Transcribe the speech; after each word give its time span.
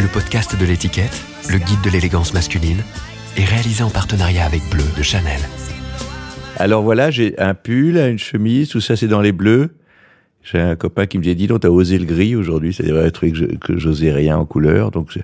Le 0.00 0.06
podcast 0.12 0.56
de 0.56 0.64
l'étiquette, 0.64 1.24
le 1.50 1.58
guide 1.58 1.80
de 1.84 1.90
l'élégance 1.90 2.34
masculine, 2.34 2.78
est 3.36 3.44
réalisé 3.44 3.82
en 3.82 3.90
partenariat 3.90 4.44
avec 4.44 4.62
Bleu 4.70 4.84
de 4.96 5.02
Chanel. 5.02 5.40
Alors 6.58 6.82
voilà, 6.84 7.10
j'ai 7.10 7.36
un 7.40 7.54
pull, 7.54 7.96
une 7.96 8.20
chemise, 8.20 8.68
tout 8.68 8.80
ça 8.80 8.94
c'est 8.94 9.08
dans 9.08 9.20
les 9.20 9.32
bleus. 9.32 9.70
J'ai 10.44 10.60
un 10.60 10.76
copain 10.76 11.06
qui 11.06 11.18
me 11.18 11.24
dit, 11.24 11.34
dis 11.34 11.48
donc, 11.48 11.62
t'as 11.62 11.68
osé 11.68 11.98
le 11.98 12.04
gris 12.04 12.36
aujourd'hui, 12.36 12.72
c'est 12.72 12.88
un 12.96 13.10
truc 13.10 13.34
que, 13.34 13.56
que 13.56 13.76
j'osais 13.76 14.12
rien 14.12 14.38
en 14.38 14.44
couleur. 14.44 14.92
Donc, 14.92 15.18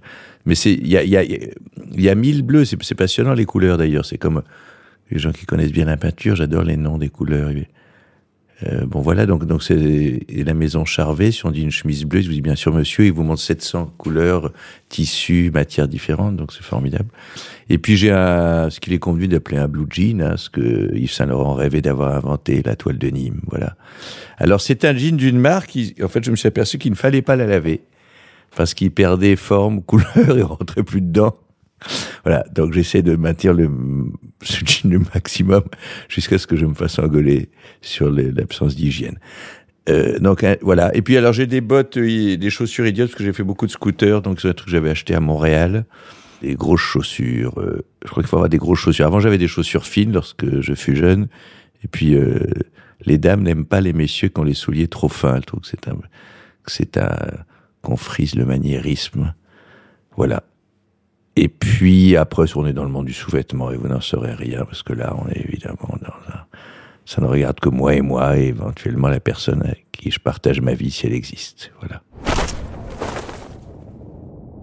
mais 0.44 0.56
c'est, 0.56 0.72
il 0.72 0.88
y 0.88 0.96
a, 0.96 1.04
y, 1.04 1.16
a, 1.16 1.22
y 1.22 2.08
a 2.08 2.14
mille 2.16 2.42
bleus, 2.42 2.64
c'est 2.64 2.94
passionnant 2.96 3.34
les 3.34 3.44
couleurs 3.44 3.78
d'ailleurs. 3.78 4.04
C'est 4.04 4.18
comme 4.18 4.42
les 5.12 5.20
gens 5.20 5.30
qui 5.30 5.46
connaissent 5.46 5.70
bien 5.70 5.84
la 5.84 5.96
peinture, 5.96 6.34
j'adore 6.34 6.64
les 6.64 6.76
noms 6.76 6.98
des 6.98 7.10
couleurs. 7.10 7.52
Euh, 8.66 8.86
bon 8.86 9.00
voilà, 9.00 9.24
donc 9.24 9.44
donc 9.44 9.62
c'est 9.62 10.20
la 10.28 10.54
maison 10.54 10.84
Charvet. 10.84 11.30
Si 11.30 11.46
on 11.46 11.50
dit 11.50 11.62
une 11.62 11.70
chemise 11.70 12.04
bleue, 12.04 12.22
je 12.22 12.26
vous 12.26 12.34
dis 12.34 12.40
bien 12.40 12.56
sûr 12.56 12.72
monsieur, 12.72 13.04
il 13.04 13.12
vous 13.12 13.22
montre 13.22 13.40
700 13.40 13.92
couleurs, 13.98 14.52
tissus, 14.88 15.50
matières 15.52 15.86
différentes, 15.86 16.36
donc 16.36 16.52
c'est 16.52 16.64
formidable. 16.64 17.08
Et 17.68 17.78
puis 17.78 17.96
j'ai 17.96 18.08
ce 18.08 18.80
qu'il 18.80 18.92
est 18.92 18.98
conduit 18.98 19.28
d'appeler 19.28 19.58
un 19.58 19.68
blue 19.68 19.86
jean, 19.88 20.22
hein, 20.22 20.36
ce 20.36 20.50
que 20.50 20.92
Yves 20.94 21.12
Saint 21.12 21.26
Laurent 21.26 21.54
rêvait 21.54 21.82
d'avoir 21.82 22.16
inventé, 22.16 22.62
la 22.64 22.74
toile 22.74 22.98
de 22.98 23.08
Nîmes. 23.08 23.40
Voilà. 23.46 23.76
Alors 24.38 24.60
c'est 24.60 24.84
un 24.84 24.96
jean 24.96 25.16
d'une 25.16 25.38
marque. 25.38 25.68
Qui, 25.68 25.94
en 26.02 26.08
fait, 26.08 26.24
je 26.24 26.30
me 26.30 26.36
suis 26.36 26.48
aperçu 26.48 26.78
qu'il 26.78 26.90
ne 26.90 26.96
fallait 26.96 27.22
pas 27.22 27.36
la 27.36 27.46
laver 27.46 27.82
parce 28.56 28.74
qu'il 28.74 28.90
perdait 28.90 29.36
forme, 29.36 29.82
couleur 29.84 30.36
et 30.36 30.42
rentrait 30.42 30.82
plus 30.82 31.00
dedans. 31.00 31.36
Voilà, 32.24 32.44
donc 32.52 32.72
j'essaie 32.72 33.02
de 33.02 33.16
maintenir 33.16 33.54
le, 33.54 33.70
ce 34.42 34.64
jean 34.64 34.90
le 34.90 34.98
maximum 35.14 35.62
jusqu'à 36.08 36.38
ce 36.38 36.46
que 36.46 36.56
je 36.56 36.66
me 36.66 36.74
fasse 36.74 36.98
engueuler 36.98 37.48
sur 37.80 38.10
l'absence 38.10 38.74
d'hygiène. 38.76 39.18
Euh, 39.88 40.18
donc 40.18 40.44
hein, 40.44 40.56
voilà. 40.60 40.94
Et 40.94 41.02
puis 41.02 41.16
alors 41.16 41.32
j'ai 41.32 41.46
des 41.46 41.60
bottes, 41.60 41.96
et 41.96 42.36
des 42.36 42.50
chaussures 42.50 42.86
idiotes 42.86 43.08
parce 43.08 43.18
que 43.18 43.24
j'ai 43.24 43.32
fait 43.32 43.44
beaucoup 43.44 43.66
de 43.66 43.70
scooters, 43.70 44.22
donc 44.22 44.40
c'est 44.40 44.48
un 44.48 44.52
truc 44.52 44.66
que 44.66 44.72
j'avais 44.72 44.90
acheté 44.90 45.14
à 45.14 45.20
Montréal. 45.20 45.86
Des 46.42 46.54
grosses 46.54 46.80
chaussures. 46.80 47.58
Euh, 47.58 47.84
je 48.04 48.10
crois 48.10 48.22
qu'il 48.22 48.28
faut 48.28 48.36
avoir 48.36 48.48
des 48.48 48.58
grosses 48.58 48.78
chaussures. 48.78 49.06
Avant 49.06 49.20
j'avais 49.20 49.38
des 49.38 49.48
chaussures 49.48 49.86
fines 49.86 50.12
lorsque 50.12 50.60
je 50.60 50.74
fus 50.74 50.94
jeune. 50.94 51.28
Et 51.84 51.88
puis 51.88 52.14
euh, 52.14 52.40
les 53.06 53.18
dames 53.18 53.42
n'aiment 53.42 53.64
pas 53.64 53.80
les 53.80 53.92
messieurs 53.92 54.28
qui 54.28 54.38
ont 54.40 54.44
les 54.44 54.54
souliers 54.54 54.88
trop 54.88 55.08
fins. 55.08 55.36
Elles 55.36 55.44
trouvent 55.44 55.60
que 55.60 55.68
c'est 55.68 55.88
un, 55.88 55.96
c'est 56.66 56.96
un 56.98 57.16
qu'on 57.82 57.96
frise 57.96 58.34
le 58.34 58.44
maniérisme. 58.44 59.34
Voilà. 60.16 60.42
Et 61.40 61.46
puis 61.46 62.16
après, 62.16 62.46
on 62.56 62.66
est 62.66 62.72
dans 62.72 62.82
le 62.82 62.90
monde 62.90 63.06
du 63.06 63.12
sous-vêtement 63.12 63.70
et 63.70 63.76
vous 63.76 63.86
n'en 63.86 64.00
saurez 64.00 64.34
rien 64.34 64.64
parce 64.64 64.82
que 64.82 64.92
là, 64.92 65.14
on 65.16 65.28
est 65.28 65.40
évidemment 65.40 65.96
dans 66.02 66.34
un... 66.34 66.40
Ça 67.06 67.22
ne 67.22 67.26
regarde 67.26 67.60
que 67.60 67.68
moi 67.68 67.94
et 67.94 68.00
moi 68.00 68.36
et 68.36 68.48
éventuellement 68.48 69.06
la 69.06 69.20
personne 69.20 69.62
avec 69.62 69.86
qui 69.92 70.10
je 70.10 70.18
partage 70.18 70.60
ma 70.60 70.74
vie 70.74 70.90
si 70.90 71.06
elle 71.06 71.12
existe. 71.12 71.70
Voilà. 71.78 72.02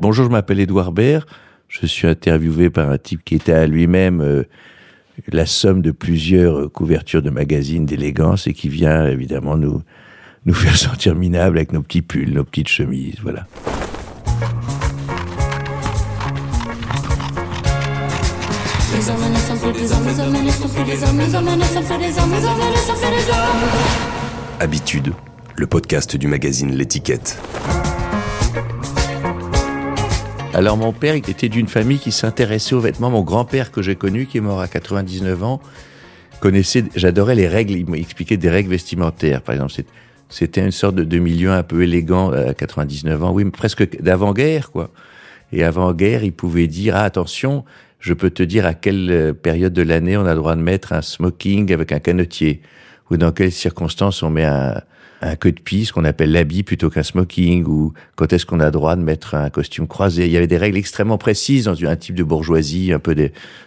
Bonjour, 0.01 0.25
je 0.25 0.29
m'appelle 0.29 0.59
Édouard 0.59 0.91
Baird. 0.91 1.25
Je 1.69 1.85
suis 1.85 2.07
interviewé 2.07 2.69
par 2.69 2.89
un 2.89 2.97
type 2.97 3.23
qui 3.23 3.35
était 3.35 3.53
à 3.53 3.67
lui-même 3.67 4.19
euh, 4.19 4.43
la 5.31 5.45
somme 5.45 5.81
de 5.81 5.91
plusieurs 5.91 6.69
couvertures 6.73 7.21
de 7.21 7.29
magazines 7.29 7.85
d'élégance 7.85 8.47
et 8.47 8.53
qui 8.53 8.67
vient 8.67 9.07
évidemment 9.07 9.55
nous, 9.55 9.81
nous 10.43 10.53
faire 10.53 10.75
sentir 10.75 11.15
minables 11.15 11.55
avec 11.55 11.71
nos 11.71 11.81
petits 11.81 12.01
pulls, 12.01 12.33
nos 12.33 12.43
petites 12.43 12.67
chemises. 12.67 13.19
Voilà. 13.21 13.47
Habitude, 24.59 25.13
le 25.55 25.67
podcast 25.67 26.17
du 26.17 26.27
magazine 26.27 26.73
L'étiquette. 26.75 27.39
Alors 30.55 30.77
mon 30.77 30.91
père 30.91 31.15
il 31.15 31.29
était 31.29 31.49
d'une 31.49 31.67
famille 31.67 31.99
qui 31.99 32.11
s'intéressait 32.11 32.73
aux 32.73 32.79
vêtements. 32.79 33.11
Mon 33.11 33.21
grand-père 33.21 33.71
que 33.71 33.83
j'ai 33.83 33.95
connu, 33.95 34.25
qui 34.25 34.39
est 34.39 34.41
mort 34.41 34.59
à 34.59 34.67
99 34.67 35.43
ans, 35.43 35.61
connaissait, 36.39 36.85
j'adorais 36.95 37.35
les 37.35 37.47
règles, 37.47 37.73
il 37.73 37.87
m'expliquait 37.87 38.37
des 38.37 38.49
règles 38.49 38.71
vestimentaires. 38.71 39.43
Par 39.43 39.53
exemple, 39.53 39.73
c'était 40.29 40.65
une 40.65 40.71
sorte 40.71 40.95
de, 40.95 41.03
de, 41.03 41.19
milieu 41.19 41.51
un 41.51 41.61
peu 41.61 41.83
élégant 41.83 42.31
à 42.31 42.55
99 42.55 43.23
ans, 43.23 43.31
oui, 43.33 43.45
presque 43.51 44.01
d'avant-guerre, 44.01 44.71
quoi. 44.71 44.89
Et 45.51 45.63
avant-guerre, 45.63 46.23
il 46.23 46.33
pouvait 46.33 46.65
dire, 46.65 46.95
ah, 46.95 47.03
attention, 47.03 47.63
je 48.05 48.13
peux 48.13 48.29
te 48.29 48.43
dire 48.43 48.67
à 48.67 48.75
quelle 48.75 49.09
euh, 49.09 49.33
période 49.33 49.73
de 49.73 49.81
l'année 49.81 50.15
on 50.15 50.27
a 50.27 50.35
le 50.35 50.39
droit 50.39 50.55
de 50.55 50.61
mettre 50.61 50.93
un 50.93 51.01
smoking 51.01 51.73
avec 51.73 51.91
un 51.91 51.99
canotier, 51.99 52.61
ou 53.09 53.17
dans 53.17 53.31
quelles 53.31 53.51
circonstances 53.51 54.21
on 54.21 54.29
met 54.29 54.45
un, 54.45 54.79
un 55.21 55.35
queue 55.35 55.51
de 55.51 55.91
qu'on 55.91 56.05
appelle 56.05 56.31
l'habit 56.31 56.61
plutôt 56.61 56.91
qu'un 56.91 57.01
smoking, 57.01 57.65
ou 57.65 57.93
quand 58.15 58.31
est-ce 58.31 58.45
qu'on 58.45 58.59
a 58.59 58.65
le 58.65 58.71
droit 58.71 58.95
de 58.95 59.01
mettre 59.01 59.33
un 59.33 59.49
costume 59.49 59.87
croisé. 59.87 60.27
Il 60.27 60.31
y 60.31 60.37
avait 60.37 60.45
des 60.45 60.57
règles 60.57 60.77
extrêmement 60.77 61.17
précises 61.17 61.65
dans 61.65 61.83
un 61.83 61.95
type 61.95 62.13
de 62.13 62.23
bourgeoisie, 62.23 62.93
un 62.93 62.99
peu 62.99 63.15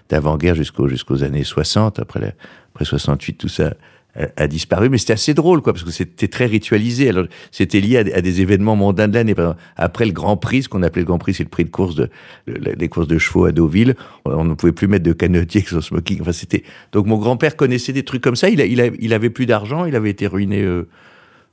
d'avant-guerre 0.08 0.54
jusqu'aux 0.54 0.86
jusqu'aux 0.86 1.24
années 1.24 1.42
60, 1.42 1.98
après, 1.98 2.36
après 2.74 2.84
68, 2.84 3.34
tout 3.34 3.48
ça 3.48 3.74
a 4.36 4.48
disparu, 4.48 4.88
mais 4.88 4.98
c'était 4.98 5.12
assez 5.12 5.34
drôle, 5.34 5.62
quoi, 5.62 5.72
parce 5.72 5.84
que 5.84 5.90
c'était 5.90 6.28
très 6.28 6.46
ritualisé. 6.46 7.08
Alors, 7.08 7.26
c'était 7.50 7.80
lié 7.80 7.98
à, 7.98 8.20
des 8.20 8.40
événements 8.40 8.76
mondains 8.76 9.08
de 9.08 9.14
l'année. 9.14 9.34
Après 9.76 10.06
le 10.06 10.12
Grand 10.12 10.36
Prix, 10.36 10.64
ce 10.64 10.68
qu'on 10.68 10.82
appelait 10.82 11.02
le 11.02 11.06
Grand 11.06 11.18
Prix, 11.18 11.34
c'est 11.34 11.44
le 11.44 11.48
prix 11.48 11.64
de 11.64 11.70
course 11.70 11.94
de, 11.94 12.10
les 12.46 12.88
courses 12.88 13.08
de 13.08 13.18
chevaux 13.18 13.44
à 13.44 13.52
Deauville. 13.52 13.94
On 14.24 14.44
ne 14.44 14.54
pouvait 14.54 14.72
plus 14.72 14.88
mettre 14.88 15.04
de 15.04 15.12
canotier 15.12 15.62
que 15.62 15.70
son 15.70 15.80
smoking. 15.80 16.20
Enfin, 16.20 16.32
c'était, 16.32 16.64
donc 16.92 17.06
mon 17.06 17.18
grand-père 17.18 17.56
connaissait 17.56 17.92
des 17.92 18.02
trucs 18.02 18.22
comme 18.22 18.36
ça. 18.36 18.48
Il, 18.48 18.60
il, 18.60 18.92
il 18.98 19.12
avait 19.12 19.30
plus 19.30 19.46
d'argent. 19.46 19.84
Il 19.84 19.94
avait 19.94 20.10
été 20.10 20.26
ruiné, 20.26 20.62
euh, 20.62 20.88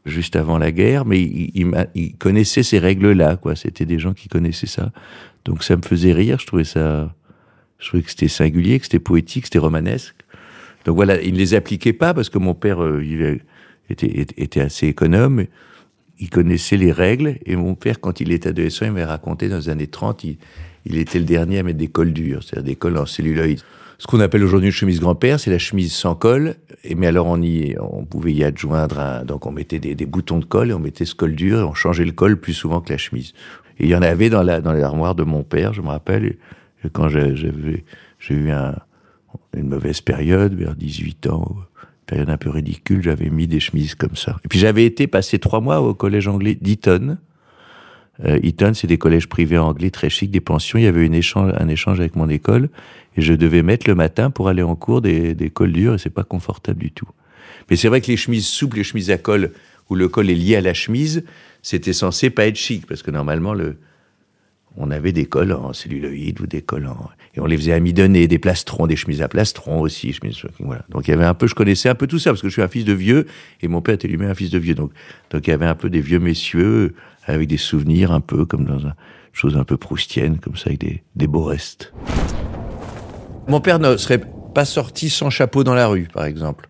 juste 0.06 0.36
avant 0.36 0.58
la 0.58 0.72
guerre, 0.72 1.06
mais 1.06 1.22
il, 1.22 1.52
il, 1.54 1.88
il 1.96 2.16
connaissait 2.16 2.64
ces 2.64 2.80
règles-là, 2.80 3.38
quoi. 3.38 3.56
C'était 3.56 3.86
des 3.86 4.00
gens 4.00 4.14
qui 4.14 4.28
connaissaient 4.28 4.68
ça. 4.68 4.92
Donc 5.46 5.64
ça 5.64 5.76
me 5.76 5.82
faisait 5.82 6.14
rire. 6.14 6.38
Je 6.40 6.48
trouvais 6.48 6.64
ça, 6.64 7.14
je 7.80 7.88
trouvais 7.88 8.04
que 8.04 8.10
c'était 8.10 8.28
singulier, 8.28 8.80
que 8.80 8.86
c'était 8.86 9.00
poétique, 9.00 9.46
c'était 9.46 9.60
romanesque. 9.60 10.15
Donc 10.86 10.96
voilà, 10.96 11.22
il 11.22 11.34
ne 11.34 11.38
les 11.38 11.54
appliquait 11.54 11.94
pas 11.94 12.14
parce 12.14 12.30
que 12.30 12.38
mon 12.38 12.54
père 12.54 12.82
euh, 12.82 13.04
il 13.04 13.42
était, 13.90 14.26
était 14.38 14.62
assez 14.62 14.88
économe. 14.88 15.46
Il 16.20 16.30
connaissait 16.30 16.78
les 16.78 16.92
règles 16.92 17.40
et 17.46 17.56
mon 17.56 17.76
père, 17.76 18.00
quand 18.00 18.22
il 18.22 18.32
était 18.32 18.50
adolescent, 18.50 18.86
il 18.86 18.94
m'a 18.94 19.06
raconté 19.06 19.50
dans 19.50 19.58
les 19.58 19.70
années 19.70 19.88
30, 19.88 20.24
il, 20.24 20.38
il 20.86 20.98
était 20.98 21.20
le 21.20 21.26
dernier 21.26 21.60
à 21.60 21.64
mettre 21.64 21.78
des 21.78 21.88
cols 21.88 22.14
durs, 22.14 22.44
c'est-à-dire 22.44 22.64
des 22.64 22.76
cols 22.76 22.98
en 22.98 23.06
celluloïd. 23.06 23.60
Ce 23.98 24.08
qu'on 24.08 24.20
appelle 24.20 24.44
aujourd'hui 24.44 24.68
une 24.68 24.74
chemise 24.74 25.00
grand-père, 25.00 25.40
c'est 25.40 25.52
la 25.52 25.58
chemise 25.58 25.94
sans 25.94 26.16
col. 26.16 26.56
Et 26.84 26.96
mais 26.96 27.08
alors 27.08 27.28
on 27.28 27.42
y, 27.42 27.76
on 27.80 28.06
pouvait 28.06 28.34
y 28.34 28.44
adjoindre 28.44 29.00
un, 29.00 29.26
donc 29.26 29.46
on 29.46 29.52
mettait 29.52 29.80
des, 29.80 29.96
des, 29.96 30.06
boutons 30.06 30.40
de 30.40 30.46
col 30.46 30.70
et 30.70 30.74
on 30.74 30.80
mettait 30.80 31.06
ce 31.06 31.16
col 31.16 31.34
dur 31.34 31.60
et 31.60 31.64
on 31.64 31.74
changeait 31.74 32.06
le 32.06 32.12
col 32.12 32.40
plus 32.40 32.54
souvent 32.54 32.82
que 32.82 32.92
la 32.92 32.98
chemise. 32.98 33.34
Et 33.80 33.86
il 33.86 33.90
y 33.90 33.96
en 33.96 34.02
avait 34.02 34.30
dans 34.30 34.44
la, 34.44 34.62
dans 34.62 34.74
l'armoire 34.74 35.16
de 35.16 35.24
mon 35.24 35.44
père, 35.44 35.74
je 35.74 35.82
me 35.82 35.88
rappelle, 35.88 36.38
quand 36.94 37.10
j'ai 37.10 37.34
eu 38.30 38.52
un, 38.52 38.76
une 39.56 39.70
mauvaise 39.70 40.02
période, 40.02 40.54
vers 40.54 40.76
18 40.76 41.28
ans, 41.28 41.56
période 42.06 42.30
un 42.30 42.38
peu 42.38 42.50
ridicule, 42.50 43.02
j'avais 43.02 43.30
mis 43.30 43.48
des 43.48 43.60
chemises 43.60 43.96
comme 43.96 44.16
ça. 44.16 44.38
Et 44.46 44.48
puis 44.48 44.60
j'avais 44.60 44.86
été 44.86 45.08
passer 45.08 45.40
trois 45.40 45.62
mois 45.62 45.82
au 45.82 45.94
collège 45.94 46.28
anglais 46.28 46.56
d'Eton. 46.56 47.18
Euh, 48.24 48.40
Eton, 48.44 48.74
c'est 48.74 48.88
des 48.88 48.98
collèges 48.98 49.28
privés 49.28 49.58
anglais 49.58 49.90
très 49.90 50.10
chics, 50.10 50.32
des 50.32 50.40
pensions. 50.40 50.80
Il 50.80 50.84
y 50.84 50.88
avait 50.88 51.06
une 51.06 51.14
échange, 51.14 51.52
un 51.58 51.68
échange 51.68 52.00
avec 52.00 52.16
mon 52.16 52.30
école 52.30 52.70
et 53.18 53.22
je 53.22 53.34
devais 53.34 53.64
mettre 53.64 53.90
le 53.90 53.96
matin 53.96 54.30
pour 54.30 54.48
aller 54.48 54.64
en 54.64 54.76
cours 54.76 55.02
des, 55.02 55.34
des 55.36 55.50
cols 55.50 55.74
durs 55.74 55.96
et 55.96 55.98
c'est 55.98 56.10
pas 56.10 56.24
confortable 56.24 56.80
du 56.80 56.92
tout. 56.92 57.10
Mais 57.70 57.76
c'est 57.76 57.88
vrai 57.88 58.02
que 58.02 58.08
les 58.08 58.18
chemises 58.18 58.48
souples, 58.48 58.78
les 58.78 58.84
chemises 58.84 59.12
à 59.12 59.18
col 59.18 59.52
où 59.90 59.96
le 59.96 60.08
col 60.08 60.30
est 60.30 60.36
lié 60.36 60.56
à 60.56 60.62
la 60.62 60.74
chemise, 60.74 61.24
c'était 61.62 61.94
censé 61.94 62.30
pas 62.30 62.48
être 62.48 62.56
chic 62.56 62.86
parce 62.88 63.04
que 63.04 63.12
normalement 63.12 63.54
le, 63.54 63.78
on 64.78 64.92
avait 64.92 65.12
des 65.12 65.26
cols 65.26 65.54
en 65.54 65.74
celluloïd 65.74 66.40
ou 66.42 66.48
des 66.48 66.62
cols. 66.62 66.90
Et 67.36 67.40
on 67.40 67.46
les 67.46 67.58
faisait 67.58 67.74
amidonner, 67.74 68.28
des 68.28 68.40
plastrons, 68.40 68.88
des 68.88 68.96
chemises 68.96 69.22
à 69.22 69.28
plastrons 69.28 69.80
aussi. 69.80 70.14
Chemises, 70.14 70.42
voilà. 70.60 70.84
Donc 70.90 71.08
il 71.08 71.12
y 71.12 71.14
avait 71.14 71.26
un 71.26 71.34
peu, 71.34 71.48
je 71.48 71.56
connaissais 71.56 71.90
un 71.90 71.96
peu 71.96 72.08
tout 72.08 72.20
ça, 72.20 72.32
parce 72.32 72.42
que 72.42 72.50
je 72.50 72.54
suis 72.54 72.62
un 72.62 72.68
fils 72.68 72.86
de 72.86 72.94
vieux, 72.94 73.26
et 73.62 73.68
mon 73.68 73.82
père 73.82 73.96
était 73.96 74.08
lui-même 74.08 74.30
un 74.30 74.36
fils 74.36 74.50
de 74.50 74.60
vieux. 74.60 74.76
Donc, 74.76 74.92
donc 75.30 75.48
il 75.48 75.50
y 75.50 75.54
avait 75.54 75.66
un 75.66 75.76
peu 75.76 75.90
des 75.90 76.02
vieux 76.02 76.20
messieurs, 76.20 76.94
avec 77.26 77.48
des 77.48 77.58
souvenirs 77.58 78.12
un 78.12 78.22
peu 78.22 78.46
comme 78.46 78.66
dans 78.66 78.80
une 78.80 78.94
chose 79.34 79.58
un 79.58 79.64
peu 79.64 79.78
proustienne, 79.78 80.40
comme 80.40 80.56
ça, 80.56 80.68
avec 80.68 80.80
des, 80.80 81.04
des 81.16 81.28
beaux 81.28 81.44
restes. 81.44 81.94
Mon 83.48 83.62
père 83.62 83.80
ne 83.80 83.98
serait 83.98 84.22
pas 84.54 84.66
sorti 84.66 85.10
sans 85.10 85.30
chapeau 85.30 85.64
dans 85.64 85.76
la 85.76 85.88
rue, 85.88 86.08
par 86.14 86.26
exemple. 86.26 86.70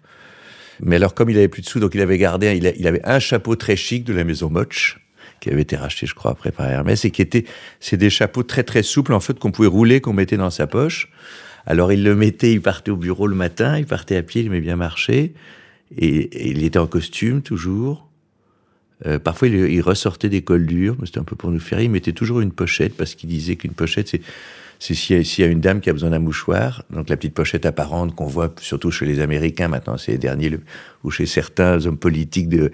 Mais 0.81 0.97
alors, 0.97 1.13
comme 1.13 1.29
il 1.29 1.37
avait 1.37 1.47
plus 1.47 1.61
de 1.61 1.67
sous, 1.67 1.79
donc 1.79 1.95
il 1.95 2.01
avait 2.01 2.17
gardé, 2.17 2.55
il, 2.55 2.73
il 2.77 2.87
avait 2.87 3.05
un 3.05 3.19
chapeau 3.19 3.55
très 3.55 3.75
chic 3.75 4.03
de 4.03 4.13
la 4.13 4.23
maison 4.23 4.49
Moch, 4.49 4.97
qui 5.39 5.49
avait 5.49 5.61
été 5.61 5.75
racheté, 5.75 6.05
je 6.05 6.15
crois, 6.15 6.31
après 6.31 6.51
par 6.51 6.67
Hermès, 6.67 7.05
et 7.05 7.11
qui 7.11 7.21
était, 7.21 7.45
c'est 7.79 7.97
des 7.97 8.09
chapeaux 8.09 8.43
très 8.43 8.63
très 8.63 8.83
souples, 8.83 9.13
en 9.13 9.19
fait, 9.19 9.37
qu'on 9.39 9.51
pouvait 9.51 9.67
rouler, 9.67 10.01
qu'on 10.01 10.13
mettait 10.13 10.37
dans 10.37 10.49
sa 10.49 10.67
poche. 10.67 11.09
Alors 11.65 11.91
il 11.91 12.03
le 12.03 12.15
mettait, 12.15 12.53
il 12.53 12.61
partait 12.61 12.91
au 12.91 12.97
bureau 12.97 13.27
le 13.27 13.35
matin, 13.35 13.77
il 13.77 13.85
partait 13.85 14.17
à 14.17 14.23
pied, 14.23 14.41
il 14.41 14.47
aimait 14.47 14.61
bien 14.61 14.75
marcher, 14.75 15.33
et, 15.97 16.49
il 16.49 16.63
était 16.63 16.79
en 16.79 16.87
costume 16.87 17.41
toujours. 17.41 18.07
Euh, 19.05 19.19
parfois, 19.19 19.47
il, 19.47 19.81
ressortait 19.81 20.29
des 20.29 20.41
cols 20.41 20.65
durs, 20.65 20.95
mais 20.99 21.05
c'était 21.05 21.19
un 21.19 21.23
peu 21.23 21.35
pour 21.35 21.51
nous 21.51 21.59
faire. 21.59 21.81
Il 21.81 21.89
mettait 21.89 22.13
toujours 22.13 22.39
une 22.39 22.51
pochette, 22.51 22.95
parce 22.95 23.15
qu'il 23.15 23.29
disait 23.29 23.55
qu'une 23.55 23.73
pochette, 23.73 24.07
c'est 24.07 24.21
s'il 24.79 25.21
y, 25.21 25.41
y, 25.41 25.43
a 25.43 25.47
une 25.47 25.61
dame 25.61 25.79
qui 25.79 25.89
a 25.89 25.93
besoin 25.93 26.09
d'un 26.09 26.19
mouchoir, 26.19 26.83
donc 26.89 27.09
la 27.09 27.15
petite 27.15 27.33
pochette 27.33 27.65
apparente 27.65 28.13
qu'on 28.13 28.27
voit 28.27 28.53
surtout 28.59 28.91
chez 28.91 29.05
les 29.05 29.21
Américains 29.21 29.69
maintenant, 29.69 29.95
les 30.07 30.17
derniers, 30.17 30.51
ou 31.03 31.11
chez 31.11 31.25
certains 31.25 31.85
hommes 31.85 31.97
politiques 31.97 32.49
de, 32.49 32.71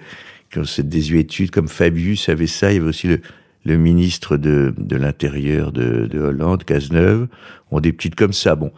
cette 0.64 0.88
désuétude, 0.88 1.50
comme 1.50 1.68
Fabius 1.68 2.28
avait 2.28 2.46
ça, 2.46 2.72
il 2.72 2.76
y 2.76 2.78
avait 2.78 2.88
aussi 2.88 3.08
le, 3.08 3.20
le 3.64 3.76
ministre 3.76 4.36
de, 4.36 4.74
de 4.76 4.96
l'Intérieur 4.96 5.72
de, 5.72 6.06
de 6.06 6.18
Hollande, 6.18 6.64
Cazeneuve, 6.64 7.28
ont 7.70 7.80
des 7.80 7.92
petites 7.92 8.14
comme 8.14 8.32
ça. 8.32 8.54
Bon, 8.54 8.72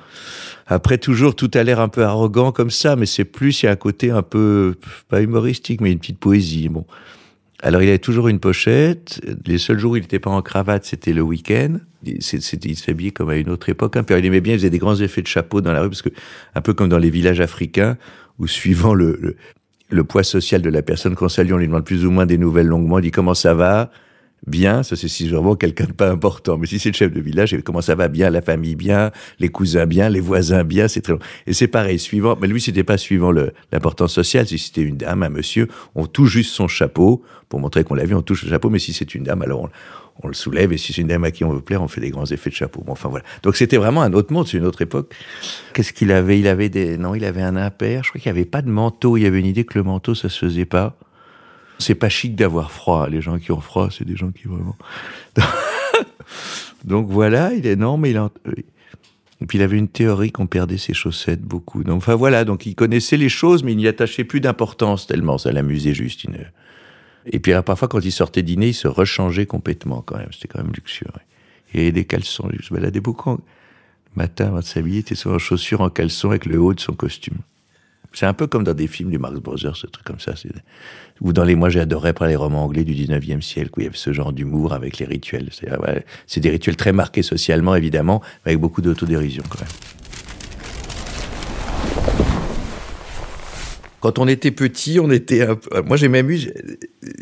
après 0.67 0.99
toujours 0.99 1.35
tout 1.35 1.51
a 1.55 1.63
l'air 1.63 1.81
un 1.81 1.89
peu 1.89 2.05
arrogant 2.05 2.53
comme 2.53 2.71
ça, 2.71 2.97
mais 2.97 3.07
c'est 3.07 3.25
plus 3.25 3.63
il 3.63 3.67
y 3.67 3.69
a 3.69 3.73
un 3.73 3.77
côté 3.77 4.11
un 4.11 4.23
peu 4.23 4.77
pas 5.09 5.23
humoristique, 5.23 5.81
mais 5.81 5.93
une 5.93 5.99
petite 5.99 6.19
poésie. 6.19 6.69
Bon, 6.69 6.85
alors 7.63 7.83
il 7.83 7.89
avait 7.89 7.99
toujours 7.99 8.29
une 8.29 8.41
pochette. 8.41 9.21
Les 9.47 9.59
seuls 9.59 9.79
jours 9.79 9.93
où 9.93 9.97
il 9.97 10.03
n'était 10.03 10.19
pas 10.19 10.31
en 10.31 10.43
cravate, 10.43 10.85
c'était 10.85 11.13
le 11.13 11.23
week-end. 11.23 11.79
C'était, 12.21 12.69
il 12.69 12.77
s'habillait 12.77 13.11
comme 13.11 13.31
à 13.31 13.37
une 13.37 13.49
autre 13.49 13.71
époque. 13.71 13.97
Hein. 13.97 14.03
Puis 14.03 14.15
il 14.19 14.25
aimait 14.27 14.43
bien, 14.43 14.53
il 14.53 14.59
faisait 14.59 14.71
des 14.71 14.79
grands 14.79 14.97
effets 14.97 15.23
de 15.23 15.27
chapeau 15.27 15.63
dans 15.63 15.73
la 15.73 15.81
rue, 15.81 15.89
parce 15.89 16.03
que 16.03 16.11
un 16.55 16.61
peu 16.61 16.75
comme 16.75 16.91
dans 16.91 16.99
les 16.99 17.09
villages 17.09 17.41
africains, 17.41 17.97
où 18.39 18.47
suivant 18.47 18.93
le, 18.93 19.17
le, 19.21 19.37
le 19.91 20.05
poids 20.05 20.25
social 20.25 20.63
de 20.63 20.71
la 20.71 20.83
personne 20.83 21.17
salue, 21.29 21.53
on 21.53 21.59
lui 21.59 21.67
demande 21.67 21.85
plus 21.85 22.05
ou 22.05 22.11
moins 22.11 22.27
des 22.27 22.39
nouvelles 22.39 22.67
longuement. 22.67 22.99
Il 22.99 23.03
dit 23.03 23.11
comment 23.11 23.35
ça 23.35 23.55
va? 23.55 23.91
Bien, 24.47 24.83
ça 24.83 24.95
c'est 24.95 25.09
si 25.09 25.27
vraiment 25.29 25.57
quelqu'un 25.57 25.87
de 25.87 25.93
pas 25.93 26.11
important. 26.11 26.59
Mais 26.59 26.67
si 26.67 26.79
c'est 26.79 26.91
le 26.91 26.95
chef 26.95 27.11
de 27.11 27.21
village, 27.21 27.57
comment 27.65 27.81
ça 27.81 27.95
va? 27.95 28.09
Bien, 28.09 28.29
la 28.29 28.43
famille 28.43 28.77
bien, 28.77 29.11
les 29.39 29.49
cousins 29.49 29.87
bien, 29.87 30.11
les 30.11 30.21
voisins 30.21 30.65
bien, 30.65 30.87
c'est 30.87 31.01
très 31.01 31.15
long. 31.15 31.19
Et 31.47 31.55
c'est 31.55 31.69
pareil, 31.69 31.99
suivant, 31.99 32.37
mais 32.39 32.47
lui 32.47 32.61
c'était 32.61 32.85
pas 32.85 32.99
suivant 32.99 33.33
l'importance 33.73 34.13
sociale, 34.13 34.47
si 34.47 34.59
c'était 34.59 34.83
une 34.83 34.99
dame, 34.99 35.23
un 35.23 35.31
monsieur, 35.31 35.69
on 35.95 36.05
touche 36.07 36.33
juste 36.33 36.53
son 36.53 36.69
chapeau, 36.69 37.23
pour 37.49 37.59
montrer 37.59 37.85
qu'on 37.85 37.95
l'a 37.95 38.05
vu, 38.05 38.15
on 38.15 38.23
touche 38.23 38.45
le 38.45 38.51
chapeau, 38.51 38.69
mais 38.69 38.79
si 38.79 38.93
c'est 38.93 39.15
une 39.15 39.23
dame, 39.25 39.41
alors 39.41 39.63
on, 39.63 39.71
on 40.23 40.29
le 40.29 40.35
soulève, 40.35 40.73
et 40.73 40.79
si 40.79 40.93
c'est 40.93 41.03
une 41.03 41.09
dame 41.09 41.25
à 41.25 41.31
qui 41.31 41.45
on 41.45 41.53
veut 41.53 41.61
plaire, 41.61 41.83
on 41.83 41.89
fait 41.89 42.01
des 42.01 42.11
grands 42.11 42.27
effets 42.27 42.51
de 42.51 42.55
chapeau. 42.55 42.83
Bon, 42.83 42.93
enfin 42.93 43.09
voilà. 43.09 43.25
Donc 43.43 43.57
c'était 43.57 43.77
vraiment 43.77 44.03
un 44.03 44.13
autre 44.13 44.33
monde, 44.33 44.47
c'est 44.47 44.59
une 44.59 44.65
autre 44.65 44.83
époque. 44.83 45.15
Qu'est-ce 45.73 45.93
qu'il 45.93 46.13
avait? 46.13 46.39
Il 46.39 46.47
avait 46.47 46.69
des, 46.69 46.97
non, 46.97 47.15
il 47.15 47.25
avait 47.25 47.43
un 47.43 47.57
impair. 47.57 48.05
Je 48.05 48.11
crois 48.11 48.21
qu'il 48.21 48.33
n'y 48.33 48.39
avait 48.39 48.49
pas 48.49 48.63
de 48.63 48.71
manteau. 48.71 49.17
Il 49.17 49.23
y 49.23 49.27
avait 49.27 49.41
une 49.41 49.47
idée 49.47 49.65
que 49.65 49.77
le 49.77 49.85
manteau, 49.85 50.15
ça 50.15 50.29
se 50.29 50.39
faisait 50.39 50.65
pas. 50.65 50.97
C'est 51.79 51.97
pas 51.97 52.09
chic 52.09 52.37
d'avoir 52.37 52.71
froid. 52.71 53.09
Les 53.09 53.21
gens 53.21 53.39
qui 53.39 53.51
ont 53.51 53.61
froid, 53.61 53.89
c'est 53.91 54.05
des 54.05 54.17
gens 54.17 54.31
qui 54.31 54.47
vraiment. 54.47 54.77
Donc 56.85 57.09
voilà, 57.09 57.53
il 57.55 57.67
est 57.67 57.77
non, 57.77 58.01
il 58.05 58.17
a... 58.17 58.31
Et 59.41 59.47
puis 59.47 59.59
il 59.59 59.63
avait 59.63 59.77
une 59.77 59.89
théorie 59.89 60.31
qu'on 60.31 60.47
perdait 60.47 60.79
ses 60.79 60.95
chaussettes 60.95 61.43
beaucoup. 61.43 61.83
Donc 61.83 61.97
enfin 61.99 62.15
voilà, 62.15 62.45
donc 62.45 62.67
il 62.67 62.75
connaissait 62.75 63.17
les 63.17 63.29
choses, 63.29 63.63
mais 63.63 63.73
il 63.73 63.77
n'y 63.77 63.89
attachait 63.89 64.25
plus 64.25 64.41
d'importance 64.41 65.07
tellement 65.07 65.39
ça 65.39 65.51
l'amusait 65.51 65.93
juste. 65.93 66.25
Et 67.27 67.39
puis 67.39 67.53
parfois 67.65 67.89
quand 67.89 68.01
il 68.01 68.13
sortait 68.13 68.43
dîner, 68.43 68.69
il 68.69 68.75
se 68.75 68.89
rechangeait 68.89 69.47
complètement 69.47 70.03
quand 70.03 70.17
même. 70.17 70.29
C'était 70.33 70.49
quand 70.49 70.63
même 70.63 70.73
luxueux. 70.73 71.07
Avait 71.75 71.93
des 71.93 72.05
caleçons. 72.05 72.49
Il 72.53 72.65
se 72.65 72.73
baladait 72.73 73.01
beaucoup. 73.01 73.33
Le 73.33 73.39
matin 74.15 74.47
avant 74.47 74.61
de 74.61 74.65
s'habiller, 74.65 74.99
il 74.99 75.01
était 75.01 75.15
sur 75.15 75.33
en 75.33 75.39
chaussures 75.39 75.81
en 75.81 75.91
caleçon 75.91 76.31
avec 76.31 76.47
le 76.47 76.61
haut 76.61 76.75
de 76.75 76.81
son 76.81 76.93
costume. 76.93 77.39
C'est 78.13 78.27
un 78.27 78.33
peu 78.33 78.47
comme 78.47 78.63
dans 78.63 78.75
des 78.75 78.87
films 78.87 79.11
du 79.11 79.19
Marx 79.19 79.41
Brothers, 79.41 79.77
ce 79.77 79.89
truc 79.89 80.07
comme 80.07 80.21
ça. 80.21 80.35
Ou 81.21 81.33
dans 81.33 81.43
les, 81.43 81.57
moi 81.57 81.69
j'adorais 81.69 82.13
par 82.13 82.29
les 82.29 82.37
romans 82.37 82.65
anglais 82.65 82.85
du 82.85 82.95
19e 82.95 83.41
siècle, 83.41 83.71
où 83.77 83.81
il 83.81 83.85
y 83.85 83.87
avait 83.89 83.97
ce 83.97 84.13
genre 84.13 84.33
d'humour 84.33 84.73
avec 84.73 84.99
les 84.99 85.07
rituels. 85.07 85.51
C'est 86.29 86.41
des 86.41 86.51
rituels 86.51 86.77
très 86.77 86.93
marqués 86.93 87.23
socialement, 87.23 87.75
évidemment, 87.75 88.23
mais 88.45 88.53
avec 88.53 88.61
beaucoup 88.61 88.83
d'autodérision 88.83 89.43
quand 89.49 89.61
même. 89.61 90.04
Quand 94.05 94.19
on 94.19 94.29
était 94.29 94.51
petit, 94.51 95.01
on 95.01 95.11
était 95.11 95.41
un 95.41 95.55
peu... 95.57 95.81
Moi 95.81 95.97
j'ai 95.97 96.09
même 96.09 96.31
eu... 96.31 96.39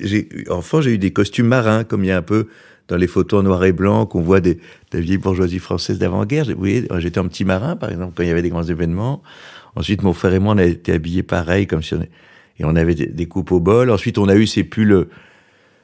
J'ai, 0.01 0.29
enfant, 0.51 0.81
j'ai 0.81 0.95
eu 0.95 0.99
des 0.99 1.13
costumes 1.13 1.47
marins, 1.47 1.85
comme 1.85 2.03
il 2.03 2.09
y 2.09 2.11
a 2.11 2.17
un 2.17 2.23
peu 2.23 2.49
dans 2.89 2.97
les 2.97 3.07
photos 3.07 3.39
en 3.39 3.43
noir 3.45 3.65
et 3.65 3.71
blanc 3.71 4.05
qu'on 4.05 4.21
voit 4.21 4.41
des, 4.41 4.59
des 4.91 5.01
vieilles 5.01 5.19
bourgeoisies 5.19 5.61
françaises 5.61 6.01
d'avant-guerre. 6.01 6.47
Vous 6.47 6.59
voyez, 6.59 6.89
j'étais 6.99 7.21
un 7.21 7.29
petit 7.29 7.45
marin, 7.45 7.77
par 7.77 7.93
exemple, 7.93 8.15
quand 8.17 8.25
il 8.25 8.31
y 8.31 8.33
avait 8.33 8.43
des 8.43 8.49
grands 8.49 8.65
événements. 8.65 9.23
Ensuite, 9.77 10.03
mon 10.03 10.13
frère 10.13 10.35
et 10.35 10.41
moi, 10.41 10.55
on 10.57 10.59
a 10.59 10.65
été 10.65 10.93
habillés 10.93 11.23
pareil, 11.23 11.69
comme 11.69 11.85
si 11.85 11.95
on... 11.95 12.03
Et 12.03 12.65
on 12.65 12.75
avait 12.75 12.97
des, 12.97 13.27
coupes 13.27 13.53
au 13.53 13.61
bol. 13.61 13.89
Ensuite, 13.89 14.19
on 14.19 14.29
a 14.29 14.35
eu 14.35 14.49
ces 14.49 14.65
pulls, 14.65 15.07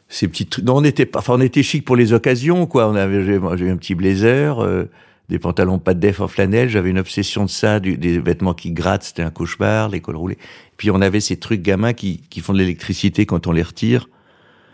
ces 0.08 0.26
petits 0.26 0.46
trucs... 0.46 0.64
Non, 0.64 0.78
on 0.78 0.84
était 0.84 1.06
pas... 1.06 1.20
Enfin, 1.20 1.34
on 1.36 1.40
était 1.40 1.62
chic 1.62 1.84
pour 1.84 1.94
les 1.94 2.12
occasions, 2.12 2.66
quoi. 2.66 2.88
On 2.88 2.96
avait, 2.96 3.24
j'ai 3.24 3.70
un 3.70 3.76
petit 3.76 3.94
blazer, 3.94 4.58
euh, 4.58 4.86
des 5.28 5.38
pantalons 5.38 5.78
pas 5.78 5.94
de 5.94 6.00
def 6.00 6.20
en 6.20 6.28
flanelle. 6.28 6.69
J'avais 6.69 6.90
une 6.90 6.98
obsession 6.98 7.44
de 7.44 7.50
ça, 7.50 7.80
des 7.80 8.19
vêtements 8.19 8.54
qui 8.54 8.72
grattent, 8.72 9.04
c'était 9.04 9.22
un 9.22 9.30
cauchemar, 9.30 9.88
les 9.88 10.00
cols 10.00 10.16
roulés. 10.16 10.38
Puis 10.76 10.90
on 10.90 11.00
avait 11.00 11.20
ces 11.20 11.36
trucs 11.36 11.62
gamins 11.62 11.92
qui, 11.92 12.22
qui 12.30 12.40
font 12.40 12.52
de 12.52 12.58
l'électricité 12.58 13.26
quand 13.26 13.46
on 13.46 13.52
les 13.52 13.62
retire. 13.62 14.08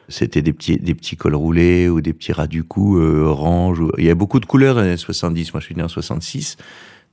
C'était 0.09 0.43
des 0.43 0.53
petits, 0.53 0.77
des 0.77 0.95
petits 0.95 1.17
cols 1.17 1.35
roulés 1.35 1.89
ou 1.89 2.01
des 2.01 2.13
petits 2.13 2.33
ras 2.33 2.47
du 2.47 2.63
cou 2.63 2.99
euh, 2.99 3.25
orange. 3.25 3.83
Il 3.97 4.05
y 4.05 4.11
a 4.11 4.15
beaucoup 4.15 4.39
de 4.39 4.47
couleurs 4.47 4.75
dans 4.75 4.83
les 4.83 4.89
années 4.89 4.97
70. 4.97 5.55
Moi, 5.55 5.61
je 5.61 5.67
suis 5.67 5.75
né 5.75 5.83
en 5.83 5.89
66. 5.89 6.57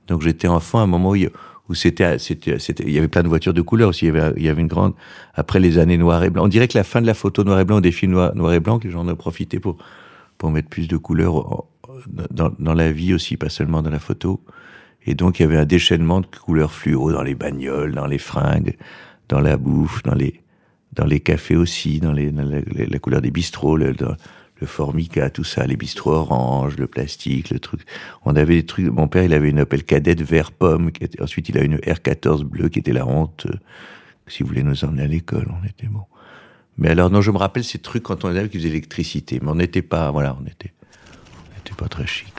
Donc 0.08 0.22
j'étais 0.22 0.48
enfant 0.48 0.80
à 0.80 0.82
un 0.82 0.86
moment 0.86 1.10
où 1.10 1.16
où 1.68 1.74
c'était, 1.74 2.18
c'était, 2.18 2.58
c'était, 2.58 2.82
il 2.84 2.92
y 2.92 2.98
avait 2.98 3.08
plein 3.08 3.22
de 3.22 3.28
voitures 3.28 3.54
de 3.54 3.62
couleur 3.62 3.90
aussi. 3.90 4.06
Il 4.06 4.14
y 4.14 4.18
avait, 4.18 4.34
il 4.36 4.42
y 4.42 4.48
avait 4.48 4.60
une 4.60 4.68
grande. 4.68 4.94
Après 5.34 5.60
les 5.60 5.78
années 5.78 5.96
noir 5.96 6.22
et 6.24 6.28
blanc, 6.28 6.44
on 6.44 6.48
dirait 6.48 6.66
que 6.66 6.76
la 6.76 6.82
fin 6.84 7.00
de 7.00 7.06
la 7.06 7.14
photo 7.14 7.44
noir 7.44 7.60
et 7.60 7.64
blanc, 7.64 7.80
des 7.80 7.92
films 7.92 8.12
noir, 8.12 8.34
noir 8.34 8.52
et 8.52 8.60
blanc, 8.60 8.80
les 8.82 8.90
gens 8.90 9.00
en 9.00 9.08
ont 9.08 9.16
profité 9.16 9.60
pour 9.60 9.78
pour 10.38 10.50
mettre 10.50 10.68
plus 10.68 10.88
de 10.88 10.96
couleurs 10.96 11.64
dans, 12.30 12.52
dans 12.58 12.74
la 12.74 12.92
vie 12.92 13.14
aussi, 13.14 13.36
pas 13.36 13.48
seulement 13.48 13.82
dans 13.82 13.90
la 13.90 13.98
photo. 13.98 14.40
Et 15.04 15.14
donc 15.14 15.38
il 15.38 15.42
y 15.42 15.44
avait 15.44 15.56
un 15.56 15.64
déchaînement 15.64 16.20
de 16.20 16.26
couleurs 16.26 16.72
fluo 16.72 17.12
dans 17.12 17.22
les 17.22 17.34
bagnoles, 17.34 17.92
dans 17.92 18.06
les 18.06 18.18
fringues, 18.18 18.76
dans 19.28 19.40
la 19.40 19.56
bouffe, 19.56 20.02
dans 20.02 20.14
les 20.14 20.42
dans 20.92 21.06
les 21.06 21.20
cafés 21.20 21.56
aussi, 21.56 22.00
dans, 22.00 22.12
les, 22.12 22.30
dans 22.30 22.44
la, 22.44 22.98
couleur 22.98 23.22
des 23.22 23.30
bistrots, 23.30 23.76
le, 23.76 23.94
le 24.62 24.66
formica, 24.66 25.30
tout 25.30 25.44
ça, 25.44 25.66
les 25.66 25.76
bistrots 25.76 26.12
orange, 26.12 26.76
le 26.76 26.86
plastique, 26.86 27.50
le 27.50 27.58
truc. 27.58 27.82
On 28.24 28.36
avait 28.36 28.56
des 28.56 28.66
trucs. 28.66 28.86
Mon 28.86 29.08
père, 29.08 29.24
il 29.24 29.32
avait 29.32 29.50
une 29.50 29.60
Opel 29.60 29.84
Cadette 29.84 30.22
vert 30.22 30.52
pomme. 30.52 30.92
Qui 30.92 31.04
était, 31.04 31.22
ensuite, 31.22 31.48
il 31.48 31.58
a 31.58 31.62
une 31.62 31.76
R14 31.76 32.44
bleue 32.44 32.68
qui 32.68 32.78
était 32.78 32.92
la 32.92 33.06
honte. 33.06 33.46
Euh, 33.50 33.56
si 34.28 34.42
vous 34.42 34.50
voulez 34.50 34.62
nous 34.62 34.84
emmener 34.84 35.02
à 35.02 35.06
l'école, 35.06 35.48
on 35.50 35.66
était 35.66 35.88
bon. 35.88 36.04
Mais 36.78 36.90
alors, 36.90 37.10
non, 37.10 37.20
je 37.20 37.30
me 37.30 37.38
rappelle 37.38 37.64
ces 37.64 37.78
trucs 37.78 38.04
quand 38.04 38.24
on 38.24 38.28
avait 38.28 38.48
qui 38.48 38.58
faisaient 38.58 38.68
l'électricité. 38.68 39.40
Mais 39.42 39.50
on 39.50 39.56
n'était 39.56 39.82
pas, 39.82 40.10
voilà, 40.10 40.36
on 40.40 40.46
était, 40.46 40.72
pas 41.72 41.88
très 41.88 42.06
chic. 42.06 42.32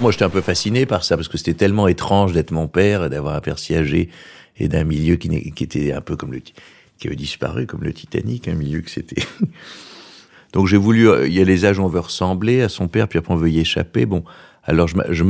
Moi, 0.00 0.10
j'étais 0.10 0.24
un 0.24 0.30
peu 0.30 0.40
fasciné 0.40 0.84
par 0.84 1.04
ça 1.04 1.16
parce 1.16 1.28
que 1.28 1.38
c'était 1.38 1.54
tellement 1.54 1.86
étrange 1.86 2.32
d'être 2.32 2.50
mon 2.50 2.66
père, 2.66 3.08
d'avoir 3.08 3.36
un 3.36 3.40
père 3.40 3.58
si 3.58 3.74
âgé 3.74 4.08
et 4.56 4.66
d'un 4.66 4.84
milieu 4.84 5.16
qui, 5.16 5.52
qui, 5.52 5.64
était 5.64 5.92
un 5.92 6.00
peu 6.00 6.16
comme 6.16 6.32
le 6.32 6.40
qui 6.40 7.08
avait 7.08 7.16
disparu 7.16 7.66
comme 7.66 7.82
le 7.82 7.92
Titanic, 7.92 8.48
un 8.48 8.54
milieu 8.54 8.80
que 8.80 8.90
c'était. 8.90 9.22
Donc 10.52 10.66
j'ai 10.66 10.76
voulu, 10.76 11.08
euh, 11.08 11.26
il 11.26 11.32
y 11.32 11.40
a 11.40 11.44
les 11.44 11.64
âges 11.64 11.78
où 11.78 11.82
on 11.82 11.88
veut 11.88 12.00
ressembler 12.00 12.62
à 12.62 12.68
son 12.68 12.88
père, 12.88 13.08
puis 13.08 13.18
après 13.18 13.32
on 13.32 13.36
veut 13.36 13.50
y 13.50 13.60
échapper. 13.60 14.06
Bon, 14.06 14.24
alors 14.64 14.88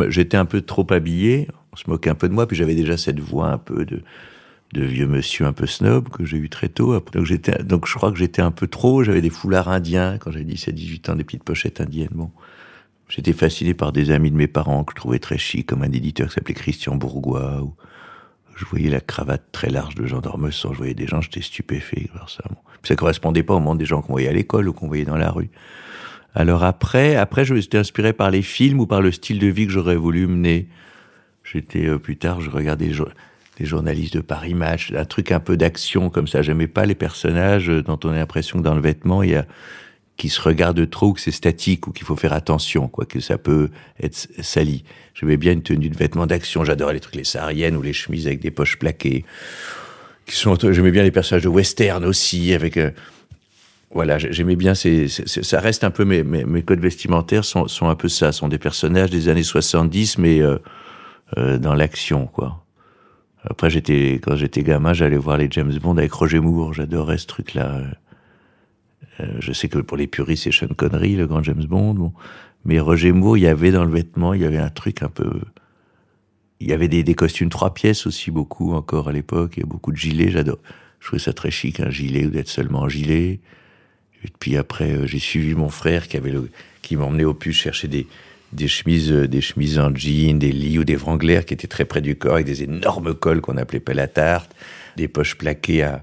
j'étais 0.09 0.37
un 0.37 0.45
peu 0.45 0.61
trop 0.61 0.87
habillé, 0.91 1.49
on 1.73 1.77
se 1.77 1.89
moquait 1.89 2.11
un 2.11 2.15
peu 2.15 2.29
de 2.29 2.35
moi, 2.35 2.47
puis 2.47 2.57
j'avais 2.57 2.75
déjà 2.75 2.97
cette 2.97 3.21
voix 3.21 3.49
un 3.49 3.59
peu 3.59 3.85
de, 3.85 4.03
de 4.73 4.85
vieux 4.85 5.07
monsieur 5.07 5.47
un 5.47 5.53
peu 5.53 5.67
snob 5.67 6.09
que 6.09 6.25
j'ai 6.25 6.39
eu 6.39 6.49
très 6.49 6.69
tôt. 6.69 6.99
Donc 7.13 7.25
j'étais, 7.25 7.63
donc 7.63 7.87
je 7.87 7.95
crois 7.95 8.11
que 8.11 8.19
j'étais 8.19 8.43
un 8.43 8.51
peu 8.51 8.67
trop. 8.67 9.05
J'avais 9.05 9.21
des 9.21 9.31
foulards 9.31 9.69
indiens 9.69 10.19
quand 10.19 10.31
j'avais 10.31 10.45
17, 10.45 10.75
18 10.75 11.09
ans, 11.11 11.17
des 11.17 11.25
petites 11.25 11.45
pochettes 11.45 11.81
indiennes. 11.81 12.09
Bon, 12.13 12.31
j'étais 13.09 13.33
fasciné 13.33 13.75
par 13.75 13.93
des 13.93 14.11
amis 14.11 14.31
de 14.31 14.37
mes 14.37 14.47
parents 14.47 14.85
que 14.85 14.93
je 14.93 14.97
trouvais 14.97 15.19
très 15.19 15.39
chic, 15.39 15.67
comme 15.67 15.83
un 15.83 15.93
éditeur 15.93 16.29
qui 16.29 16.35
s'appelait 16.35 16.55
Christian 16.55 16.97
Bourgois 16.97 17.63
ou 17.63 17.75
je 18.57 18.65
voyais 18.67 18.91
la 18.91 19.01
cravate 19.01 19.45
très 19.53 19.71
large 19.71 19.95
de 19.95 20.07
Jean 20.07 20.21
d'Ormesson, 20.21 20.73
je 20.73 20.79
voyais 20.79 20.95
des 20.95 21.07
gens, 21.07 21.21
j'étais 21.21 21.43
stupéfait 21.43 22.09
par 22.15 22.29
ça. 22.29 22.43
Bon. 22.49 22.57
ça 22.83 22.97
correspondait 22.97 23.43
pas 23.43 23.55
au 23.55 23.61
monde 23.61 23.79
des 23.79 23.87
gens 23.87 24.03
qu'on 24.03 24.13
voyait 24.13 24.29
à 24.29 24.33
l'école 24.33 24.69
ou 24.69 24.73
qu'on 24.73 24.89
voyait 24.89 25.05
dans 25.05 25.17
la 25.17 25.31
rue. 25.31 25.51
Alors 26.35 26.65
après, 26.65 27.17
après, 27.17 27.45
je 27.45 27.55
m'étais 27.55 27.79
inspiré 27.79 28.13
par 28.13 28.31
les 28.31 28.43
films 28.43 28.81
ou 28.81 28.87
par 28.87 29.03
le 29.03 29.13
style 29.13 29.39
de 29.39 29.47
vie 29.47 29.67
que 29.67 29.73
j'aurais 29.73 29.97
voulu 29.97 30.27
mener. 30.27 30.69
J'étais 31.45 31.87
euh, 31.87 31.99
plus 31.99 32.17
tard, 32.17 32.41
je 32.41 32.51
regardais 32.51 32.93
les 33.59 33.67
journalistes 33.67 34.15
de 34.15 34.21
Paris 34.21 34.55
Match, 34.55 34.93
un 34.93 35.05
truc 35.05 35.33
un 35.33 35.41
peu 35.41 35.57
d'action 35.57 36.11
comme 36.11 36.27
ça. 36.27 36.43
J'aimais 36.43 36.67
pas 36.67 36.87
les 36.87 36.95
personnages 36.95 37.69
dont 37.69 37.99
on 38.05 38.11
a 38.11 38.17
l'impression 38.17 38.59
que 38.59 38.65
dans 38.65 38.75
le 38.75 38.81
vêtement 38.81 39.23
il 39.23 39.31
y 39.31 39.37
a 39.37 39.47
qui 40.17 40.29
se 40.29 40.41
regarde 40.41 40.89
trop, 40.89 41.13
que 41.13 41.21
c'est 41.21 41.31
statique 41.31 41.87
ou 41.87 41.93
qu'il 41.93 42.07
faut 42.07 42.17
faire 42.17 42.33
attention, 42.33 42.87
quoi, 42.87 43.07
que 43.07 43.21
ça 43.21 43.39
peut 43.39 43.71
être 44.01 44.29
sali. 44.41 44.85
J'aimais 45.15 45.37
bien 45.37 45.53
une 45.53 45.63
tenue 45.63 45.89
de 45.89 45.97
vêtements 45.97 46.27
d'action. 46.27 46.65
J'adorais 46.65 46.95
les 46.95 47.01
trucs, 47.01 47.17
les 47.17 47.25
sahariennes 47.25 47.77
ou 47.77 47.83
les 47.83 47.93
chemises 47.93 48.27
avec 48.27 48.41
des 48.41 48.51
poches 48.51 48.79
plaquées. 48.79 49.25
Qui 50.27 50.37
sont, 50.37 50.57
j'aimais 50.71 50.93
bien 50.93 51.03
les 51.03 51.11
personnages 51.11 51.43
de 51.43 51.49
western 51.49 52.05
aussi, 52.05 52.55
avec, 52.55 52.77
euh, 52.77 52.91
voilà, 53.91 54.19
j'aimais 54.19 54.55
bien 54.55 54.75
ces, 54.75 55.09
ça 55.09 55.61
reste 55.61 55.83
un 55.83 55.91
peu 55.91 56.05
mes, 56.05 56.23
mes, 56.23 56.63
codes 56.63 56.81
vestimentaires 56.81 57.45
sont, 57.45 57.67
sont 57.67 57.89
un 57.89 57.97
peu 57.97 58.09
ça, 58.09 58.31
sont 58.31 58.49
des 58.49 58.59
personnages 58.59 59.11
des 59.11 59.29
années 59.29 59.43
70, 59.43 60.19
mais 60.19 60.41
euh, 60.41 60.59
euh, 61.37 61.59
dans 61.59 61.75
l'action, 61.75 62.27
quoi. 62.27 62.65
Après, 63.45 63.71
j'étais, 63.71 64.21
quand 64.23 64.37
j'étais 64.37 64.63
gamin, 64.63 64.93
j'allais 64.93 65.17
voir 65.17 65.37
les 65.37 65.49
James 65.51 65.77
Bond 65.81 65.97
avec 65.97 66.13
Roger 66.13 66.41
Moore. 66.41 66.75
J'adorais 66.75 67.19
ce 67.19 67.27
truc-là. 67.27 67.83
Euh, 69.21 69.27
je 69.41 69.53
sais 69.53 69.69
que 69.69 69.79
pour 69.79 69.97
les 69.97 70.07
puristes, 70.07 70.45
c'est 70.45 70.53
Sean 70.53 70.73
Connery, 70.75 71.17
le 71.17 71.27
grand 71.27 71.43
James 71.43 71.65
Bond. 71.65 71.95
Bon. 71.95 72.13
Mais 72.65 72.79
Roger 72.79 73.13
Moore, 73.13 73.37
il 73.37 73.43
y 73.43 73.47
avait 73.49 73.73
dans 73.73 73.85
le 73.85 73.91
vêtement, 73.91 74.35
il 74.35 74.43
y 74.43 74.45
avait 74.45 74.59
un 74.59 74.71
truc 74.71 75.03
un 75.03 75.09
peu. 75.09 75.41
Il 76.61 76.69
y 76.69 76.73
avait 76.73 76.87
des, 76.87 77.03
des 77.03 77.15
costumes 77.15 77.49
trois 77.49 77.75
pièces 77.75 78.07
aussi, 78.07 78.31
beaucoup 78.31 78.73
encore 78.73 79.09
à 79.09 79.13
l'époque. 79.13 79.55
Il 79.57 79.61
y 79.61 79.63
a 79.65 79.67
beaucoup 79.67 79.91
de 79.91 79.97
gilets, 79.97 80.31
j'adore. 80.31 80.59
Je 81.01 81.09
trouvais 81.09 81.21
ça 81.21 81.33
très 81.33 81.51
chic, 81.51 81.81
un 81.81 81.91
gilet 81.91 82.27
ou 82.27 82.31
d'être 82.31 82.49
seulement 82.49 82.83
en 82.83 82.89
gilet. 82.89 83.41
Et 84.25 84.29
puis 84.39 84.57
après, 84.57 84.93
euh, 84.93 85.07
j'ai 85.07 85.19
suivi 85.19 85.57
mon 85.57 85.69
frère 85.69 86.07
qui 86.07 86.17
avait 86.17 86.31
le, 86.31 86.49
qui 86.81 86.95
m'emmenait 86.95 87.25
au 87.25 87.35
puce 87.35 87.57
chercher 87.57 87.89
des, 87.89 88.07
des 88.53 88.69
chemises, 88.69 89.11
des 89.11 89.41
chemises 89.41 89.79
en 89.79 89.95
jean, 89.95 90.39
des 90.39 90.53
lits 90.53 90.79
ou 90.79 90.85
des 90.85 90.97
wranglers 90.97 91.45
qui 91.47 91.55
étaient 91.55 91.69
très 91.69 91.85
près 91.85 92.01
du 92.01 92.17
corps 92.17 92.35
avec 92.35 92.47
des 92.47 92.63
énormes 92.63 93.15
cols 93.15 93.41
qu'on 93.41 93.57
appelait 93.57 93.81
pelle 93.81 94.01
à 94.01 94.09
tarte, 94.09 94.55
des 94.97 95.09
poches 95.09 95.37
plaquées 95.37 95.83
à, 95.83 96.03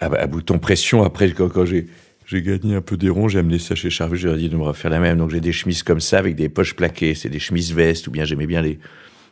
à, 0.00 0.26
bouton 0.26 0.58
pression. 0.58 1.02
Après, 1.02 1.30
quand, 1.32 1.64
j'ai 1.64 1.86
j'ai 2.26 2.42
gagné 2.42 2.76
un 2.76 2.80
peu 2.80 2.96
des 2.96 3.10
ronds, 3.10 3.28
j'ai 3.28 3.40
amené 3.40 3.58
ça 3.58 3.74
chez 3.74 3.90
Charvet, 3.90 4.16
j'ai 4.16 4.34
dit 4.36 4.48
de 4.48 4.56
me 4.56 4.62
refaire 4.62 4.90
la 4.90 5.00
même. 5.00 5.18
Donc 5.18 5.30
j'ai 5.30 5.40
des 5.40 5.52
chemises 5.52 5.82
comme 5.82 6.00
ça 6.00 6.18
avec 6.18 6.36
des 6.36 6.48
poches 6.48 6.74
plaquées, 6.74 7.14
c'est 7.14 7.28
des 7.28 7.40
chemises 7.40 7.74
vestes, 7.74 8.06
ou 8.06 8.10
bien 8.10 8.24
j'aimais 8.24 8.46
bien 8.46 8.62
les. 8.62 8.78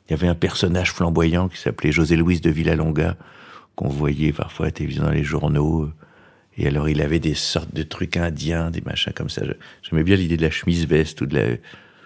Il 0.09 0.11
y 0.11 0.14
avait 0.14 0.26
un 0.26 0.35
personnage 0.35 0.93
flamboyant 0.93 1.49
qui 1.49 1.59
s'appelait 1.59 1.93
José 1.93 2.17
Louis 2.17 2.40
de 2.40 2.50
Villalonga, 2.50 3.17
qu'on 3.76 3.88
voyait 3.88 4.33
parfois 4.33 4.67
à 4.67 4.69
la 4.69 4.73
télévision 4.73 5.05
dans 5.05 5.12
les 5.12 5.23
journaux. 5.23 5.88
Et 6.59 6.67
alors 6.67 6.88
il 6.88 7.00
avait 7.00 7.21
des 7.21 7.35
sortes 7.35 7.73
de 7.73 7.85
trucs 7.85 8.17
indiens, 8.17 8.73
des 8.73 8.81
machins 8.81 9.12
comme 9.14 9.31
ça. 9.31 9.43
J'aimais 9.83 10.02
bien 10.02 10.17
l'idée 10.17 10.37
de 10.37 10.43
la 10.43 10.50
chemise 10.50 10.87
veste 10.87 11.21
ou 11.21 11.26
de 11.26 11.37
la, 11.37 11.47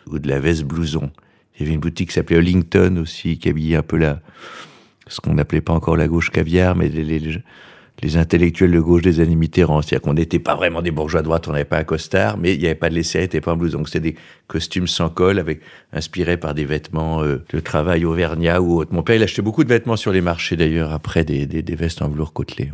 ou 0.07 0.19
de 0.19 0.29
la 0.29 0.41
veste 0.41 0.65
blouson. 0.65 1.11
Il 1.55 1.63
y 1.63 1.65
avait 1.67 1.75
une 1.75 1.81
boutique 1.81 2.09
qui 2.09 2.15
s'appelait 2.15 2.37
Hollington 2.37 2.99
aussi, 2.99 3.39
qui 3.39 3.49
habillait 3.49 3.77
un 3.77 3.83
peu 3.83 3.97
la, 3.97 4.21
ce 5.07 5.21
qu'on 5.21 5.35
n'appelait 5.35 5.61
pas 5.61 5.73
encore 5.73 5.97
la 5.97 6.09
gauche 6.09 6.31
caviar, 6.31 6.75
mais 6.75 6.89
les, 6.89 7.41
intellectuels 8.17 8.73
de 8.73 8.81
gauche 8.81 9.03
des 9.03 9.21
années 9.21 9.37
Mitterrand. 9.37 9.81
C'est-à-dire 9.81 10.03
qu'on 10.03 10.15
n'était 10.15 10.39
pas 10.39 10.57
vraiment 10.57 10.83
des 10.83 10.91
bourgeois 10.91 11.21
de 11.21 11.25
droite, 11.25 11.49
on 11.49 11.53
n'avait 11.53 11.65
pas 11.65 11.79
un 11.79 11.85
costard, 11.85 12.37
mais 12.37 12.55
il 12.55 12.61
n'y 12.61 12.67
avait 12.67 12.75
pas 12.75 12.91
de 12.91 12.95
laisser, 12.95 13.21
n'était 13.21 13.41
pas 13.41 13.53
un 13.53 13.57
blouson. 13.57 13.79
Donc 13.79 13.89
c'était 13.89 14.13
des 14.13 14.17
costumes 14.47 14.89
sans 14.89 15.09
col, 15.09 15.39
avec, 15.39 15.61
inspirés 15.93 16.37
par 16.37 16.55
des 16.55 16.65
vêtements 16.65 17.23
euh, 17.23 17.43
de 17.51 17.61
travail 17.61 18.05
auvergnat 18.05 18.61
ou 18.61 18.79
autre. 18.79 18.93
Mon 18.93 19.03
père, 19.03 19.17
il 19.17 19.23
achetait 19.23 19.43
beaucoup 19.43 19.65
de 19.65 19.69
vêtements 19.69 19.97
sur 19.97 20.13
les 20.13 20.21
marchés 20.21 20.57
d'ailleurs, 20.57 20.93
après 20.93 21.25
des, 21.25 21.47
des, 21.47 21.63
des, 21.63 21.75
vestes 21.77 22.03
en 22.03 22.09
velours 22.09 22.33
côtelé. 22.33 22.71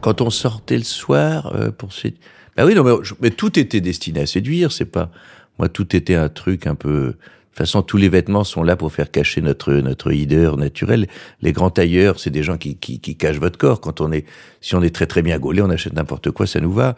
Quand 0.00 0.20
on 0.20 0.30
sortait 0.30 0.78
le 0.78 0.84
soir 0.84 1.52
euh, 1.54 1.70
pour 1.72 1.92
se... 1.92 2.08
Ben 2.56 2.64
oui, 2.64 2.74
non, 2.74 3.00
mais, 3.20 3.30
tout 3.30 3.58
était 3.58 3.80
destiné 3.80 4.20
à 4.20 4.26
séduire, 4.26 4.72
c'est 4.72 4.86
pas... 4.86 5.10
Moi, 5.58 5.68
tout 5.68 5.96
était 5.96 6.14
un 6.14 6.28
truc 6.28 6.66
un 6.66 6.74
peu 6.74 7.14
de 7.56 7.64
toute 7.64 7.68
façon, 7.68 7.82
tous 7.82 7.96
les 7.96 8.10
vêtements 8.10 8.44
sont 8.44 8.62
là 8.62 8.76
pour 8.76 8.92
faire 8.92 9.10
cacher 9.10 9.40
notre 9.40 9.72
notre 9.72 10.12
hideur 10.12 10.58
naturelle. 10.58 11.06
Les 11.40 11.52
grands 11.52 11.70
tailleurs, 11.70 12.20
c'est 12.20 12.28
des 12.28 12.42
gens 12.42 12.58
qui, 12.58 12.76
qui, 12.76 13.00
qui, 13.00 13.16
cachent 13.16 13.38
votre 13.38 13.56
corps. 13.56 13.80
Quand 13.80 14.02
on 14.02 14.12
est, 14.12 14.26
si 14.60 14.74
on 14.74 14.82
est 14.82 14.94
très 14.94 15.06
très 15.06 15.22
bien 15.22 15.38
gaulé, 15.38 15.62
on 15.62 15.70
achète 15.70 15.94
n'importe 15.94 16.30
quoi, 16.32 16.46
ça 16.46 16.60
nous 16.60 16.70
va. 16.74 16.96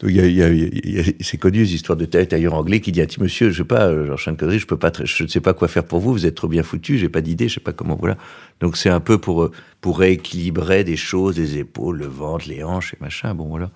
Donc 0.00 0.10
il 0.10 0.16
y 0.16 0.20
a, 0.20 0.26
y 0.26 0.42
a, 0.42 0.52
y 0.52 1.00
a 1.00 1.04
c'est 1.20 1.38
connu 1.38 1.60
les 1.60 1.74
histoires 1.74 1.96
de 1.96 2.04
tailleur 2.04 2.52
anglais 2.52 2.80
qui 2.80 2.92
dit 2.92 3.00
à 3.00 3.06
monsieur, 3.18 3.50
je 3.50 3.62
sais 3.62 3.64
pas, 3.66 4.04
genre 4.04 4.20
Sean 4.20 4.34
Connery, 4.34 4.58
je 4.58 4.66
peux 4.66 4.76
pas, 4.76 4.92
je 5.02 5.22
ne 5.22 5.28
sais 5.28 5.40
pas 5.40 5.54
quoi 5.54 5.68
faire 5.68 5.84
pour 5.84 6.00
vous, 6.00 6.12
vous 6.12 6.26
êtes 6.26 6.34
trop 6.34 6.48
bien 6.48 6.62
foutu, 6.62 6.98
j'ai 6.98 7.08
pas 7.08 7.22
d'idée, 7.22 7.48
je 7.48 7.54
sais 7.54 7.60
pas 7.60 7.72
comment, 7.72 7.96
voilà. 7.96 8.18
Donc 8.60 8.76
c'est 8.76 8.90
un 8.90 9.00
peu 9.00 9.16
pour 9.16 9.52
pour 9.80 10.00
rééquilibrer 10.00 10.84
des 10.84 10.98
choses, 10.98 11.36
des 11.36 11.56
épaules, 11.56 11.96
le 11.96 12.08
ventre, 12.08 12.46
les 12.46 12.62
hanches 12.62 12.92
et 12.92 12.98
machin, 13.00 13.32
bon 13.32 13.46
voilà. 13.46 13.70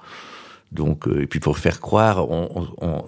Donc 0.73 1.09
euh, 1.09 1.23
et 1.23 1.27
puis 1.27 1.41
pour 1.41 1.59
faire 1.59 1.81
croire, 1.81 2.31
on, 2.31 2.69
on 2.81 3.05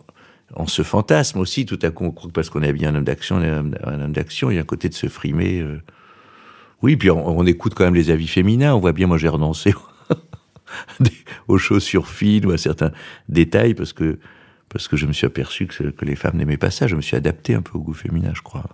on 0.56 0.66
se 0.66 0.82
fantasme 0.82 1.38
aussi, 1.38 1.66
tout 1.66 1.78
à 1.82 1.90
coup, 1.90 2.04
on 2.04 2.10
croit 2.10 2.28
que 2.28 2.32
parce 2.32 2.50
qu'on 2.50 2.62
est 2.62 2.72
bien 2.72 2.90
un 2.90 2.96
homme 2.96 3.04
d'action, 3.04 3.36
un 3.36 4.00
homme 4.00 4.12
d'action, 4.12 4.50
il 4.50 4.54
y 4.54 4.58
a 4.58 4.62
un 4.62 4.64
côté 4.64 4.88
de 4.88 4.94
se 4.94 5.08
frimer. 5.08 5.60
Euh. 5.60 5.80
Oui, 6.82 6.96
puis 6.96 7.10
on, 7.10 7.44
écoute 7.44 7.74
quand 7.74 7.84
même 7.84 7.94
les 7.94 8.10
avis 8.10 8.28
féminins, 8.28 8.74
on 8.74 8.80
voit 8.80 8.92
bien, 8.92 9.06
moi 9.06 9.18
j'ai 9.18 9.28
renoncé 9.28 9.74
aux 11.48 11.58
chaussures 11.58 12.08
fines 12.08 12.46
ou 12.46 12.52
à 12.52 12.58
certains 12.58 12.92
détails 13.28 13.74
parce 13.74 13.92
que, 13.92 14.20
parce 14.68 14.86
que 14.86 14.96
je 14.96 15.06
me 15.06 15.12
suis 15.12 15.26
aperçu 15.26 15.66
que, 15.66 15.90
que 15.90 16.04
les 16.04 16.14
femmes 16.14 16.36
n'aimaient 16.36 16.56
pas 16.56 16.70
ça, 16.70 16.86
je 16.86 16.94
me 16.94 17.02
suis 17.02 17.16
adapté 17.16 17.54
un 17.54 17.62
peu 17.62 17.76
au 17.76 17.80
goût 17.80 17.94
féminin, 17.94 18.30
je 18.34 18.42
crois. 18.42 18.64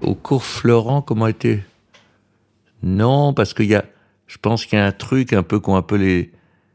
Au 0.00 0.14
cours 0.14 0.44
Florent, 0.44 1.02
comment 1.02 1.26
était 1.26 1.64
Non, 2.82 3.32
parce 3.34 3.54
qu'il 3.54 3.66
y 3.66 3.74
a 3.74 3.84
je 4.28 4.36
pense 4.36 4.66
qu'il 4.66 4.78
y 4.78 4.82
a 4.82 4.86
un 4.86 4.92
truc 4.92 5.32
un 5.32 5.42
peu 5.42 5.58
qu'on 5.58 5.74
un 5.74 5.82
peu 5.82 5.96
les. 5.96 6.30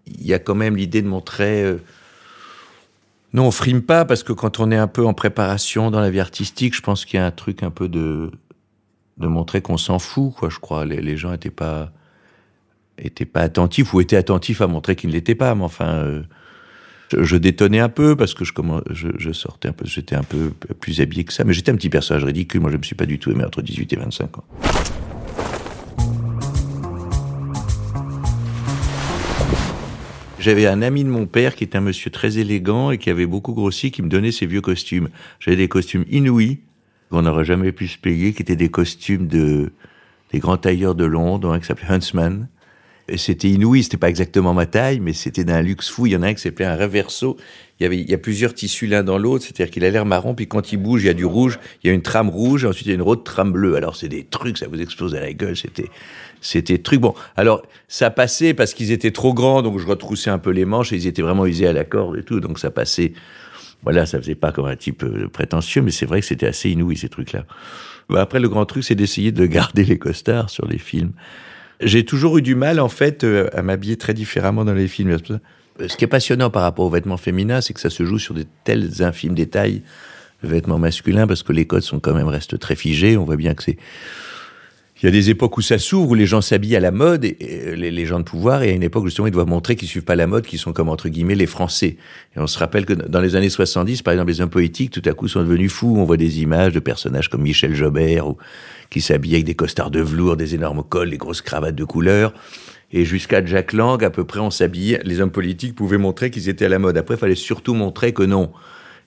Il 0.07 0.25
y 0.25 0.33
a 0.33 0.39
quand 0.39 0.55
même 0.55 0.75
l'idée 0.75 1.01
de 1.01 1.07
montrer. 1.07 1.63
Euh, 1.63 1.77
non, 3.31 3.47
on 3.47 3.51
frime 3.51 3.81
pas 3.81 4.05
parce 4.05 4.23
que 4.23 4.33
quand 4.33 4.59
on 4.59 4.69
est 4.71 4.77
un 4.77 4.87
peu 4.87 5.05
en 5.05 5.13
préparation 5.13 5.89
dans 5.91 6.01
la 6.01 6.09
vie 6.09 6.19
artistique, 6.19 6.75
je 6.75 6.81
pense 6.81 7.05
qu'il 7.05 7.19
y 7.19 7.23
a 7.23 7.25
un 7.25 7.31
truc 7.31 7.63
un 7.63 7.71
peu 7.71 7.87
de 7.87 8.31
de 9.17 9.27
montrer 9.27 9.61
qu'on 9.61 9.77
s'en 9.77 9.99
fout, 9.99 10.33
quoi. 10.33 10.49
Je 10.49 10.57
crois 10.57 10.85
les, 10.85 10.99
les 10.99 11.15
gens 11.15 11.31
étaient 11.31 11.51
pas 11.51 11.91
étaient 12.97 13.25
pas 13.25 13.41
attentifs 13.41 13.93
ou 13.93 14.01
étaient 14.01 14.17
attentifs 14.17 14.61
à 14.61 14.67
montrer 14.67 14.95
qu'ils 14.95 15.09
ne 15.09 15.13
l'étaient 15.13 15.35
pas. 15.35 15.53
Mais 15.53 15.63
enfin, 15.63 15.93
euh, 15.93 16.23
je, 17.15 17.37
détonnais 17.37 17.79
un 17.79 17.89
peu 17.89 18.15
parce 18.15 18.33
que 18.33 18.45
je, 18.45 18.51
je, 18.89 19.09
je 19.15 19.31
sortais 19.31 19.69
un 19.69 19.73
peu, 19.73 19.85
j'étais 19.85 20.15
un 20.15 20.23
peu 20.23 20.51
plus 20.79 21.01
habillé 21.01 21.23
que 21.23 21.33
ça. 21.33 21.43
Mais 21.43 21.53
j'étais 21.53 21.71
un 21.71 21.75
petit 21.75 21.89
personnage 21.89 22.23
ridicule. 22.23 22.61
Moi, 22.61 22.71
je 22.71 22.77
me 22.77 22.83
suis 22.83 22.95
pas 22.95 23.05
du 23.05 23.19
tout 23.19 23.31
aimé 23.31 23.43
entre 23.45 23.61
18 23.61 23.93
et 23.93 23.95
25 23.97 24.37
ans. 24.39 24.43
J'avais 30.43 30.67
un 30.67 30.81
ami 30.81 31.05
de 31.05 31.09
mon 31.09 31.25
père 31.25 31.55
qui 31.55 31.63
était 31.63 31.77
un 31.77 31.81
monsieur 31.81 32.11
très 32.11 32.37
élégant 32.37 32.91
et 32.91 32.97
qui 32.97 33.09
avait 33.09 33.25
beaucoup 33.25 33.53
grossi, 33.53 33.91
qui 33.91 34.01
me 34.01 34.09
donnait 34.09 34.33
ses 34.33 34.45
vieux 34.45 34.59
costumes. 34.59 35.07
J'avais 35.39 35.55
des 35.55 35.69
costumes 35.69 36.03
inouïs 36.09 36.59
qu'on 37.09 37.21
n'aurait 37.21 37.45
jamais 37.45 37.71
pu 37.71 37.87
se 37.87 37.97
payer, 37.97 38.33
qui 38.33 38.41
étaient 38.41 38.57
des 38.57 38.67
costumes 38.67 39.27
de 39.27 39.71
des 40.33 40.39
grands 40.39 40.57
tailleurs 40.57 40.95
de 40.95 41.05
Londres, 41.05 41.53
un 41.53 41.61
qui 41.61 41.65
s'appelait 41.65 41.87
Huntsman. 41.87 42.49
C'était 43.17 43.49
inouï, 43.49 43.83
c'était 43.83 43.97
pas 43.97 44.09
exactement 44.09 44.53
ma 44.53 44.65
taille, 44.65 45.01
mais 45.01 45.11
c'était 45.11 45.43
d'un 45.43 45.61
luxe 45.61 45.89
fou. 45.89 46.05
Il 46.05 46.13
y 46.13 46.15
en 46.15 46.23
a 46.23 46.27
un 46.27 46.33
qui 46.33 46.41
s'appelait 46.41 46.65
un 46.65 46.77
reverso. 46.77 47.35
Il 47.79 47.83
y 47.83 47.85
avait, 47.85 47.97
il 47.99 48.09
y 48.09 48.13
a 48.13 48.17
plusieurs 48.17 48.53
tissus 48.53 48.87
l'un 48.87 49.03
dans 49.03 49.17
l'autre, 49.17 49.43
c'est-à-dire 49.43 49.71
qu'il 49.71 49.83
a 49.83 49.89
l'air 49.89 50.05
marron, 50.05 50.35
puis 50.35 50.47
quand 50.47 50.71
il 50.71 50.77
bouge, 50.77 51.03
il 51.03 51.07
y 51.07 51.09
a 51.09 51.13
du 51.13 51.25
rouge, 51.25 51.59
il 51.83 51.87
y 51.87 51.89
a 51.89 51.93
une 51.93 52.01
trame 52.01 52.29
rouge, 52.29 52.63
et 52.63 52.67
ensuite 52.67 52.85
il 52.85 52.89
y 52.89 52.91
a 52.93 52.95
une 52.95 53.01
autre 53.01 53.23
trame 53.23 53.51
bleue. 53.51 53.75
Alors 53.75 53.97
c'est 53.97 54.07
des 54.07 54.23
trucs, 54.23 54.57
ça 54.57 54.67
vous 54.69 54.79
explose 54.79 55.15
à 55.15 55.19
la 55.19 55.33
gueule, 55.33 55.57
c'était, 55.57 55.89
c'était 56.39 56.77
truc. 56.77 57.01
Bon, 57.01 57.13
alors 57.35 57.63
ça 57.89 58.09
passait 58.09 58.53
parce 58.53 58.73
qu'ils 58.73 58.91
étaient 58.91 59.11
trop 59.11 59.33
grands, 59.33 59.61
donc 59.61 59.79
je 59.79 59.85
retroussais 59.85 60.29
un 60.29 60.39
peu 60.39 60.51
les 60.51 60.63
manches 60.63 60.93
et 60.93 60.95
ils 60.95 61.07
étaient 61.07 61.21
vraiment 61.21 61.45
usés 61.45 61.67
à 61.67 61.73
la 61.73 61.83
corde 61.83 62.15
et 62.17 62.23
tout, 62.23 62.39
donc 62.39 62.57
ça 62.57 62.71
passait. 62.71 63.13
Voilà, 63.81 64.05
ça 64.05 64.17
faisait 64.17 64.35
pas 64.35 64.53
comme 64.53 64.67
un 64.67 64.77
type 64.77 65.03
euh, 65.03 65.27
prétentieux, 65.27 65.81
mais 65.81 65.91
c'est 65.91 66.05
vrai 66.05 66.21
que 66.21 66.25
c'était 66.25 66.47
assez 66.47 66.69
inouï 66.69 66.95
ces 66.95 67.09
trucs-là. 67.09 67.43
Bah, 68.07 68.21
après, 68.21 68.39
le 68.39 68.47
grand 68.47 68.65
truc, 68.65 68.85
c'est 68.85 68.95
d'essayer 68.95 69.33
de 69.33 69.45
garder 69.47 69.83
les 69.83 69.97
costards 69.97 70.49
sur 70.49 70.65
les 70.65 70.77
films. 70.77 71.11
J'ai 71.81 72.05
toujours 72.05 72.37
eu 72.37 72.41
du 72.41 72.55
mal, 72.55 72.79
en 72.79 72.89
fait, 72.89 73.23
euh, 73.23 73.49
à 73.53 73.61
m'habiller 73.61 73.97
très 73.97 74.13
différemment 74.13 74.65
dans 74.65 74.73
les 74.73 74.87
films. 74.87 75.17
Ce 75.87 75.97
qui 75.97 76.03
est 76.03 76.07
passionnant 76.07 76.49
par 76.49 76.61
rapport 76.61 76.85
aux 76.85 76.89
vêtements 76.89 77.17
féminins, 77.17 77.61
c'est 77.61 77.73
que 77.73 77.79
ça 77.79 77.89
se 77.89 78.05
joue 78.05 78.19
sur 78.19 78.33
de 78.33 78.45
tels 78.63 79.01
infimes 79.03 79.33
détails, 79.33 79.81
le 80.41 80.49
vêtement 80.49 80.77
masculin, 80.77 81.27
parce 81.27 81.43
que 81.43 81.51
les 81.51 81.65
codes 81.65 81.81
sont 81.81 81.99
quand 81.99 82.13
même 82.13 82.27
restent 82.27 82.59
très 82.59 82.75
figés. 82.75 83.17
On 83.17 83.25
voit 83.25 83.37
bien 83.37 83.53
que 83.53 83.63
c'est 83.63 83.77
il 85.03 85.07
y 85.07 85.09
a 85.09 85.11
des 85.11 85.29
époques 85.29 85.57
où 85.57 85.61
ça 85.61 85.77
s'ouvre, 85.79 86.11
où 86.11 86.13
les 86.13 86.25
gens 86.25 86.39
s'habillent 86.39 86.77
à 86.77 86.79
la 86.79 86.91
mode, 86.91 87.25
et, 87.25 87.75
les, 87.75 88.05
gens 88.05 88.19
de 88.19 88.23
pouvoir, 88.23 88.63
et 88.63 88.69
à 88.69 88.71
une 88.71 88.83
époque 88.83 89.03
justement, 89.03 89.27
ils 89.27 89.31
doivent 89.31 89.49
montrer 89.49 89.75
qu'ils 89.75 89.89
suivent 89.89 90.05
pas 90.05 90.15
la 90.15 90.27
mode, 90.27 90.45
qu'ils 90.45 90.59
sont 90.59 90.71
comme 90.71 90.87
entre 90.87 91.09
guillemets 91.09 91.35
les 91.35 91.45
Français. 91.45 91.97
Et 92.37 92.39
on 92.39 92.47
se 92.47 92.57
rappelle 92.57 92.85
que 92.85 92.93
dans 92.93 93.19
les 93.19 93.35
années 93.35 93.49
70, 93.49 94.01
par 94.01 94.13
exemple, 94.13 94.31
les 94.31 94.39
hommes 94.39 94.49
politiques, 94.49 94.91
tout 94.91 95.01
à 95.03 95.11
coup, 95.11 95.27
sont 95.27 95.41
devenus 95.41 95.73
fous. 95.73 95.95
On 95.97 96.05
voit 96.05 96.15
des 96.15 96.41
images 96.41 96.71
de 96.71 96.79
personnages 96.79 97.29
comme 97.29 97.41
Michel 97.41 97.75
Jobert, 97.75 98.33
qui 98.89 99.01
s'habillaient 99.01 99.35
avec 99.35 99.45
des 99.45 99.55
costards 99.55 99.91
de 99.91 99.99
velours, 99.99 100.37
des 100.37 100.55
énormes 100.55 100.83
cols, 100.87 101.09
des 101.09 101.17
grosses 101.17 101.41
cravates 101.41 101.75
de 101.75 101.83
couleur. 101.83 102.33
Et 102.93 103.03
jusqu'à 103.03 103.43
Jack 103.43 103.73
Lang, 103.73 104.01
à 104.05 104.09
peu 104.09 104.23
près, 104.23 104.39
on 104.39 104.51
s'habillait. 104.51 105.01
Les 105.03 105.19
hommes 105.19 105.31
politiques 105.31 105.75
pouvaient 105.75 105.97
montrer 105.97 106.31
qu'ils 106.31 106.47
étaient 106.47 106.65
à 106.65 106.69
la 106.69 106.79
mode. 106.79 106.97
Après, 106.97 107.15
il 107.15 107.19
fallait 107.19 107.35
surtout 107.35 107.73
montrer 107.73 108.13
que 108.13 108.23
non 108.23 108.53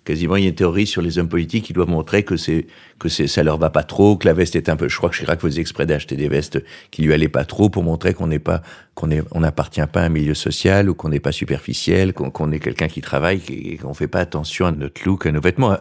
quasiment 0.07 0.37
il 0.37 0.45
y 0.45 0.47
a 0.47 0.49
une 0.49 0.55
théorie 0.55 0.87
sur 0.87 1.03
les 1.03 1.19
hommes 1.19 1.29
politiques 1.29 1.65
qui 1.67 1.73
doivent 1.73 1.91
montrer 1.91 2.23
que 2.23 2.37
c'est 2.37 2.67
que 2.99 3.11
c'est 3.11 3.27
ça 3.27 3.43
leur 3.43 3.59
va 3.59 3.69
pas 3.69 3.83
trop, 3.83 4.17
que 4.17 4.27
la 4.27 4.33
veste 4.33 4.57
est 4.57 4.71
un 4.71 4.77
peu. 4.77 4.89
Je 4.89 4.97
crois 4.97 5.11
que 5.11 5.17
Chirac 5.17 5.41
faisait 5.41 5.61
exprès 5.61 5.85
d'acheter 5.85 6.17
des 6.17 6.29
vestes 6.29 6.63
qui 6.91 7.03
lui 7.03 7.13
allaient 7.13 7.29
pas 7.29 7.45
trop 7.45 7.69
pour 7.69 7.83
montrer 7.83 8.15
qu'on 8.15 8.29
n'est 8.29 8.39
pas 8.39 8.63
qu'on 8.95 9.11
est 9.11 9.23
on 9.33 9.41
n'appartient 9.41 9.87
pas 9.93 10.03
à 10.03 10.05
un 10.05 10.09
milieu 10.09 10.35
social 10.35 10.89
ou 10.89 10.95
qu'on 10.95 11.11
n'est 11.11 11.21
pas 11.21 11.33
superficiel, 11.33 12.15
qu'on 12.15 12.53
est 12.53 12.61
quelqu'un 12.61 12.89
qui 12.89 13.03
travaille 13.03 13.43
et 13.51 13.77
qu'on 13.77 13.93
fait 13.93 14.09
pas 14.09 14.21
attention 14.21 14.67
à 14.67 14.73
notre 14.73 15.05
look, 15.05 15.27
à 15.27 15.33
nos 15.33 15.41
vêtements. 15.41 15.77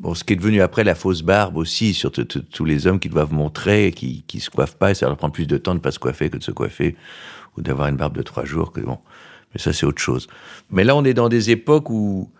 bon, 0.00 0.14
ce 0.14 0.22
qui 0.24 0.32
est 0.32 0.36
devenu 0.36 0.62
après 0.62 0.84
la 0.84 0.94
fausse 0.94 1.22
barbe 1.22 1.56
aussi 1.56 1.92
sur 1.92 2.12
tous 2.12 2.64
les 2.64 2.86
hommes 2.86 3.00
qui 3.00 3.08
doivent 3.08 3.32
montrer, 3.32 3.92
qui 3.92 4.22
qui 4.28 4.38
se 4.38 4.50
coiffent 4.50 4.76
pas, 4.76 4.92
et 4.92 4.94
ça 4.94 5.06
leur 5.06 5.16
prend 5.16 5.30
plus 5.30 5.46
de 5.46 5.58
temps 5.58 5.74
de 5.74 5.80
pas 5.80 5.90
se 5.90 5.98
coiffer 5.98 6.30
que 6.30 6.38
de 6.38 6.44
se 6.44 6.52
coiffer 6.52 6.96
ou 7.56 7.62
d'avoir 7.62 7.88
une 7.88 7.96
barbe 7.96 8.16
de 8.16 8.22
trois 8.22 8.44
jours. 8.44 8.72
Que 8.72 8.80
bon, 8.80 8.98
mais 9.52 9.60
ça 9.60 9.72
c'est 9.72 9.84
autre 9.84 10.00
chose. 10.00 10.28
Mais 10.70 10.84
là 10.84 10.94
on 10.94 11.04
est 11.04 11.14
dans 11.14 11.28
des 11.28 11.50
époques 11.50 11.90
où 11.90 12.30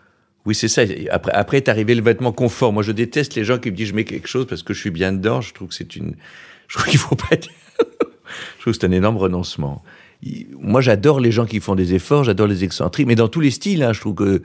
oui, 0.45 0.53
c'est 0.53 0.67
ça. 0.67 0.83
Après, 1.09 1.31
après 1.31 1.57
est 1.57 1.69
arrivé 1.69 1.95
le 1.95 2.03
vêtement 2.03 2.31
confort. 2.31 2.71
Moi, 2.71 2.83
je 2.83 2.91
déteste 2.91 3.35
les 3.35 3.43
gens 3.43 3.57
qui 3.57 3.71
me 3.71 3.75
disent 3.75 3.89
je 3.89 3.95
mets 3.95 4.03
quelque 4.03 4.27
chose 4.27 4.45
parce 4.45 4.61
que 4.61 4.73
je 4.73 4.79
suis 4.79 4.91
bien 4.91 5.11
dedans. 5.11 5.41
Je 5.41 5.53
trouve 5.53 5.69
que 5.69 5.73
c'est 5.73 5.95
une. 5.95 6.15
Je 6.67 6.77
trouve 6.77 6.89
qu'il 6.89 6.99
faut 6.99 7.15
pas. 7.15 7.35
Je 8.57 8.61
trouve 8.61 8.73
que 8.73 8.79
c'est 8.79 8.87
un 8.87 8.91
énorme 8.91 9.17
renoncement. 9.17 9.83
Moi, 10.59 10.81
j'adore 10.81 11.19
les 11.19 11.31
gens 11.31 11.45
qui 11.45 11.59
font 11.59 11.75
des 11.75 11.93
efforts. 11.93 12.23
J'adore 12.23 12.47
les 12.47 12.63
excentriques, 12.63 13.05
mais 13.05 13.15
dans 13.15 13.27
tous 13.27 13.39
les 13.39 13.51
styles. 13.51 13.83
Hein, 13.83 13.93
je 13.93 13.99
trouve 13.99 14.15
que 14.15 14.41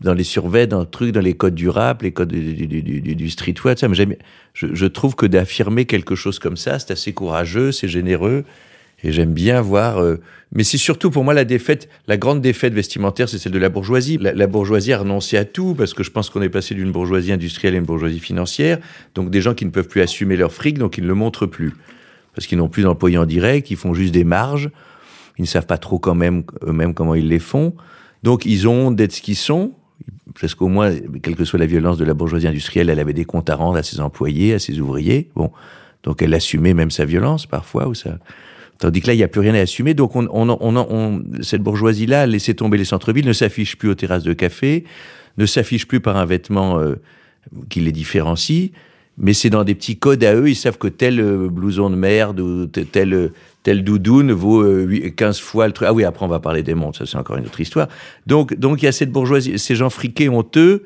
dans 0.00 0.14
les 0.14 0.24
survêts, 0.24 0.66
dans 0.66 0.80
le 0.80 0.86
truc, 0.86 1.12
dans 1.12 1.20
les 1.20 1.34
codes 1.34 1.54
du 1.54 1.68
rap, 1.68 2.02
les 2.02 2.12
codes 2.12 2.32
du, 2.32 2.66
du 3.14 3.30
streetwear, 3.30 3.78
ça. 3.78 3.86
Mais 3.88 4.18
je, 4.54 4.66
je 4.74 4.86
trouve 4.86 5.14
que 5.14 5.26
d'affirmer 5.26 5.84
quelque 5.84 6.14
chose 6.14 6.38
comme 6.38 6.56
ça, 6.56 6.78
c'est 6.78 6.90
assez 6.92 7.12
courageux, 7.12 7.70
c'est 7.70 7.88
généreux. 7.88 8.44
Et 9.02 9.12
j'aime 9.12 9.32
bien 9.32 9.60
voir. 9.60 9.98
Euh, 9.98 10.20
mais 10.52 10.64
c'est 10.64 10.78
surtout 10.78 11.10
pour 11.10 11.24
moi 11.24 11.34
la 11.34 11.44
défaite, 11.44 11.88
la 12.06 12.16
grande 12.16 12.40
défaite 12.40 12.72
vestimentaire, 12.72 13.28
c'est 13.28 13.38
celle 13.38 13.52
de 13.52 13.58
la 13.58 13.68
bourgeoisie. 13.68 14.18
La, 14.18 14.46
bourgeoisie 14.46 14.92
a 14.92 14.98
renoncé 14.98 15.36
à 15.36 15.44
tout 15.44 15.74
parce 15.74 15.94
que 15.94 16.02
je 16.02 16.10
pense 16.10 16.30
qu'on 16.30 16.42
est 16.42 16.48
passé 16.48 16.74
d'une 16.74 16.90
bourgeoisie 16.90 17.32
industrielle 17.32 17.74
à 17.74 17.78
une 17.78 17.84
bourgeoisie 17.84 18.18
financière. 18.18 18.78
Donc 19.14 19.30
des 19.30 19.40
gens 19.40 19.54
qui 19.54 19.66
ne 19.66 19.70
peuvent 19.70 19.88
plus 19.88 20.00
assumer 20.00 20.36
leur 20.36 20.52
fric, 20.52 20.78
donc 20.78 20.98
ils 20.98 21.04
ne 21.04 21.08
le 21.08 21.14
montrent 21.14 21.46
plus. 21.46 21.74
parce 22.34 22.46
qu'ils 22.46 22.58
n'ont 22.58 22.68
plus 22.68 22.82
d'employés 22.82 23.18
en 23.18 23.26
direct, 23.26 23.70
ils 23.70 23.76
font 23.76 23.94
juste 23.94 24.12
des 24.12 24.24
marges, 24.24 24.70
ils 25.38 25.42
ne 25.42 25.46
savent 25.46 25.66
pas 25.66 25.78
trop 25.78 25.98
quand 25.98 26.14
même 26.14 26.44
eux-mêmes 26.66 26.94
comment 26.94 27.14
ils 27.14 27.28
les 27.28 27.38
font. 27.38 27.74
Donc 28.22 28.46
ils 28.46 28.66
ont 28.66 28.90
d'être 28.90 29.12
ce 29.12 29.20
qu'ils 29.20 29.36
sont, 29.36 29.72
parce 30.40 30.54
qu'au 30.54 30.68
moins, 30.68 30.92
quelle 31.22 31.36
que 31.36 31.44
soit 31.44 31.58
la 31.58 31.66
violence 31.66 31.98
de 31.98 32.04
la 32.04 32.14
bourgeoisie 32.14 32.48
industrielle, 32.48 32.88
elle 32.90 33.00
avait 33.00 33.12
des 33.12 33.24
comptes 33.24 33.50
à 33.50 33.54
rendre 33.54 33.76
à 33.76 33.82
ses 33.82 34.00
employés, 34.00 34.54
à 34.54 34.58
ses 34.58 34.80
ouvriers. 34.80 35.28
Bon, 35.34 35.50
donc 36.02 36.22
elle 36.22 36.32
assumait 36.34 36.74
même 36.74 36.90
sa 36.90 37.04
violence 37.04 37.46
parfois, 37.46 37.88
ou 37.88 37.94
ça. 37.94 38.18
Tandis 38.78 39.00
que 39.00 39.08
là, 39.08 39.14
il 39.14 39.16
n'y 39.16 39.24
a 39.24 39.28
plus 39.28 39.40
rien 39.40 39.54
à 39.54 39.60
assumer. 39.60 39.94
Donc 39.94 40.14
on, 40.14 40.28
on, 40.30 40.48
on, 40.48 40.76
on 40.76 41.22
cette 41.42 41.62
bourgeoisie-là, 41.62 42.26
laissé 42.26 42.54
tomber 42.54 42.78
les 42.78 42.84
centres-villes, 42.84 43.26
ne 43.26 43.32
s'affiche 43.32 43.76
plus 43.76 43.88
aux 43.88 43.94
terrasses 43.94 44.22
de 44.22 44.32
café, 44.32 44.84
ne 45.36 45.46
s'affiche 45.46 45.86
plus 45.86 46.00
par 46.00 46.16
un 46.16 46.24
vêtement 46.24 46.78
euh, 46.78 46.94
qui 47.68 47.80
les 47.80 47.92
différencie, 47.92 48.70
mais 49.16 49.32
c'est 49.32 49.50
dans 49.50 49.64
des 49.64 49.74
petits 49.74 49.96
codes 49.96 50.22
à 50.22 50.34
eux. 50.34 50.48
Ils 50.48 50.54
savent 50.54 50.78
que 50.78 50.86
tel 50.86 51.20
euh, 51.20 51.48
blouson 51.48 51.90
de 51.90 51.96
merde 51.96 52.38
ou 52.38 52.66
tel, 52.66 53.14
euh, 53.14 53.32
tel 53.64 53.82
doudoune 53.82 54.30
vaut 54.30 54.64
15 55.16 55.40
fois 55.40 55.66
le 55.66 55.72
truc. 55.72 55.88
Ah 55.88 55.92
oui, 55.92 56.04
après 56.04 56.24
on 56.24 56.28
va 56.28 56.38
parler 56.38 56.62
des 56.62 56.74
montres, 56.74 56.98
ça 56.98 57.06
c'est 57.06 57.18
encore 57.18 57.36
une 57.36 57.46
autre 57.46 57.60
histoire. 57.60 57.88
Donc 58.28 58.54
donc 58.54 58.80
il 58.82 58.84
y 58.84 58.88
a 58.88 58.92
cette 58.92 59.10
bourgeoisie, 59.10 59.58
ces 59.58 59.74
gens 59.74 59.90
friqués 59.90 60.28
honteux 60.28 60.84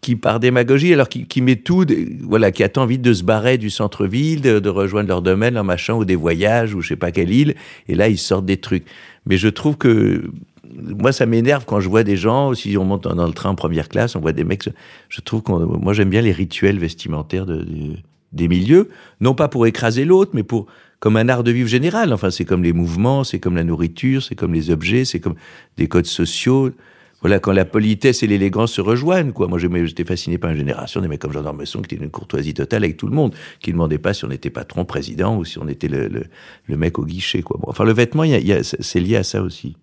qui 0.00 0.16
par 0.16 0.40
démagogie, 0.40 0.92
alors 0.92 1.08
qui, 1.08 1.26
qui 1.26 1.40
met 1.40 1.56
tout, 1.56 1.84
voilà, 2.22 2.52
qui 2.52 2.62
attend 2.62 2.86
vite 2.86 3.02
de 3.02 3.12
se 3.12 3.24
barrer 3.24 3.58
du 3.58 3.70
centre-ville, 3.70 4.40
de, 4.40 4.68
rejoindre 4.68 5.08
leur 5.08 5.22
domaine, 5.22 5.54
leur 5.54 5.64
machin, 5.64 5.94
ou 5.94 6.04
des 6.04 6.16
voyages, 6.16 6.74
ou 6.74 6.80
je 6.80 6.88
sais 6.88 6.96
pas 6.96 7.10
quelle 7.10 7.30
île, 7.30 7.54
et 7.88 7.94
là 7.94 8.08
ils 8.08 8.18
sortent 8.18 8.46
des 8.46 8.58
trucs. 8.58 8.84
Mais 9.26 9.36
je 9.36 9.48
trouve 9.48 9.76
que 9.76 10.30
moi 10.72 11.12
ça 11.12 11.26
m'énerve 11.26 11.64
quand 11.66 11.80
je 11.80 11.88
vois 11.88 12.04
des 12.04 12.16
gens, 12.16 12.54
si 12.54 12.76
on 12.76 12.84
monte 12.84 13.04
dans 13.04 13.26
le 13.26 13.32
train 13.32 13.50
en 13.50 13.54
première 13.54 13.88
classe, 13.88 14.14
on 14.14 14.20
voit 14.20 14.32
des 14.32 14.44
mecs, 14.44 14.68
je 15.08 15.20
trouve 15.20 15.42
qu'on, 15.42 15.78
moi 15.78 15.92
j'aime 15.94 16.10
bien 16.10 16.22
les 16.22 16.32
rituels 16.32 16.78
vestimentaires 16.78 17.46
de, 17.46 17.62
de, 17.62 17.96
des 18.32 18.48
milieux, 18.48 18.90
non 19.20 19.34
pas 19.34 19.48
pour 19.48 19.66
écraser 19.66 20.04
l'autre, 20.04 20.30
mais 20.34 20.42
pour 20.42 20.66
comme 21.00 21.16
un 21.16 21.28
art 21.28 21.44
de 21.44 21.52
vivre 21.52 21.68
général. 21.68 22.12
Enfin, 22.12 22.30
c'est 22.30 22.44
comme 22.44 22.64
les 22.64 22.72
mouvements, 22.72 23.22
c'est 23.22 23.38
comme 23.38 23.54
la 23.54 23.64
nourriture, 23.64 24.22
c'est 24.22 24.34
comme 24.34 24.52
les 24.52 24.70
objets, 24.70 25.04
c'est 25.04 25.20
comme 25.20 25.36
des 25.76 25.86
codes 25.86 26.06
sociaux 26.06 26.72
voilà, 27.20 27.40
quand 27.40 27.52
la 27.52 27.64
politesse 27.64 28.22
et 28.22 28.26
l'élégance 28.26 28.72
se 28.72 28.80
rejoignent, 28.80 29.32
quoi. 29.32 29.48
Moi, 29.48 29.58
j'étais 29.58 30.04
fasciné 30.04 30.38
par 30.38 30.50
une 30.50 30.56
génération 30.56 31.00
des 31.00 31.08
mecs 31.08 31.20
comme 31.20 31.32
Jean 31.32 31.42
d'Ormesson 31.42 31.82
qui 31.82 31.96
était 31.96 32.04
une 32.04 32.10
courtoisie 32.10 32.54
totale 32.54 32.84
avec 32.84 32.96
tout 32.96 33.06
le 33.06 33.14
monde, 33.14 33.34
qui 33.60 33.70
ne 33.70 33.74
demandait 33.74 33.98
pas 33.98 34.14
si 34.14 34.24
on 34.24 34.30
était 34.30 34.50
patron, 34.50 34.84
président 34.84 35.36
ou 35.36 35.44
si 35.44 35.58
on 35.58 35.66
était 35.66 35.88
le, 35.88 36.08
le, 36.08 36.24
le 36.66 36.76
mec 36.76 36.98
au 36.98 37.04
guichet, 37.04 37.42
quoi. 37.42 37.58
Bon, 37.60 37.68
enfin, 37.68 37.84
le 37.84 37.92
vêtement, 37.92 38.24
y 38.24 38.34
a, 38.34 38.38
y 38.38 38.52
a, 38.52 38.62
c'est 38.62 39.00
lié 39.00 39.16
à 39.16 39.24
ça 39.24 39.42
aussi. 39.42 39.76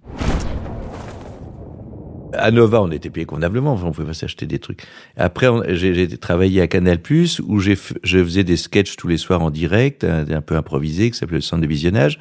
À 2.37 2.51
Nova, 2.51 2.81
on 2.81 2.91
était 2.91 3.09
payé 3.09 3.25
convenablement, 3.25 3.73
enfin, 3.73 3.87
on 3.87 3.91
pouvait 3.91 4.07
pas 4.07 4.13
s'acheter 4.13 4.45
des 4.45 4.59
trucs. 4.59 4.81
Après, 5.17 5.47
j'ai 5.75 6.07
travaillé 6.17 6.61
à 6.61 6.67
Canal+, 6.67 6.99
où 7.47 7.59
je 7.59 7.75
faisais 7.75 8.43
des 8.43 8.57
sketchs 8.57 8.95
tous 8.95 9.07
les 9.07 9.17
soirs 9.17 9.41
en 9.41 9.49
direct, 9.49 10.03
un, 10.03 10.41
peu 10.41 10.55
improvisés, 10.55 11.11
qui 11.11 11.17
s'appelait 11.17 11.37
le 11.37 11.41
centre 11.41 11.61
de 11.61 11.67
visionnage. 11.67 12.19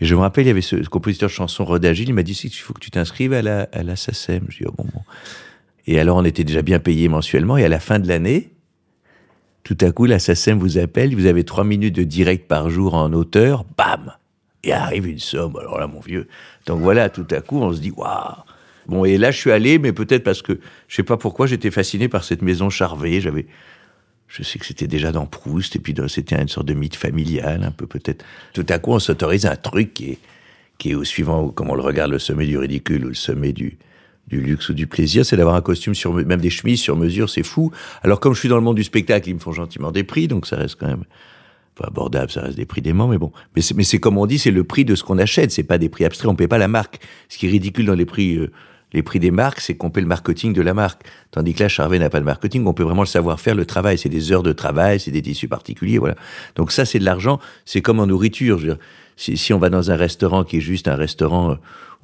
Et 0.00 0.06
je 0.06 0.14
me 0.14 0.20
rappelle, 0.20 0.44
il 0.44 0.48
y 0.48 0.50
avait 0.50 0.60
ce, 0.60 0.76
compositeur 0.88 1.28
de 1.28 1.34
chansons 1.34 1.64
Rodagil, 1.64 2.08
il 2.08 2.14
m'a 2.14 2.22
dit, 2.22 2.32
il 2.32 2.50
faut 2.50 2.72
que 2.72 2.80
tu 2.80 2.90
t'inscrives 2.90 3.32
à 3.32 3.42
la, 3.42 3.68
à 3.72 3.82
la 3.82 3.96
SACEM. 3.96 4.44
Je 4.48 4.58
dis, 4.58 4.64
oh 4.66 4.72
bon, 4.76 4.84
bon. 4.92 5.02
Et 5.86 5.98
alors, 5.98 6.16
on 6.16 6.24
était 6.24 6.44
déjà 6.44 6.62
bien 6.62 6.78
payé 6.78 7.08
mensuellement, 7.08 7.56
et 7.56 7.64
à 7.64 7.68
la 7.68 7.80
fin 7.80 7.98
de 7.98 8.08
l'année, 8.08 8.50
tout 9.62 9.76
à 9.80 9.92
coup, 9.92 10.06
la 10.06 10.18
SACEM 10.18 10.58
vous 10.58 10.78
appelle, 10.78 11.14
vous 11.14 11.26
avez 11.26 11.44
trois 11.44 11.64
minutes 11.64 11.94
de 11.94 12.02
direct 12.02 12.48
par 12.48 12.70
jour 12.70 12.94
en 12.94 13.12
auteur, 13.12 13.64
bam! 13.76 14.12
Et 14.62 14.72
arrive 14.72 15.06
une 15.06 15.18
somme, 15.18 15.56
alors 15.56 15.78
là, 15.78 15.86
mon 15.86 16.00
vieux. 16.00 16.28
Donc 16.66 16.80
voilà, 16.80 17.08
tout 17.08 17.26
à 17.30 17.40
coup, 17.40 17.58
on 17.58 17.72
se 17.72 17.80
dit, 17.80 17.90
waouh! 17.90 18.36
Bon, 18.90 19.04
et 19.04 19.18
là, 19.18 19.30
je 19.30 19.38
suis 19.38 19.52
allé, 19.52 19.78
mais 19.78 19.92
peut-être 19.92 20.24
parce 20.24 20.42
que, 20.42 20.58
je 20.88 20.96
sais 20.96 21.04
pas 21.04 21.16
pourquoi, 21.16 21.46
j'étais 21.46 21.70
fasciné 21.70 22.08
par 22.08 22.24
cette 22.24 22.42
maison 22.42 22.70
charvée. 22.70 23.20
J'avais, 23.20 23.46
je 24.26 24.42
sais 24.42 24.58
que 24.58 24.66
c'était 24.66 24.88
déjà 24.88 25.12
dans 25.12 25.26
Proust, 25.26 25.76
et 25.76 25.78
puis 25.78 25.94
c'était 26.08 26.34
une 26.34 26.48
sorte 26.48 26.66
de 26.66 26.74
mythe 26.74 26.96
familial, 26.96 27.62
un 27.62 27.70
peu 27.70 27.86
peut-être. 27.86 28.24
Tout 28.52 28.66
à 28.68 28.80
coup, 28.80 28.90
on 28.90 28.98
s'autorise 28.98 29.46
un 29.46 29.54
truc 29.54 29.94
qui 29.94 30.10
est, 30.10 30.18
qui 30.78 30.90
est 30.90 30.94
au 30.96 31.04
suivant, 31.04 31.50
comme 31.50 31.70
on 31.70 31.76
le 31.76 31.82
regarde, 31.82 32.10
le 32.10 32.18
sommet 32.18 32.46
du 32.46 32.58
ridicule 32.58 33.04
ou 33.04 33.08
le 33.10 33.14
sommet 33.14 33.52
du, 33.52 33.78
du 34.26 34.40
luxe 34.40 34.70
ou 34.70 34.74
du 34.74 34.88
plaisir, 34.88 35.24
c'est 35.24 35.36
d'avoir 35.36 35.54
un 35.54 35.60
costume 35.60 35.94
sur, 35.94 36.12
même 36.12 36.40
des 36.40 36.50
chemises 36.50 36.80
sur 36.80 36.96
mesure, 36.96 37.30
c'est 37.30 37.44
fou. 37.44 37.70
Alors, 38.02 38.18
comme 38.18 38.34
je 38.34 38.40
suis 38.40 38.48
dans 38.48 38.56
le 38.56 38.62
monde 38.62 38.76
du 38.76 38.84
spectacle, 38.84 39.28
ils 39.28 39.34
me 39.34 39.40
font 39.40 39.52
gentiment 39.52 39.92
des 39.92 40.02
prix, 40.02 40.26
donc 40.26 40.48
ça 40.48 40.56
reste 40.56 40.74
quand 40.80 40.88
même 40.88 41.04
pas 41.76 41.86
abordable, 41.86 42.32
ça 42.32 42.40
reste 42.40 42.56
des 42.56 42.66
prix 42.66 42.82
déments, 42.82 43.06
mais 43.06 43.18
bon. 43.18 43.30
Mais 43.54 43.62
c'est, 43.62 43.76
mais 43.76 43.84
c'est 43.84 44.00
comme 44.00 44.18
on 44.18 44.26
dit, 44.26 44.40
c'est 44.40 44.50
le 44.50 44.64
prix 44.64 44.84
de 44.84 44.96
ce 44.96 45.04
qu'on 45.04 45.18
achète, 45.18 45.52
c'est 45.52 45.62
pas 45.62 45.78
des 45.78 45.88
prix 45.88 46.04
abstraits, 46.04 46.28
on 46.28 46.34
paie 46.34 46.48
pas 46.48 46.58
la 46.58 46.66
marque. 46.66 46.98
Ce 47.28 47.38
qui 47.38 47.46
est 47.46 47.50
ridicule 47.50 47.86
dans 47.86 47.94
les 47.94 48.04
prix, 48.04 48.36
euh, 48.36 48.50
les 48.92 49.02
prix 49.02 49.20
des 49.20 49.30
marques, 49.30 49.60
c'est 49.60 49.74
qu'on 49.74 49.90
paie 49.90 50.00
le 50.00 50.06
marketing 50.06 50.52
de 50.52 50.62
la 50.62 50.74
marque. 50.74 51.02
Tandis 51.30 51.54
que 51.54 51.62
là, 51.62 51.68
Charvet 51.68 51.98
n'a 51.98 52.10
pas 52.10 52.20
de 52.20 52.24
marketing, 52.24 52.66
on 52.66 52.74
peut 52.74 52.82
vraiment 52.82 53.02
le 53.02 53.06
savoir-faire, 53.06 53.54
le 53.54 53.64
travail. 53.64 53.98
C'est 53.98 54.08
des 54.08 54.32
heures 54.32 54.42
de 54.42 54.52
travail, 54.52 54.98
c'est 54.98 55.10
des 55.10 55.22
tissus 55.22 55.48
particuliers, 55.48 55.98
voilà. 55.98 56.16
Donc 56.56 56.72
ça, 56.72 56.84
c'est 56.84 56.98
de 56.98 57.04
l'argent. 57.04 57.38
C'est 57.64 57.82
comme 57.82 58.00
en 58.00 58.06
nourriture. 58.06 58.58
Je 58.58 58.66
veux 58.66 58.74
dire, 58.74 58.82
si, 59.20 59.36
si, 59.36 59.52
on 59.52 59.58
va 59.58 59.68
dans 59.68 59.90
un 59.90 59.96
restaurant 59.96 60.44
qui 60.44 60.56
est 60.56 60.60
juste 60.62 60.88
un 60.88 60.94
restaurant 60.94 61.50
euh, 61.50 61.54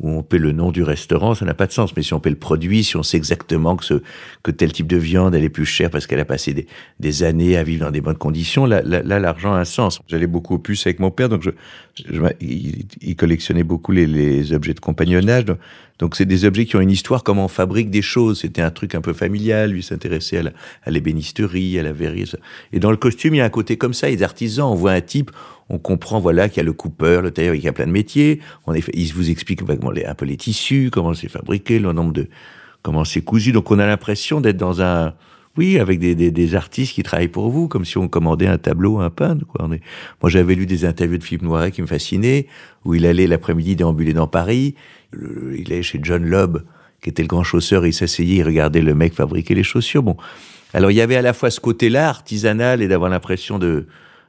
où 0.00 0.10
on 0.10 0.22
paie 0.22 0.36
le 0.36 0.52
nom 0.52 0.70
du 0.70 0.82
restaurant, 0.82 1.34
ça 1.34 1.46
n'a 1.46 1.54
pas 1.54 1.66
de 1.66 1.72
sens. 1.72 1.96
Mais 1.96 2.02
si 2.02 2.12
on 2.12 2.20
paie 2.20 2.28
le 2.28 2.36
produit, 2.36 2.84
si 2.84 2.98
on 2.98 3.02
sait 3.02 3.16
exactement 3.16 3.76
que, 3.76 3.86
ce, 3.86 3.94
que 4.42 4.50
tel 4.50 4.70
type 4.70 4.86
de 4.86 4.98
viande, 4.98 5.34
elle 5.34 5.42
est 5.42 5.48
plus 5.48 5.64
chère 5.64 5.88
parce 5.88 6.06
qu'elle 6.06 6.20
a 6.20 6.26
passé 6.26 6.52
des, 6.52 6.66
des, 7.00 7.22
années 7.22 7.56
à 7.56 7.62
vivre 7.62 7.86
dans 7.86 7.90
des 7.90 8.02
bonnes 8.02 8.18
conditions, 8.18 8.66
là, 8.66 8.82
là, 8.82 9.18
l'argent 9.18 9.54
a 9.54 9.60
un 9.60 9.64
sens. 9.64 10.00
J'allais 10.08 10.26
beaucoup 10.26 10.56
au 10.56 10.58
puce 10.58 10.86
avec 10.86 11.00
mon 11.00 11.10
père, 11.10 11.30
donc 11.30 11.42
je, 11.42 11.50
je 11.94 12.20
il, 12.42 12.84
il, 13.00 13.16
collectionnait 13.16 13.64
beaucoup 13.64 13.92
les, 13.92 14.06
les, 14.06 14.52
objets 14.52 14.74
de 14.74 14.80
compagnonnage. 14.80 15.46
Donc, 15.98 16.14
c'est 16.14 16.26
des 16.26 16.44
objets 16.44 16.66
qui 16.66 16.76
ont 16.76 16.82
une 16.82 16.90
histoire, 16.90 17.24
comment 17.24 17.46
on 17.46 17.48
fabrique 17.48 17.88
des 17.88 18.02
choses. 18.02 18.40
C'était 18.40 18.60
un 18.60 18.70
truc 18.70 18.94
un 18.94 19.00
peu 19.00 19.14
familial, 19.14 19.70
lui 19.70 19.82
s'intéressait 19.82 20.40
à, 20.40 20.50
à 20.84 20.90
l'ébénisterie, 20.90 21.78
à 21.78 21.82
la 21.82 21.92
verrerie. 21.92 22.30
Et 22.74 22.80
dans 22.80 22.90
le 22.90 22.98
costume, 22.98 23.34
il 23.34 23.38
y 23.38 23.40
a 23.40 23.46
un 23.46 23.48
côté 23.48 23.78
comme 23.78 23.94
ça, 23.94 24.10
les 24.10 24.22
artisans, 24.22 24.66
on 24.66 24.74
voit 24.74 24.92
un 24.92 25.00
type, 25.00 25.30
on 25.68 25.78
comprend 25.78 26.20
voilà 26.20 26.48
qu'il 26.48 26.58
y 26.58 26.60
a 26.60 26.64
le 26.64 26.72
coupeur, 26.72 27.22
le 27.22 27.30
tailleur, 27.30 27.54
il 27.54 27.62
y 27.62 27.68
a 27.68 27.72
plein 27.72 27.86
de 27.86 27.92
métiers. 27.92 28.40
On 28.66 28.74
est, 28.74 28.88
il 28.94 29.12
vous 29.12 29.30
explique 29.30 29.62
un 29.62 30.14
peu 30.14 30.24
les 30.24 30.36
tissus, 30.36 30.90
comment 30.92 31.14
c'est 31.14 31.28
fabriqué, 31.28 31.78
le 31.78 31.92
nombre 31.92 32.12
de 32.12 32.28
comment 32.82 33.04
c'est 33.04 33.22
cousu. 33.22 33.52
Donc 33.52 33.70
on 33.70 33.78
a 33.78 33.86
l'impression 33.86 34.40
d'être 34.40 34.56
dans 34.56 34.80
un 34.80 35.14
oui, 35.56 35.78
avec 35.78 35.98
des, 35.98 36.14
des, 36.14 36.30
des, 36.30 36.54
artistes 36.54 36.92
qui 36.92 37.02
travaillent 37.02 37.28
pour 37.28 37.48
vous, 37.48 37.66
comme 37.66 37.86
si 37.86 37.96
on 37.96 38.08
commandait 38.08 38.46
un 38.46 38.58
tableau, 38.58 38.98
un 38.98 39.08
peintre. 39.08 39.46
Quoi. 39.46 39.66
Est... 39.72 39.80
Moi, 40.22 40.28
j'avais 40.28 40.54
lu 40.54 40.66
des 40.66 40.84
interviews 40.84 41.16
de 41.16 41.24
Philippe 41.24 41.44
Noiret 41.44 41.70
qui 41.70 41.80
me 41.80 41.86
fascinaient, 41.86 42.46
où 42.84 42.94
il 42.94 43.06
allait 43.06 43.26
l'après-midi 43.26 43.74
déambuler 43.74 44.12
dans 44.12 44.26
Paris. 44.26 44.74
Il 45.14 45.72
est 45.72 45.82
chez 45.82 45.98
John 46.02 46.26
Lobb, 46.26 46.62
qui 47.02 47.08
était 47.08 47.22
le 47.22 47.28
grand 47.28 47.42
chausseur, 47.42 47.86
il 47.86 47.94
s'asseyait, 47.94 48.36
il 48.36 48.42
regardait 48.42 48.82
le 48.82 48.94
mec 48.94 49.14
fabriquer 49.14 49.54
les 49.54 49.62
chaussures. 49.62 50.02
Bon, 50.02 50.18
alors 50.74 50.90
il 50.90 50.94
y 50.94 51.00
avait 51.00 51.16
à 51.16 51.22
la 51.22 51.32
fois 51.32 51.50
ce 51.50 51.60
côté-là 51.60 52.08
artisanal 52.08 52.82
et 52.82 52.88
d'avoir 52.88 53.08
l'impression 53.10 53.58
de 53.58 53.86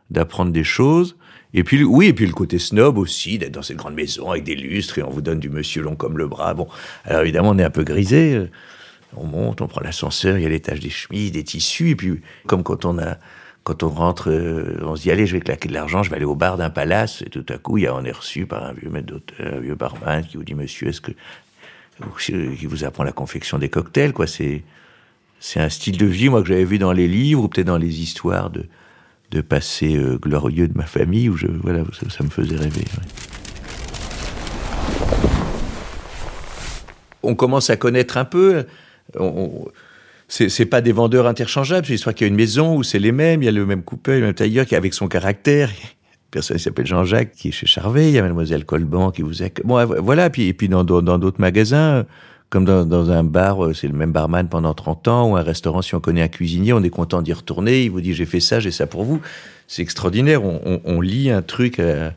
d'apprendre 0.10 0.54
des 0.54 0.63
choses, 0.63 1.17
et 1.58 1.63
puis, 1.63 1.84
oui, 1.84 2.06
et 2.06 2.13
puis 2.13 2.28
le 2.28 2.34
côté 2.34 2.60
snob 2.60 3.00
aussi, 3.00 3.39
d'être 3.39 3.54
dans 3.54 3.63
cette 3.63 3.78
grande 3.78 3.96
maison 3.96 4.30
avec 4.30 4.43
des 4.43 4.54
lustres 4.54 5.00
et 5.00 5.02
on 5.02 5.10
vous 5.10 5.24
donne 5.24 5.39
du 5.39 5.50
monsieur 5.50 5.82
long 5.82 5.96
comme 5.96 6.20
le 6.20 6.28
bras. 6.28 6.54
Bon, 6.54 6.67
alors 7.04 7.24
évidemment, 7.24 7.50
on 7.50 7.58
est 7.58 7.63
un 7.63 7.72
peu 7.72 7.84
grisé. 7.84 8.48
On 9.15 9.26
monte, 9.26 9.62
on 9.62 9.67
prend 9.67 9.82
l'ascenseur, 9.82 10.38
il 10.38 10.43
y 10.43 10.46
a 10.46 10.50
l'étage 10.50 10.82
des 10.82 10.91
chemises, 10.91 11.32
des 11.32 11.43
tissus, 11.43 11.89
et 11.89 11.96
puis, 11.96 12.22
comme 12.46 12.62
quand 12.62 12.86
on 12.86 13.00
a, 13.00 13.17
quand 13.63 13.82
on 13.82 13.89
rentre, 13.89 14.30
euh, 14.30 14.78
on 14.84 14.96
se 14.96 15.02
dit, 15.02 15.10
allez, 15.10 15.26
je 15.26 15.34
vais 15.34 15.39
claquer 15.39 15.67
de 15.67 15.74
l'argent, 15.74 16.04
je 16.04 16.12
vais 16.12 16.17
aller 16.17 16.26
au 16.26 16.36
bar 16.36 16.58
d'un 16.58 16.70
palace, 16.70 17.24
et 17.24 17.30
tout 17.32 17.46
à 17.50 17.58
coup, 17.58 17.80
il 17.80 17.86
y 17.86 17.88
a, 17.88 17.96
on 17.96 18.04
est 18.04 18.12
reçu 18.12 18.46
par 18.46 18.63
un 18.63 18.74
vieux 18.74 18.91
maître 18.91 19.08
d'auteur, 19.08 19.56
un 19.56 19.60
vieux 19.60 19.74
barman 19.74 20.24
qui 20.24 20.38
vous 20.38 20.43
dit, 20.43 20.54
monsieur, 20.54 20.89
est-ce 20.89 21.02
que, 21.02 21.12
qui 22.20 22.67
vous 22.67 22.84
apprend 22.84 23.04
la 23.04 23.13
confection 23.13 23.58
des 23.58 23.70
cocktails, 23.70 24.13
quoi, 24.13 24.28
c'est, 24.28 24.62
c'est 25.39 25.60
un 25.60 25.70
style 25.70 25.98
de 25.98 26.06
vie, 26.06 26.30
moi, 26.30 26.43
que 26.43 26.50
j'avais 26.50 26.65
vu 26.65 26.78
dans 26.78 26.93
les 26.93 27.08
livres, 27.08 27.46
ou 27.46 27.48
peut-être 27.48 27.65
dans 27.65 27.80
les 27.80 28.02
histoires 28.02 28.52
de, 28.52 28.67
de 29.32 29.42
passé 29.42 29.96
euh, 29.96 30.18
glorieux 30.18 30.68
de 30.68 30.78
ma 30.78 30.86
famille 30.86 31.30
où 31.30 31.36
je 31.36 31.48
voilà 31.48 31.84
ça, 32.10 32.24
me 32.24 32.30
faisait 32.30 32.56
rêver. 32.56 32.86
On 37.24 37.36
commence 37.36 37.70
à 37.70 37.76
connaître 37.76 38.18
un 38.18 38.26
peu. 38.26 38.66
On, 39.20 39.66
c'est 40.30 40.66
pas 40.66 40.82
des 40.82 40.92
vendeurs 40.92 41.28
interchangeables. 41.28 41.86
C'est 41.86 41.94
l'histoire 41.94 42.13
qu'il 42.13 42.26
y 42.26 42.30
a 42.30 42.32
une 42.32 42.36
maison 42.36 42.76
où 42.76 42.84
c'est 42.84 43.00
les 43.00 43.12
mêmes. 43.12 43.42
Il 43.42 43.46
y 43.46 43.50
a 43.50 43.52
le 43.52 43.66
même 43.66 43.84
coupeur, 43.84 44.16
le 44.16 44.26
même 44.26 44.34
tailleur 44.34 44.66
qui 44.66 44.76
avec 44.76 44.94
son 44.94 45.08
caractère. 45.08 45.70
Personne 46.32 46.58
s'appelle 46.58 46.86
Jean-Jacques 46.86 47.32
qui 47.32 47.50
est 47.50 47.52
chez 47.52 47.66
Charvet. 47.66 48.10
Il 48.10 48.13
y 48.13 48.20
a 48.20 48.22
Mademoiselle 48.22 48.66
Colban 48.66 49.12
qui 49.12 49.22
vous 49.22 49.44
a. 49.44 49.48
Bon 49.63 49.84
voilà. 49.86 50.30
Puis 50.30 50.48
et 50.48 50.54
puis 50.54 50.70
dans 50.70 50.84
d'autres 50.84 51.42
magasins 51.42 52.06
comme 52.49 52.63
dans, 52.63 53.12
un 53.12 53.23
bar, 53.23 53.65
euh, 53.65 53.73
c'est 53.73 53.88
le 53.88 53.93
même 53.93 54.12
barman 54.12 54.47
pendant 54.47 54.73
30 54.73 55.07
ans, 55.07 55.31
ou 55.31 55.36
un 55.36 55.41
restaurant, 55.41 55.81
si 55.81 55.95
on 55.95 55.99
connaît 55.99 56.21
un 56.21 56.27
cuisinier, 56.27 56.73
on 56.73 56.81
est 56.81 56.89
content 56.89 57.21
d'y 57.21 57.33
retourner, 57.33 57.83
il 57.83 57.91
vous 57.91 58.01
dit 58.01 58.13
j'ai 58.13 58.25
fait 58.25 58.39
ça, 58.39 58.60
j'ai 58.60 58.71
ça 58.71 58.88
pour 58.88 59.03
vous. 59.03 59.21
C'est 59.67 59.81
extraordinaire, 59.81 60.43
on, 60.43 61.01
lit 61.01 61.29
un 61.29 61.41
truc 61.41 61.79
euh, 61.79 62.10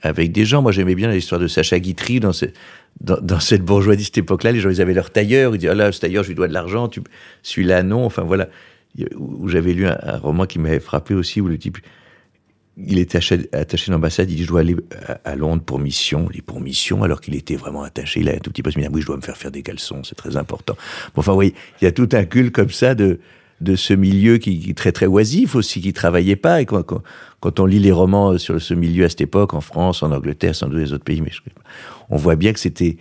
avec 0.00 0.32
des 0.32 0.46
gens. 0.46 0.62
Moi 0.62 0.72
j'aimais 0.72 0.94
bien 0.94 1.10
l'histoire 1.10 1.38
de 1.38 1.48
Sacha 1.48 1.78
Guitry 1.78 2.18
dans, 2.18 2.32
ce, 2.32 2.46
dans, 3.02 3.40
cette 3.40 3.62
bourgeoisie 3.62 4.04
cette 4.04 4.16
époque-là, 4.16 4.52
les 4.52 4.60
gens 4.60 4.70
ils 4.70 4.80
avaient 4.80 4.94
leur 4.94 5.10
tailleur, 5.10 5.54
ils 5.54 5.58
disaient 5.58 5.72
ah 5.72 5.74
là 5.74 5.92
ce 5.92 6.00
tailleur 6.00 6.22
je 6.22 6.28
lui 6.28 6.34
dois 6.34 6.48
de 6.48 6.54
l'argent, 6.54 6.88
celui-là 7.42 7.82
non, 7.82 8.06
enfin 8.06 8.22
voilà. 8.22 8.48
Où 9.14 9.48
j'avais 9.48 9.74
lu 9.74 9.86
un 9.86 10.16
roman 10.16 10.46
qui 10.46 10.58
m'avait 10.58 10.80
frappé 10.80 11.12
aussi, 11.12 11.42
où 11.42 11.48
le 11.48 11.58
type 11.58 11.76
il 12.76 12.98
était 12.98 13.18
attaché, 13.52 13.90
d'ambassade, 13.90 14.30
il 14.30 14.36
dit 14.36 14.44
je 14.44 14.48
dois 14.48 14.60
aller 14.60 14.76
à, 15.24 15.34
Londres 15.34 15.62
pour 15.64 15.78
mission, 15.78 16.28
il 16.34 16.42
pour 16.42 16.60
mission, 16.60 17.02
alors 17.02 17.20
qu'il 17.20 17.34
était 17.34 17.56
vraiment 17.56 17.82
attaché, 17.82 18.20
il 18.20 18.28
a 18.28 18.32
un 18.32 18.38
tout 18.38 18.50
petit 18.50 18.62
peu 18.62 18.70
dit 18.70 18.86
oui 18.92 19.00
je 19.00 19.06
dois 19.06 19.16
me 19.16 19.22
faire 19.22 19.36
faire 19.36 19.50
des 19.50 19.62
caleçons, 19.62 20.02
c'est 20.04 20.14
très 20.14 20.36
important. 20.36 20.76
Bon, 21.14 21.20
enfin 21.20 21.32
oui, 21.32 21.54
il 21.80 21.84
y 21.84 21.88
a 21.88 21.92
tout 21.92 22.08
un 22.12 22.24
culte 22.24 22.52
comme 22.52 22.70
ça 22.70 22.94
de 22.94 23.18
de 23.60 23.74
ce 23.74 23.94
milieu 23.94 24.38
qui, 24.38 24.66
est 24.68 24.76
très 24.76 24.92
très 24.92 25.06
oisif 25.06 25.54
aussi, 25.54 25.80
qui 25.80 25.92
travaillait 25.92 26.36
pas. 26.36 26.60
Et 26.60 26.66
quand, 26.66 26.84
quand, 27.40 27.60
on 27.60 27.64
lit 27.64 27.78
les 27.78 27.92
romans 27.92 28.36
sur 28.38 28.60
ce 28.60 28.74
milieu 28.74 29.06
à 29.06 29.08
cette 29.08 29.22
époque, 29.22 29.54
en 29.54 29.62
France, 29.62 30.02
en 30.02 30.12
Angleterre, 30.12 30.54
sans 30.54 30.68
doute 30.68 30.78
les 30.78 30.92
autres 30.92 31.04
pays, 31.04 31.22
mais 31.22 31.30
on 32.10 32.16
voit 32.16 32.36
bien 32.36 32.52
que 32.52 32.60
c'était 32.60 32.98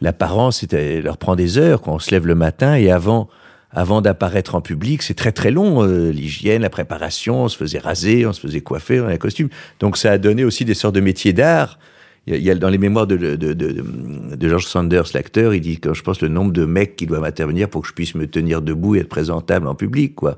l'apparence, 0.00 0.58
c'était 0.58 1.00
leur 1.00 1.18
prend 1.18 1.36
des 1.36 1.58
heures 1.58 1.80
quand 1.80 1.94
on 1.94 1.98
se 1.98 2.10
lève 2.10 2.26
le 2.26 2.34
matin 2.34 2.74
et 2.74 2.90
avant 2.90 3.28
avant 3.76 4.00
d'apparaître 4.00 4.54
en 4.54 4.62
public, 4.62 5.02
c'est 5.02 5.14
très 5.14 5.32
très 5.32 5.50
long. 5.50 5.84
Euh, 5.84 6.10
l'hygiène, 6.10 6.62
la 6.62 6.70
préparation, 6.70 7.42
on 7.42 7.48
se 7.48 7.58
faisait 7.58 7.78
raser, 7.78 8.26
on 8.26 8.32
se 8.32 8.40
faisait 8.40 8.62
coiffer, 8.62 9.02
on 9.02 9.04
avait 9.04 9.14
un 9.14 9.18
costume. 9.18 9.50
Donc 9.80 9.98
ça 9.98 10.12
a 10.12 10.18
donné 10.18 10.44
aussi 10.44 10.64
des 10.64 10.72
sortes 10.72 10.94
de 10.94 11.00
métiers 11.00 11.34
d'art. 11.34 11.78
Il 12.26 12.38
y, 12.38 12.50
a, 12.50 12.54
dans 12.54 12.70
les 12.70 12.78
mémoires 12.78 13.06
de, 13.06 13.16
de, 13.16 13.36
de, 13.36 13.52
de 13.52 14.48
George 14.48 14.66
Sanders, 14.66 15.04
l'acteur, 15.14 15.54
il 15.54 15.60
dit 15.60 15.78
que 15.78 15.92
je 15.94 16.02
pense 16.02 16.22
le 16.22 16.28
nombre 16.28 16.52
de 16.52 16.64
mecs 16.64 16.96
qui 16.96 17.06
doivent 17.06 17.22
intervenir 17.22 17.68
pour 17.68 17.82
que 17.82 17.88
je 17.88 17.92
puisse 17.92 18.14
me 18.16 18.26
tenir 18.26 18.62
debout 18.62 18.96
et 18.96 19.00
être 19.00 19.08
présentable 19.08 19.68
en 19.68 19.76
public, 19.76 20.16
quoi. 20.16 20.36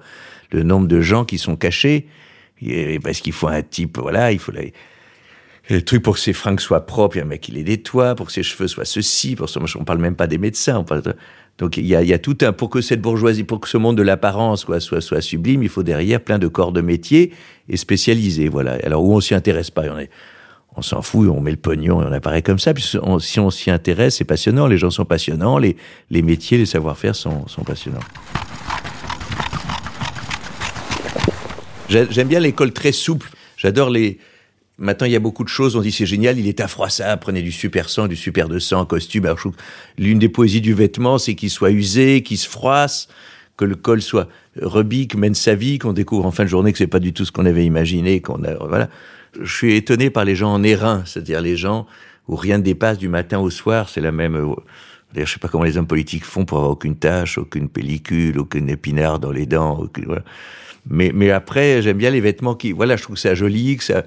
Le 0.50 0.64
nombre 0.64 0.88
de 0.88 1.00
gens 1.00 1.24
qui 1.24 1.38
sont 1.38 1.56
cachés, 1.56 2.06
parce 3.02 3.20
qu'il 3.20 3.32
faut 3.32 3.48
un 3.48 3.62
type, 3.62 3.98
voilà, 3.98 4.32
il 4.32 4.38
faut 4.38 4.52
les, 4.52 4.74
le 5.70 5.80
truc 5.80 6.02
pour 6.02 6.14
que 6.14 6.20
ses 6.20 6.32
fringues 6.32 6.60
soient 6.60 6.84
propres, 6.86 7.16
il 7.16 7.18
y 7.20 7.22
a 7.22 7.24
un 7.24 7.28
mec 7.28 7.40
qui 7.42 7.52
les 7.52 7.64
nettoie, 7.64 8.14
pour 8.14 8.26
que 8.26 8.32
ses 8.32 8.42
cheveux 8.42 8.68
soient 8.68 8.84
ceci, 8.84 9.36
pour 9.36 9.48
ça, 9.48 9.60
on 9.78 9.84
parle 9.84 10.00
même 10.00 10.16
pas 10.16 10.26
des 10.26 10.38
médecins, 10.38 10.84
donc 11.58 11.76
il 11.76 11.86
y 11.86 11.96
a, 11.96 12.02
y 12.02 12.12
a, 12.12 12.18
tout 12.18 12.38
un 12.42 12.52
pour 12.52 12.70
que 12.70 12.80
cette 12.80 13.00
bourgeoisie, 13.00 13.42
pour 13.42 13.60
que 13.60 13.68
ce 13.68 13.76
monde 13.76 13.96
de 13.96 14.02
l'apparence 14.02 14.62
soit, 14.62 14.80
soit 14.80 15.00
soit 15.00 15.20
sublime, 15.20 15.62
il 15.64 15.68
faut 15.68 15.82
derrière 15.82 16.20
plein 16.20 16.38
de 16.38 16.46
corps 16.46 16.70
de 16.70 16.80
métier 16.80 17.32
et 17.68 17.76
spécialisés. 17.76 18.48
Voilà. 18.48 18.78
Alors 18.84 19.04
où 19.04 19.14
on 19.14 19.20
s'y 19.20 19.34
intéresse 19.34 19.70
pas, 19.70 19.82
on 19.92 19.98
est, 19.98 20.08
on 20.76 20.82
s'en 20.82 21.02
fout, 21.02 21.28
on 21.28 21.40
met 21.40 21.50
le 21.50 21.56
pognon 21.56 22.00
et 22.00 22.06
on 22.06 22.12
apparaît 22.12 22.42
comme 22.42 22.60
ça. 22.60 22.72
Puis 22.74 22.84
si 23.20 23.40
on 23.40 23.50
s'y 23.50 23.70
intéresse, 23.72 24.16
c'est 24.16 24.24
passionnant. 24.24 24.68
Les 24.68 24.78
gens 24.78 24.90
sont 24.90 25.04
passionnants, 25.04 25.58
les, 25.58 25.76
les 26.10 26.22
métiers, 26.22 26.58
les 26.58 26.66
savoir-faire 26.66 27.16
sont, 27.16 27.48
sont 27.48 27.64
passionnants. 27.64 27.98
J'aime 31.88 32.28
bien 32.28 32.38
l'école 32.38 32.72
très 32.72 32.92
souple. 32.92 33.30
J'adore 33.56 33.90
les, 33.90 34.18
Maintenant, 34.78 35.06
il 35.06 35.12
y 35.12 35.16
a 35.16 35.20
beaucoup 35.20 35.42
de 35.42 35.48
choses. 35.48 35.74
On 35.74 35.80
dit 35.80 35.90
c'est 35.90 36.06
génial, 36.06 36.38
il 36.38 36.46
est 36.46 36.60
affroissable, 36.60 37.20
prenez 37.20 37.42
du 37.42 37.50
super 37.50 37.88
sang, 37.88 38.06
du 38.06 38.14
super 38.14 38.48
de 38.48 38.60
sang, 38.60 38.86
costume. 38.86 39.34
L'une 39.98 40.20
des 40.20 40.28
poésies 40.28 40.60
du 40.60 40.72
vêtement, 40.72 41.18
c'est 41.18 41.34
qu'il 41.34 41.50
soit 41.50 41.72
usé, 41.72 42.22
qu'il 42.22 42.38
se 42.38 42.48
froisse, 42.48 43.08
que 43.56 43.64
le 43.64 43.74
col 43.74 44.00
soit 44.00 44.28
rebique, 44.62 45.16
mène 45.16 45.34
sa 45.34 45.56
vie, 45.56 45.78
qu'on 45.78 45.92
découvre 45.92 46.24
en 46.26 46.30
fin 46.30 46.44
de 46.44 46.48
journée 46.48 46.72
que 46.72 46.78
c'est 46.78 46.86
pas 46.86 47.00
du 47.00 47.12
tout 47.12 47.24
ce 47.24 47.32
qu'on 47.32 47.44
avait 47.44 47.66
imaginé, 47.66 48.20
qu'on 48.20 48.44
a, 48.44 48.54
voilà. 48.54 48.88
Je 49.40 49.52
suis 49.52 49.74
étonné 49.74 50.10
par 50.10 50.24
les 50.24 50.36
gens 50.36 50.52
en 50.52 50.62
airain, 50.62 51.02
c'est-à-dire 51.04 51.40
les 51.40 51.56
gens 51.56 51.86
où 52.28 52.36
rien 52.36 52.58
ne 52.58 52.62
dépasse 52.62 52.98
du 52.98 53.08
matin 53.08 53.38
au 53.40 53.50
soir, 53.50 53.88
c'est 53.88 54.00
la 54.00 54.12
même, 54.12 54.36
euh, 54.36 54.54
je 55.14 55.24
sais 55.24 55.38
pas 55.38 55.48
comment 55.48 55.64
les 55.64 55.76
hommes 55.76 55.86
politiques 55.86 56.24
font 56.24 56.44
pour 56.44 56.58
avoir 56.58 56.70
aucune 56.70 56.96
tâche, 56.96 57.36
aucune 57.36 57.68
pellicule, 57.68 58.38
aucune 58.38 58.70
épinard 58.70 59.18
dans 59.18 59.32
les 59.32 59.46
dents, 59.46 59.84
voilà. 60.06 60.22
Mais, 60.90 61.10
mais 61.14 61.30
après, 61.30 61.82
j'aime 61.82 61.98
bien 61.98 62.10
les 62.10 62.20
vêtements 62.20 62.54
qui, 62.54 62.72
voilà, 62.72 62.96
je 62.96 63.02
trouve 63.02 63.18
ça 63.18 63.34
joli, 63.34 63.76
que 63.76 63.84
ça, 63.84 64.04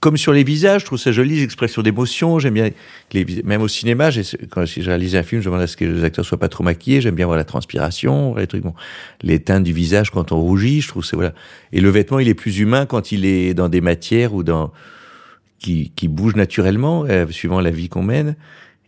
comme 0.00 0.16
sur 0.16 0.32
les 0.32 0.44
visages, 0.44 0.82
je 0.82 0.86
trouve 0.86 0.98
ça 0.98 1.12
joli, 1.12 1.36
les 1.36 1.42
expressions 1.42 1.82
d'émotion. 1.82 2.38
J'aime 2.38 2.54
bien, 2.54 2.70
les, 3.12 3.24
même 3.44 3.62
au 3.62 3.68
cinéma, 3.68 4.10
quand 4.50 4.66
si 4.66 4.82
je 4.82 4.88
réalise 4.88 5.16
un 5.16 5.22
film, 5.22 5.40
je 5.40 5.46
demande 5.46 5.62
à 5.62 5.66
ce 5.66 5.76
que 5.76 5.84
les 5.84 6.04
acteurs 6.04 6.24
soient 6.24 6.38
pas 6.38 6.48
trop 6.48 6.64
maquillés. 6.64 7.00
J'aime 7.00 7.14
bien 7.14 7.26
voir 7.26 7.36
la 7.36 7.44
transpiration, 7.44 8.34
les 8.34 8.46
trucs, 8.46 8.62
bon, 8.62 8.74
les 9.22 9.40
teintes 9.40 9.64
du 9.64 9.72
visage 9.72 10.10
quand 10.10 10.32
on 10.32 10.40
rougit. 10.40 10.80
Je 10.80 10.88
trouve 10.88 11.04
c'est 11.04 11.16
voilà. 11.16 11.34
Et 11.72 11.80
le 11.80 11.88
vêtement, 11.88 12.18
il 12.18 12.28
est 12.28 12.34
plus 12.34 12.58
humain 12.58 12.86
quand 12.86 13.12
il 13.12 13.24
est 13.24 13.54
dans 13.54 13.68
des 13.68 13.80
matières 13.80 14.34
ou 14.34 14.42
dans 14.42 14.72
qui, 15.58 15.92
qui 15.94 16.08
bougent 16.08 16.36
naturellement, 16.36 17.04
euh, 17.08 17.26
suivant 17.28 17.60
la 17.60 17.70
vie 17.70 17.88
qu'on 17.88 18.02
mène. 18.02 18.36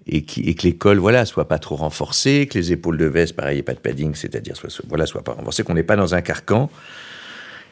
Et, 0.06 0.22
qui, 0.22 0.42
et 0.42 0.54
que 0.54 0.64
les 0.64 0.76
cols, 0.76 0.98
voilà, 0.98 1.24
soient 1.24 1.48
pas 1.48 1.58
trop 1.58 1.76
renforcés, 1.76 2.46
que 2.46 2.58
les 2.58 2.72
épaules 2.72 2.98
de 2.98 3.06
veste, 3.06 3.34
pareil, 3.34 3.62
pas 3.62 3.72
de 3.72 3.78
padding, 3.78 4.14
c'est-à-dire, 4.14 4.54
soit, 4.54 4.68
voilà, 4.86 5.06
soient 5.06 5.22
pas 5.22 5.32
renforcées, 5.32 5.62
qu'on 5.62 5.72
n'est 5.72 5.82
pas 5.82 5.96
dans 5.96 6.14
un 6.14 6.20
carcan. 6.20 6.70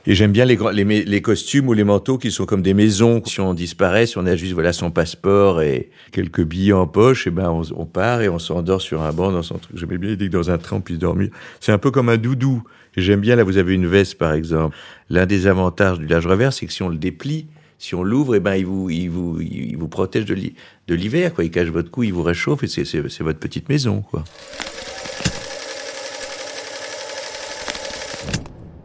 Et 0.04 0.16
j'aime 0.16 0.32
bien 0.32 0.44
les, 0.44 1.22
costumes 1.22 1.68
ou 1.68 1.74
les 1.74 1.84
manteaux 1.84 2.18
qui 2.18 2.32
sont 2.32 2.44
comme 2.44 2.62
des 2.62 2.74
maisons. 2.74 3.22
Si 3.24 3.40
on 3.40 3.54
disparaît, 3.54 4.06
si 4.06 4.18
on 4.18 4.26
a 4.26 4.34
juste 4.34 4.52
voilà 4.52 4.72
son 4.72 4.90
passeport 4.90 5.62
et 5.62 5.90
quelques 6.10 6.42
billets 6.42 6.72
en 6.72 6.88
poche, 6.88 7.26
et 7.26 7.30
eh 7.30 7.32
ben 7.32 7.50
on, 7.76 7.86
part 7.86 8.20
et 8.20 8.28
on 8.28 8.40
s'endort 8.40 8.80
sur 8.80 9.02
un 9.02 9.12
banc 9.12 9.30
dans 9.30 9.42
son 9.42 9.58
truc. 9.58 9.76
J'aime 9.76 9.96
bien 9.96 10.10
l'idée 10.10 10.26
que 10.26 10.32
dans 10.32 10.50
un 10.50 10.58
train 10.58 10.76
on 10.76 10.80
puisse 10.80 10.98
dormir. 10.98 11.30
C'est 11.60 11.70
un 11.70 11.78
peu 11.78 11.92
comme 11.92 12.08
un 12.08 12.16
doudou. 12.16 12.64
J'aime 12.96 13.20
bien 13.20 13.36
là, 13.36 13.44
vous 13.44 13.58
avez 13.58 13.74
une 13.74 13.86
veste 13.86 14.18
par 14.18 14.32
exemple. 14.32 14.76
L'un 15.08 15.26
des 15.26 15.46
avantages 15.46 15.98
du 15.98 16.06
linge 16.06 16.26
revers, 16.26 16.52
c'est 16.52 16.66
que 16.66 16.72
si 16.72 16.82
on 16.82 16.88
le 16.88 16.98
déplie, 16.98 17.46
si 17.78 17.94
on 17.94 18.02
l'ouvre, 18.02 18.34
et 18.34 18.38
eh 18.38 18.40
ben 18.40 18.56
il 18.56 18.66
vous, 18.66 18.90
il 18.90 19.08
vous, 19.08 19.40
il 19.40 19.76
vous 19.76 19.88
protège 19.88 20.24
de 20.24 20.94
l'hiver, 20.94 21.32
quoi. 21.32 21.44
Il 21.44 21.50
cache 21.50 21.68
votre 21.68 21.90
cou, 21.90 22.02
il 22.02 22.12
vous 22.12 22.22
réchauffe 22.22 22.64
et 22.64 22.68
c'est 22.68 23.20
votre 23.20 23.38
petite 23.38 23.68
maison, 23.68 24.02
quoi. 24.02 24.24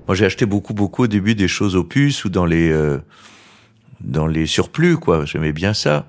Moi, 0.08 0.16
j'ai 0.16 0.26
acheté 0.26 0.46
beaucoup, 0.46 0.74
beaucoup 0.74 1.04
au 1.04 1.08
début 1.08 1.36
des 1.36 1.48
choses 1.50 1.76
opus 1.76 2.24
ou 2.24 2.30
dans 2.30 2.46
les 2.46 2.72
euh, 2.72 3.00
dans 4.00 4.28
les 4.28 4.46
surplus, 4.46 4.98
quoi. 4.98 5.26
J'aimais 5.26 5.52
bien 5.52 5.74
ça, 5.74 6.08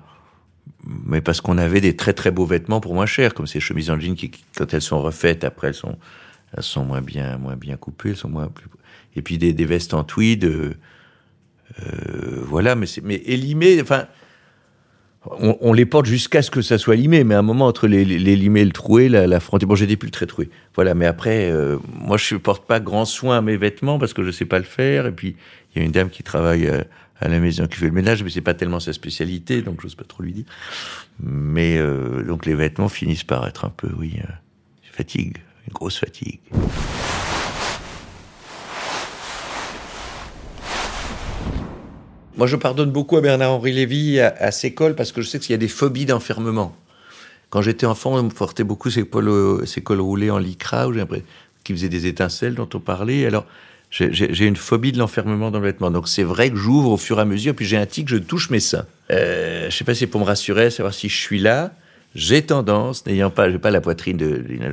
mais 0.85 1.21
parce 1.21 1.41
qu'on 1.41 1.57
avait 1.57 1.81
des 1.81 1.95
très 1.95 2.13
très 2.13 2.31
beaux 2.31 2.45
vêtements 2.45 2.79
pour 2.79 2.93
moins 2.93 3.05
cher, 3.05 3.33
comme 3.33 3.47
ces 3.47 3.59
chemises 3.59 3.89
en 3.89 3.99
jean 3.99 4.15
qui, 4.15 4.31
quand 4.55 4.73
elles 4.73 4.81
sont 4.81 5.01
refaites, 5.01 5.43
après 5.43 5.67
elles 5.67 5.73
sont 5.73 5.97
elles 6.55 6.63
sont 6.63 6.85
moins 6.85 7.01
bien 7.01 7.37
moins 7.37 7.57
bien 7.57 7.75
coupées, 7.75 8.11
elles 8.11 8.15
sont 8.15 8.29
moins 8.29 8.47
plus... 8.47 8.67
et 9.15 9.21
puis 9.21 9.37
des, 9.37 9.53
des 9.53 9.65
vestes 9.65 9.93
en 9.93 10.03
tweed, 10.03 10.45
euh, 10.45 10.73
euh 11.81 12.41
voilà. 12.45 12.75
Mais 12.75 12.85
c'est 12.85 13.03
mais 13.03 13.15
élimées, 13.25 13.81
enfin 13.81 14.07
on, 15.25 15.73
les 15.73 15.85
porte 15.85 16.05
jusqu'à 16.05 16.41
ce 16.41 16.49
que 16.49 16.61
ça 16.61 16.77
soit 16.77 16.95
limé, 16.95 17.23
mais 17.23 17.35
à 17.35 17.39
un 17.39 17.43
moment 17.43 17.67
entre 17.67 17.87
les, 17.87 18.05
les, 18.05 18.35
limés, 18.35 18.63
le 18.63 18.71
troué, 18.71 19.09
la, 19.09 19.27
la 19.27 19.39
frontière. 19.39 19.67
Bon, 19.67 19.75
j'ai 19.75 19.87
des 19.87 19.97
pulls 19.97 20.11
très 20.11 20.25
troués. 20.25 20.49
Voilà, 20.75 20.93
mais 20.93 21.05
après, 21.05 21.51
euh, 21.51 21.77
moi, 21.93 22.17
je 22.17 22.35
ne 22.35 22.39
porte 22.39 22.65
pas 22.65 22.79
grand 22.79 23.03
soin 23.03 23.37
à 23.37 23.41
mes 23.41 23.57
vêtements 23.57 23.99
parce 23.99 24.13
que 24.13 24.21
je 24.21 24.27
ne 24.27 24.31
sais 24.31 24.45
pas 24.45 24.59
le 24.59 24.65
faire. 24.65 25.07
Et 25.07 25.11
puis, 25.11 25.35
il 25.75 25.79
y 25.79 25.81
a 25.81 25.85
une 25.85 25.91
dame 25.91 26.09
qui 26.09 26.23
travaille 26.23 26.67
euh, 26.67 26.83
à, 27.19 27.27
la 27.27 27.39
maison 27.39 27.67
qui 27.67 27.77
fait 27.77 27.87
le 27.87 27.91
ménage, 27.91 28.23
mais 28.23 28.29
c'est 28.29 28.39
pas 28.39 28.53
tellement 28.53 28.79
sa 28.79 28.93
spécialité, 28.93 29.61
donc 29.61 29.81
je 29.81 29.87
n'ose 29.87 29.95
pas 29.95 30.05
trop 30.05 30.23
lui 30.23 30.31
dire. 30.31 30.45
Mais 31.21 31.77
euh, 31.77 32.23
donc, 32.23 32.45
les 32.45 32.55
vêtements 32.55 32.89
finissent 32.89 33.25
par 33.25 33.45
être 33.45 33.65
un 33.65 33.73
peu, 33.75 33.89
oui, 33.97 34.19
fatigue, 34.83 35.37
une 35.67 35.73
grosse 35.73 35.97
fatigue. 35.97 36.39
Moi, 42.39 42.47
je 42.47 42.55
pardonne 42.55 42.89
beaucoup 42.89 43.17
à 43.17 43.21
Bernard-Henri 43.21 43.73
Lévy, 43.73 44.21
à, 44.21 44.51
ses 44.51 44.73
cols, 44.73 44.95
parce 44.95 45.11
que 45.11 45.21
je 45.21 45.27
sais 45.27 45.39
qu'il 45.39 45.51
y 45.51 45.55
a 45.55 45.57
des 45.57 45.67
phobies 45.67 46.05
d'enfermement. 46.05 46.73
Quand 47.49 47.61
j'étais 47.61 47.85
enfant, 47.85 48.13
on 48.13 48.23
me 48.23 48.29
portait 48.29 48.63
beaucoup 48.63 48.89
ces 48.89 49.03
euh, 49.13 49.65
ces 49.65 49.81
cols 49.81 49.99
roulés 49.99 50.31
en 50.31 50.37
lycra, 50.37 50.87
qui 51.65 51.73
faisaient 51.73 51.89
des 51.89 52.05
étincelles 52.07 52.55
dont 52.55 52.69
on 52.73 52.79
parlait. 52.79 53.25
Alors, 53.25 53.45
j'ai 53.89 54.45
une 54.45 54.55
phobie 54.55 54.93
de 54.93 54.99
l'enfermement 54.99 55.51
dans 55.51 55.59
le 55.59 55.65
vêtement. 55.65 55.91
Donc, 55.91 56.07
c'est 56.07 56.23
vrai 56.23 56.49
que 56.49 56.55
j'ouvre 56.55 56.91
au 56.91 56.97
fur 56.97 57.17
et 57.17 57.23
à 57.23 57.25
mesure, 57.25 57.53
puis 57.53 57.65
j'ai 57.65 57.75
un 57.75 57.85
tic, 57.85 58.07
je 58.07 58.15
touche 58.15 58.49
mes 58.51 58.61
seins. 58.61 58.85
Euh, 59.11 59.69
je 59.69 59.75
sais 59.75 59.83
pas 59.83 59.93
si 59.93 59.99
c'est 59.99 60.07
pour 60.07 60.21
me 60.21 60.25
rassurer, 60.25 60.69
savoir 60.71 60.93
si 60.93 61.09
je 61.09 61.17
suis 61.17 61.39
là. 61.39 61.73
J'ai 62.15 62.41
tendance, 62.41 63.05
n'ayant 63.05 63.31
pas, 63.31 63.51
pas 63.51 63.69
la 63.69 63.81
poitrine 63.81 64.15
d'une 64.15 64.63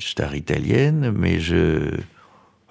star 0.00 0.34
italienne, 0.34 1.14
mais 1.16 1.38
je, 1.38 1.92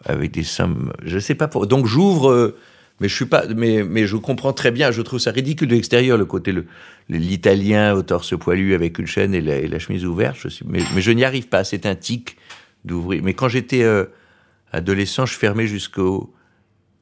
avec 0.04 0.32
des 0.32 0.43
seins, 0.43 0.76
je 1.06 1.20
sais 1.20 1.36
pas 1.36 1.48
pour, 1.48 1.67
donc 1.67 1.88
j'ouvre, 1.88 2.32
euh, 2.32 2.58
mais 2.99 3.07
je 3.07 3.15
suis 3.15 3.25
pas, 3.25 3.45
mais, 3.55 3.83
mais 3.83 4.07
je 4.07 4.17
comprends 4.17 4.53
très 4.53 4.71
bien. 4.71 4.91
Je 4.91 5.01
trouve 5.01 5.19
ça 5.19 5.31
ridicule 5.31 5.67
de 5.67 5.75
l'extérieur, 5.75 6.17
le 6.17 6.25
côté 6.25 6.51
le 6.51 6.65
l'italien 7.10 7.93
au 7.93 8.01
torse 8.01 8.38
poilu 8.38 8.73
avec 8.73 8.99
une 8.99 9.07
chaîne 9.07 9.33
et 9.33 9.41
la, 9.41 9.79
chemise 9.79 10.05
ouverte. 10.05 10.38
Je 10.41 10.49
suis, 10.49 10.65
mais, 10.67 10.81
mais 10.93 11.01
je 11.01 11.12
n'y 11.12 11.23
arrive 11.23 11.47
pas. 11.47 11.63
C'est 11.63 11.86
un 11.86 11.95
tic 11.95 12.38
d'ouvrir. 12.83 13.21
Mais 13.23 13.33
quand 13.33 13.47
j'étais 13.47 13.83
euh, 13.83 14.05
adolescent, 14.71 15.25
je 15.25 15.36
fermais 15.36 15.67
jusqu'au 15.67 16.33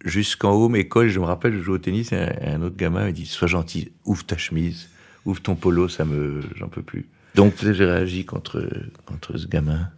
jusqu'en 0.03 0.51
haut 0.51 0.69
mes 0.69 0.88
cols. 0.88 1.10
Je 1.10 1.19
me 1.19 1.25
rappelle, 1.25 1.53
je 1.53 1.62
jouais 1.62 1.75
au 1.75 1.79
tennis 1.79 2.12
et 2.12 2.17
un, 2.17 2.62
autre 2.62 2.75
gamin 2.75 3.05
m'a 3.05 3.12
dit 3.12 3.25
"Sois 3.25 3.47
gentil, 3.47 3.91
ouvre 4.05 4.23
ta 4.25 4.38
chemise, 4.38 4.89
ouvre 5.25 5.41
ton 5.41 5.55
polo, 5.55 5.88
ça 5.88 6.05
me, 6.05 6.41
j'en 6.55 6.67
peux 6.67 6.84
plus." 6.84 7.08
Donc 7.34 7.53
j'ai 7.60 7.86
réagi 7.86 8.25
contre 8.25 8.69
contre 9.05 9.38
ce 9.38 9.47
gamin. 9.47 9.89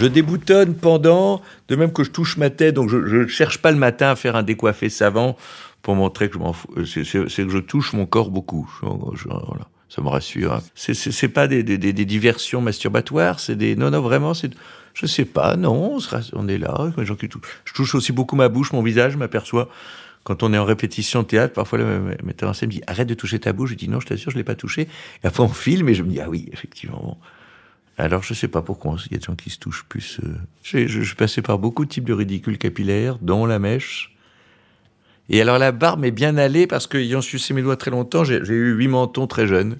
Je 0.00 0.06
déboutonne 0.06 0.76
pendant, 0.76 1.42
de 1.68 1.76
même 1.76 1.92
que 1.92 2.04
je 2.04 2.10
touche 2.10 2.38
ma 2.38 2.48
tête, 2.48 2.74
donc 2.74 2.88
je 2.88 2.96
ne 2.96 3.26
cherche 3.26 3.58
pas 3.58 3.70
le 3.70 3.76
matin 3.76 4.08
à 4.08 4.16
faire 4.16 4.34
un 4.34 4.42
décoiffé 4.42 4.88
savant 4.88 5.36
pour 5.82 5.94
montrer 5.94 6.30
que 6.30 6.36
je 6.36 6.38
m'en. 6.38 6.54
C'est 6.86 7.04
que 7.44 7.50
je 7.50 7.58
touche 7.58 7.92
mon 7.92 8.06
corps 8.06 8.30
beaucoup. 8.30 8.66
voilà, 8.80 9.68
ça 9.90 10.00
me 10.00 10.08
rassure. 10.08 10.62
C'est 10.74 11.28
pas 11.28 11.48
des, 11.48 11.62
des, 11.62 11.76
des, 11.76 12.04
diversions 12.06 12.62
masturbatoires, 12.62 13.40
c'est 13.40 13.56
des... 13.56 13.76
Non, 13.76 13.90
non, 13.90 14.00
vraiment, 14.00 14.32
c'est... 14.32 14.50
Je 14.94 15.04
sais 15.04 15.26
pas, 15.26 15.56
non, 15.56 15.98
on, 16.32 16.48
est 16.48 16.56
là, 16.56 16.92
gens 17.02 17.14
qui 17.14 17.28
touchent. 17.28 17.60
Je 17.66 17.74
touche 17.74 17.94
aussi 17.94 18.12
beaucoup 18.12 18.36
ma 18.36 18.48
bouche, 18.48 18.72
mon 18.72 18.82
visage, 18.82 19.12
je 19.12 19.18
m'aperçois 19.18 19.68
quand 20.24 20.42
on 20.42 20.52
est 20.54 20.58
en 20.58 20.64
répétition 20.64 21.22
de 21.22 21.26
théâtre, 21.26 21.52
parfois 21.52 21.78
le 21.78 22.16
metteur 22.22 22.48
en 22.48 22.54
scène 22.54 22.68
me 22.68 22.74
dit 22.74 22.82
arrête 22.86 23.08
de 23.08 23.14
toucher 23.14 23.38
ta 23.38 23.52
bouche. 23.52 23.70
Je 23.70 23.74
dis 23.74 23.88
non, 23.88 24.00
je 24.00 24.06
t'assure, 24.06 24.30
je 24.30 24.36
l'ai 24.36 24.44
pas 24.44 24.54
touché. 24.54 24.88
Et 25.22 25.26
après 25.26 25.42
on 25.42 25.48
filme 25.48 25.88
et 25.88 25.94
je 25.94 26.02
me 26.02 26.10
dis 26.10 26.20
ah 26.20 26.28
oui, 26.28 26.48
effectivement. 26.52 27.18
Alors, 28.00 28.22
je 28.22 28.32
sais 28.32 28.48
pas 28.48 28.62
pourquoi, 28.62 28.96
il 29.06 29.12
y 29.12 29.14
a 29.16 29.18
des 29.18 29.24
gens 29.24 29.34
qui 29.34 29.50
se 29.50 29.58
touchent 29.58 29.84
plus. 29.86 30.20
Euh. 30.24 30.32
Je, 30.62 31.02
suis 31.02 31.14
passé 31.14 31.42
par 31.42 31.58
beaucoup 31.58 31.84
de 31.84 31.90
types 31.90 32.04
de 32.04 32.14
ridicules 32.14 32.56
capillaires, 32.56 33.18
dont 33.20 33.44
la 33.44 33.58
mèche. 33.58 34.16
Et 35.28 35.42
alors, 35.42 35.58
la 35.58 35.70
barbe 35.70 36.00
m'est 36.00 36.10
bien 36.10 36.38
allée 36.38 36.66
parce 36.66 36.86
qu'ayant 36.86 37.20
sucé 37.20 37.52
mes 37.52 37.60
doigts 37.60 37.76
très 37.76 37.90
longtemps, 37.90 38.24
j'ai 38.24 38.38
eu 38.38 38.72
huit 38.72 38.88
mentons 38.88 39.26
très 39.26 39.46
jeunes. 39.46 39.76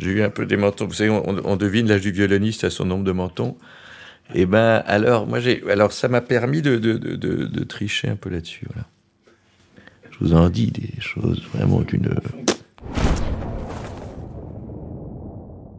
j'ai 0.00 0.10
eu 0.10 0.22
un 0.22 0.28
peu 0.28 0.44
des 0.44 0.56
mentons. 0.56 0.86
Vous 0.86 0.94
savez, 0.94 1.08
on, 1.08 1.56
devine 1.56 1.86
l'âge 1.86 2.00
du 2.00 2.10
violoniste 2.10 2.64
à 2.64 2.70
son 2.70 2.84
nombre 2.84 3.04
de 3.04 3.12
mentons. 3.12 3.56
Et 4.34 4.40
eh 4.40 4.46
ben, 4.46 4.82
alors, 4.84 5.28
moi, 5.28 5.38
j'ai, 5.38 5.62
alors, 5.70 5.92
ça 5.92 6.08
m'a 6.08 6.22
permis 6.22 6.62
de, 6.62 6.78
de, 6.78 6.94
de, 6.94 7.14
de, 7.14 7.64
tricher 7.64 8.08
un 8.08 8.16
peu 8.16 8.28
là-dessus. 8.28 8.66
Je 10.10 10.16
vous 10.18 10.34
en 10.34 10.48
dis 10.48 10.72
des 10.72 11.00
choses 11.00 11.40
vraiment 11.54 11.82
d'une. 11.82 12.12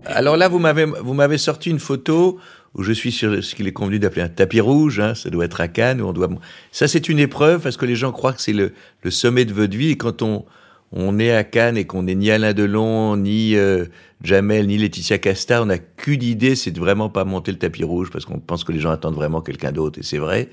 Alors 0.07 0.37
là, 0.37 0.47
vous 0.47 0.59
m'avez, 0.59 0.85
vous 0.85 1.13
m'avez 1.13 1.37
sorti 1.37 1.69
une 1.69 1.79
photo 1.79 2.39
où 2.75 2.83
je 2.83 2.91
suis 2.91 3.11
sur 3.11 3.43
ce 3.43 3.55
qu'il 3.55 3.67
est 3.67 3.73
convenu 3.73 3.99
d'appeler 3.99 4.21
un 4.21 4.29
tapis 4.29 4.61
rouge. 4.61 4.99
Hein, 4.99 5.15
ça 5.15 5.29
doit 5.29 5.45
être 5.45 5.61
à 5.61 5.67
Cannes 5.67 6.01
où 6.01 6.07
on 6.07 6.13
doit. 6.13 6.29
Ça, 6.71 6.87
c'est 6.87 7.09
une 7.09 7.19
épreuve 7.19 7.61
parce 7.61 7.77
que 7.77 7.85
les 7.85 7.95
gens 7.95 8.11
croient 8.11 8.33
que 8.33 8.41
c'est 8.41 8.53
le, 8.53 8.73
le 9.03 9.11
sommet 9.11 9.45
de 9.45 9.53
votre 9.53 9.75
vie 9.75 9.91
et 9.91 9.97
quand 9.97 10.21
on 10.21 10.45
on 10.91 11.19
est 11.19 11.31
à 11.31 11.43
Cannes 11.43 11.77
et 11.77 11.85
qu'on 11.85 12.03
n'est 12.03 12.15
ni 12.15 12.31
Alain 12.31 12.53
Delon, 12.53 13.17
ni 13.17 13.55
euh, 13.55 13.85
Jamel, 14.23 14.67
ni 14.67 14.77
Laetitia 14.77 15.17
Casta, 15.17 15.61
on 15.61 15.65
n'a 15.65 15.79
qu'une 15.79 16.23
idée, 16.23 16.55
c'est 16.55 16.71
de 16.71 16.79
vraiment 16.79 17.09
pas 17.09 17.25
monter 17.25 17.51
le 17.51 17.57
tapis 17.57 17.83
rouge 17.83 18.09
parce 18.11 18.25
qu'on 18.25 18.39
pense 18.39 18.63
que 18.63 18.71
les 18.71 18.79
gens 18.79 18.91
attendent 18.91 19.15
vraiment 19.15 19.41
quelqu'un 19.41 19.71
d'autre 19.71 19.99
et 19.99 20.03
c'est 20.03 20.17
vrai. 20.17 20.49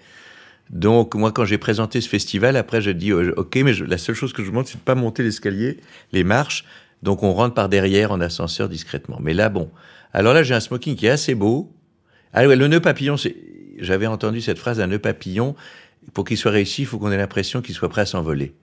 Donc 0.70 1.14
moi, 1.14 1.30
quand 1.30 1.44
j'ai 1.44 1.58
présenté 1.58 2.00
ce 2.00 2.08
festival, 2.08 2.56
après, 2.56 2.80
je 2.80 2.90
dis 2.90 3.12
euh, 3.12 3.32
ok, 3.36 3.56
mais 3.56 3.72
la 3.86 3.98
seule 3.98 4.14
chose 4.14 4.32
que 4.32 4.42
je 4.42 4.48
demande, 4.48 4.66
c'est 4.66 4.78
de 4.78 4.82
pas 4.82 4.94
monter 4.94 5.22
l'escalier, 5.22 5.78
les 6.12 6.24
marches. 6.24 6.64
Donc 7.04 7.22
on 7.22 7.34
rentre 7.34 7.54
par 7.54 7.68
derrière 7.68 8.12
en 8.12 8.20
ascenseur 8.22 8.70
discrètement. 8.70 9.18
Mais 9.20 9.34
là, 9.34 9.50
bon. 9.50 9.70
Alors 10.14 10.32
là, 10.32 10.42
j'ai 10.42 10.54
un 10.54 10.60
smoking 10.60 10.96
qui 10.96 11.06
est 11.06 11.10
assez 11.10 11.34
beau. 11.34 11.70
Ah 12.32 12.48
ouais, 12.48 12.56
le 12.56 12.66
nœud 12.66 12.80
papillon. 12.80 13.16
J'avais 13.78 14.06
entendu 14.06 14.40
cette 14.40 14.58
phrase, 14.58 14.80
un 14.80 14.86
nœud 14.86 14.98
papillon. 14.98 15.54
Pour 16.14 16.24
qu'il 16.24 16.38
soit 16.38 16.50
réussi, 16.50 16.82
il 16.82 16.86
faut 16.86 16.98
qu'on 16.98 17.12
ait 17.12 17.18
l'impression 17.18 17.60
qu'il 17.60 17.74
soit 17.74 17.90
prêt 17.90 18.02
à 18.02 18.06
s'envoler. 18.06 18.54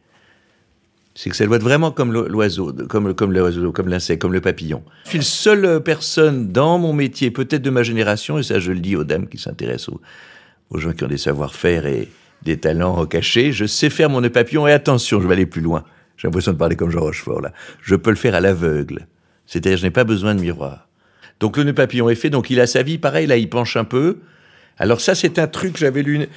C'est 1.13 1.29
que 1.29 1.35
ça 1.35 1.45
doit 1.45 1.57
être 1.57 1.63
vraiment 1.63 1.91
comme 1.91 2.11
l'oiseau, 2.13 2.73
comme, 2.89 3.07
l'oiseau, 3.07 3.71
comme 3.71 3.89
l'insecte, 3.89 4.21
comme 4.21 4.33
le 4.33 4.41
papillon. 4.41 4.81
Je 5.05 5.09
suis 5.09 5.17
la 5.19 5.23
seule 5.23 5.83
personne 5.83 6.51
dans 6.51 6.79
mon 6.79 6.93
métier, 6.93 7.29
peut-être 7.31 7.61
de 7.61 7.69
ma 7.69 7.83
génération, 7.83 8.39
et 8.39 8.43
ça 8.43 8.59
je 8.59 8.71
le 8.71 8.79
dis 8.79 8.95
aux 8.95 9.03
dames 9.03 9.27
qui 9.27 9.37
s'intéressent 9.37 9.89
aux, 9.89 10.01
aux, 10.69 10.79
gens 10.79 10.93
qui 10.93 11.03
ont 11.03 11.07
des 11.07 11.17
savoir-faire 11.17 11.85
et 11.85 12.07
des 12.43 12.57
talents 12.57 13.05
cachés. 13.05 13.51
Je 13.51 13.65
sais 13.65 13.89
faire 13.89 14.09
mon 14.09 14.21
papillon, 14.29 14.67
et 14.67 14.71
attention, 14.71 15.19
je 15.19 15.27
vais 15.27 15.33
aller 15.33 15.45
plus 15.45 15.61
loin. 15.61 15.83
J'ai 16.21 16.27
l'impression 16.27 16.51
de 16.51 16.57
parler 16.57 16.75
comme 16.75 16.91
Jean 16.91 16.99
Rochefort, 16.99 17.41
là. 17.41 17.51
Je 17.81 17.95
peux 17.95 18.11
le 18.11 18.15
faire 18.15 18.35
à 18.35 18.41
l'aveugle. 18.41 19.07
C'est-à-dire, 19.47 19.77
je 19.77 19.83
n'ai 19.83 19.89
pas 19.89 20.03
besoin 20.03 20.35
de 20.35 20.39
miroir. 20.39 20.87
Donc 21.39 21.57
le 21.57 21.63
nœud 21.63 21.73
papillon 21.73 22.09
est 22.11 22.15
fait, 22.15 22.29
donc 22.29 22.51
il 22.51 22.59
a 22.59 22.67
sa 22.67 22.83
vie, 22.83 22.99
pareil, 22.99 23.25
là, 23.25 23.37
il 23.37 23.49
penche 23.49 23.75
un 23.75 23.85
peu. 23.85 24.19
Alors 24.77 25.01
ça, 25.01 25.15
c'est 25.15 25.39
un 25.39 25.47
truc, 25.47 25.77
j'avais 25.77 26.03
lu 26.03 26.27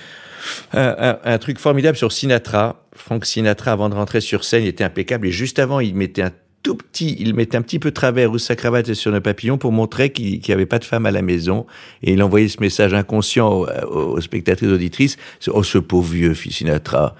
un, 0.72 1.38
truc 1.38 1.58
formidable 1.58 1.98
sur 1.98 2.12
Sinatra. 2.12 2.82
Frank 2.96 3.26
Sinatra, 3.26 3.72
avant 3.72 3.90
de 3.90 3.94
rentrer 3.94 4.22
sur 4.22 4.44
scène, 4.44 4.64
était 4.64 4.84
impeccable. 4.84 5.26
Et 5.26 5.32
juste 5.32 5.58
avant, 5.58 5.80
il 5.80 5.94
mettait 5.94 6.22
un 6.22 6.32
tout 6.62 6.76
petit, 6.76 7.14
il 7.20 7.34
mettait 7.34 7.58
un 7.58 7.62
petit 7.62 7.78
peu 7.78 7.90
travers 7.90 8.30
ou 8.30 8.38
sa 8.38 8.56
cravate 8.56 8.94
sur 8.94 9.10
le 9.10 9.20
papillon 9.20 9.58
pour 9.58 9.70
montrer 9.70 10.12
qu'il 10.12 10.40
n'y 10.40 10.54
avait 10.54 10.64
pas 10.64 10.78
de 10.78 10.84
femme 10.84 11.04
à 11.04 11.10
la 11.10 11.20
maison. 11.20 11.66
Et 12.02 12.14
il 12.14 12.22
envoyait 12.22 12.48
ce 12.48 12.60
message 12.60 12.94
inconscient 12.94 13.66
aux, 13.86 14.20
spectateurs 14.22 14.70
et 14.70 14.72
auditrices. 14.72 15.18
Oh, 15.48 15.62
ce 15.62 15.76
pauvre 15.76 16.10
vieux, 16.10 16.32
fit 16.32 16.52
Sinatra. 16.52 17.14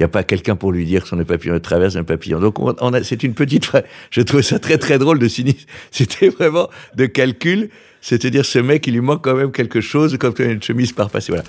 N'y 0.00 0.04
a 0.04 0.08
pas 0.08 0.24
quelqu'un 0.24 0.56
pour 0.56 0.72
lui 0.72 0.86
dire 0.86 1.02
que 1.02 1.08
son 1.08 1.22
papillon 1.24 1.60
traverse 1.60 1.94
un 1.94 2.04
papillon. 2.04 2.40
Donc, 2.40 2.58
on, 2.58 2.94
a, 2.94 3.04
c'est 3.04 3.22
une 3.22 3.34
petite, 3.34 3.70
je 4.10 4.22
trouve 4.22 4.40
ça 4.40 4.58
très, 4.58 4.78
très 4.78 4.98
drôle 4.98 5.18
de 5.18 5.28
cynisme. 5.28 5.66
C'était 5.90 6.30
vraiment 6.30 6.70
de 6.96 7.04
calcul. 7.04 7.68
C'est-à-dire, 8.00 8.46
ce 8.46 8.58
mec, 8.58 8.86
il 8.86 8.94
lui 8.94 9.02
manque 9.02 9.22
quand 9.22 9.34
même 9.34 9.52
quelque 9.52 9.82
chose, 9.82 10.16
comme 10.16 10.32
une 10.38 10.62
chemise 10.62 10.92
par 10.92 11.10
passé. 11.10 11.32
Voilà. 11.32 11.44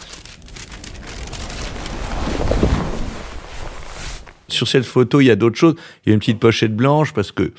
Sur 4.49 4.67
cette 4.67 4.85
photo, 4.85 5.21
il 5.21 5.27
y 5.27 5.31
a 5.31 5.37
d'autres 5.37 5.57
choses. 5.57 5.75
Il 6.05 6.09
y 6.09 6.11
a 6.11 6.13
une 6.13 6.19
petite 6.19 6.39
pochette 6.41 6.75
blanche 6.75 7.13
parce 7.13 7.31
que 7.31 7.53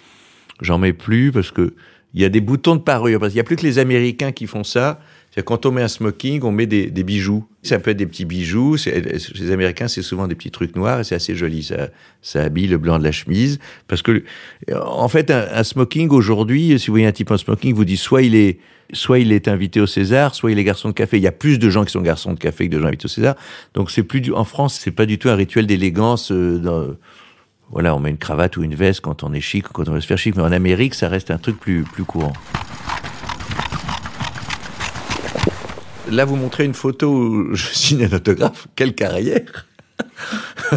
j'en 0.61 0.77
mets 0.77 0.93
plus, 0.93 1.33
parce 1.33 1.51
que 1.51 1.73
il 2.13 2.21
y 2.21 2.25
a 2.27 2.29
des 2.29 2.43
boutons 2.43 2.77
de 2.77 2.83
parure. 2.83 3.19
Parce 3.19 3.33
qu'il 3.33 3.39
n'y 3.39 3.41
a 3.41 3.45
plus 3.45 3.57
que 3.57 3.63
les 3.63 3.79
Américains 3.79 4.33
qui 4.33 4.47
font 4.47 4.63
ça. 4.63 5.01
C'est 5.35 5.43
quand 5.43 5.65
on 5.65 5.71
met 5.71 5.83
un 5.83 5.89
smoking, 5.89 6.43
on 6.43 6.53
met 6.53 6.67
des, 6.67 6.91
des, 6.91 7.05
bijoux. 7.05 7.49
Ça 7.63 7.79
peut 7.79 7.93
être 7.93 7.97
des 7.97 8.07
petits 8.07 8.27
bijoux. 8.27 8.77
Chez 8.77 9.01
les 9.01 9.51
Américains, 9.51 9.89
c'est 9.89 10.03
souvent 10.03 10.29
des 10.29 10.35
petits 10.35 10.51
trucs 10.51 10.77
noirs 10.77 11.01
et 11.01 11.05
c'est 11.05 11.15
assez 11.15 11.35
joli. 11.35 11.63
Ça, 11.63 11.89
ça 12.21 12.43
habille 12.43 12.67
le 12.67 12.77
blanc 12.77 12.99
de 12.99 13.05
la 13.05 13.13
chemise. 13.13 13.59
Parce 13.89 14.03
que, 14.03 14.25
en 14.75 15.09
fait, 15.09 15.31
un, 15.31 15.65
smoking 15.65 16.11
aujourd'hui, 16.11 16.79
si 16.79 16.89
vous 16.89 16.93
voyez 16.93 17.07
un 17.07 17.13
type 17.13 17.31
en 17.31 17.39
smoking, 17.39 17.73
vous 17.75 17.87
dites 17.87 17.99
soit 17.99 18.21
il 18.21 18.35
est, 18.35 18.59
soit 18.93 19.21
il 19.21 19.33
est 19.33 19.49
invité 19.49 19.81
au 19.81 19.87
César, 19.87 20.35
soit 20.35 20.53
il 20.53 20.59
est 20.59 20.65
garçon 20.65 20.89
de 20.89 20.95
café. 20.95 21.17
Il 21.17 21.23
y 21.23 21.29
a 21.29 21.33
plus 21.33 21.59
de 21.59 21.71
gens 21.71 21.87
qui 21.87 21.93
sont 21.93 22.03
garçons 22.03 22.35
de 22.35 22.39
café 22.39 22.69
que 22.69 22.75
de 22.75 22.79
gens 22.79 22.89
invités 22.89 23.07
au 23.07 23.09
César. 23.09 23.35
Donc 23.73 23.91
c'est 23.91 24.03
plus 24.03 24.21
du, 24.21 24.35
en 24.35 24.45
France, 24.45 24.79
c'est 24.79 24.91
pas 24.91 25.07
du 25.07 25.19
tout 25.19 25.31
un 25.31 25.35
rituel 25.35 25.67
d'élégance. 25.67 26.31
Euh, 26.31 26.99
voilà, 27.71 27.97
on 27.97 28.01
met 28.01 28.11
une 28.11 28.19
cravate 28.19 28.59
ou 28.59 28.65
une 28.65 28.75
veste 28.75 29.01
quand 29.01 29.23
on 29.23 29.33
est 29.33 29.41
chic, 29.41 29.67
quand 29.73 29.89
on 29.89 29.93
veut 29.93 30.03
se 30.03 30.07
faire 30.07 30.19
chic. 30.19 30.37
Mais 30.37 30.43
en 30.43 30.53
Amérique, 30.53 30.95
ça 30.95 31.09
reste 31.09 31.31
un 31.31 31.39
truc 31.39 31.59
plus, 31.59 31.85
plus 31.85 32.05
courant. 32.05 32.35
Là, 36.13 36.27
vous 36.27 36.37
montrez 36.37 36.67
une 36.67 36.75
photo 36.75 37.11
où 37.11 37.55
je 37.55 37.69
signe 37.69 38.05
un 38.05 38.15
autographe. 38.15 38.69
Quelle 38.77 38.95
carrière 38.95 39.67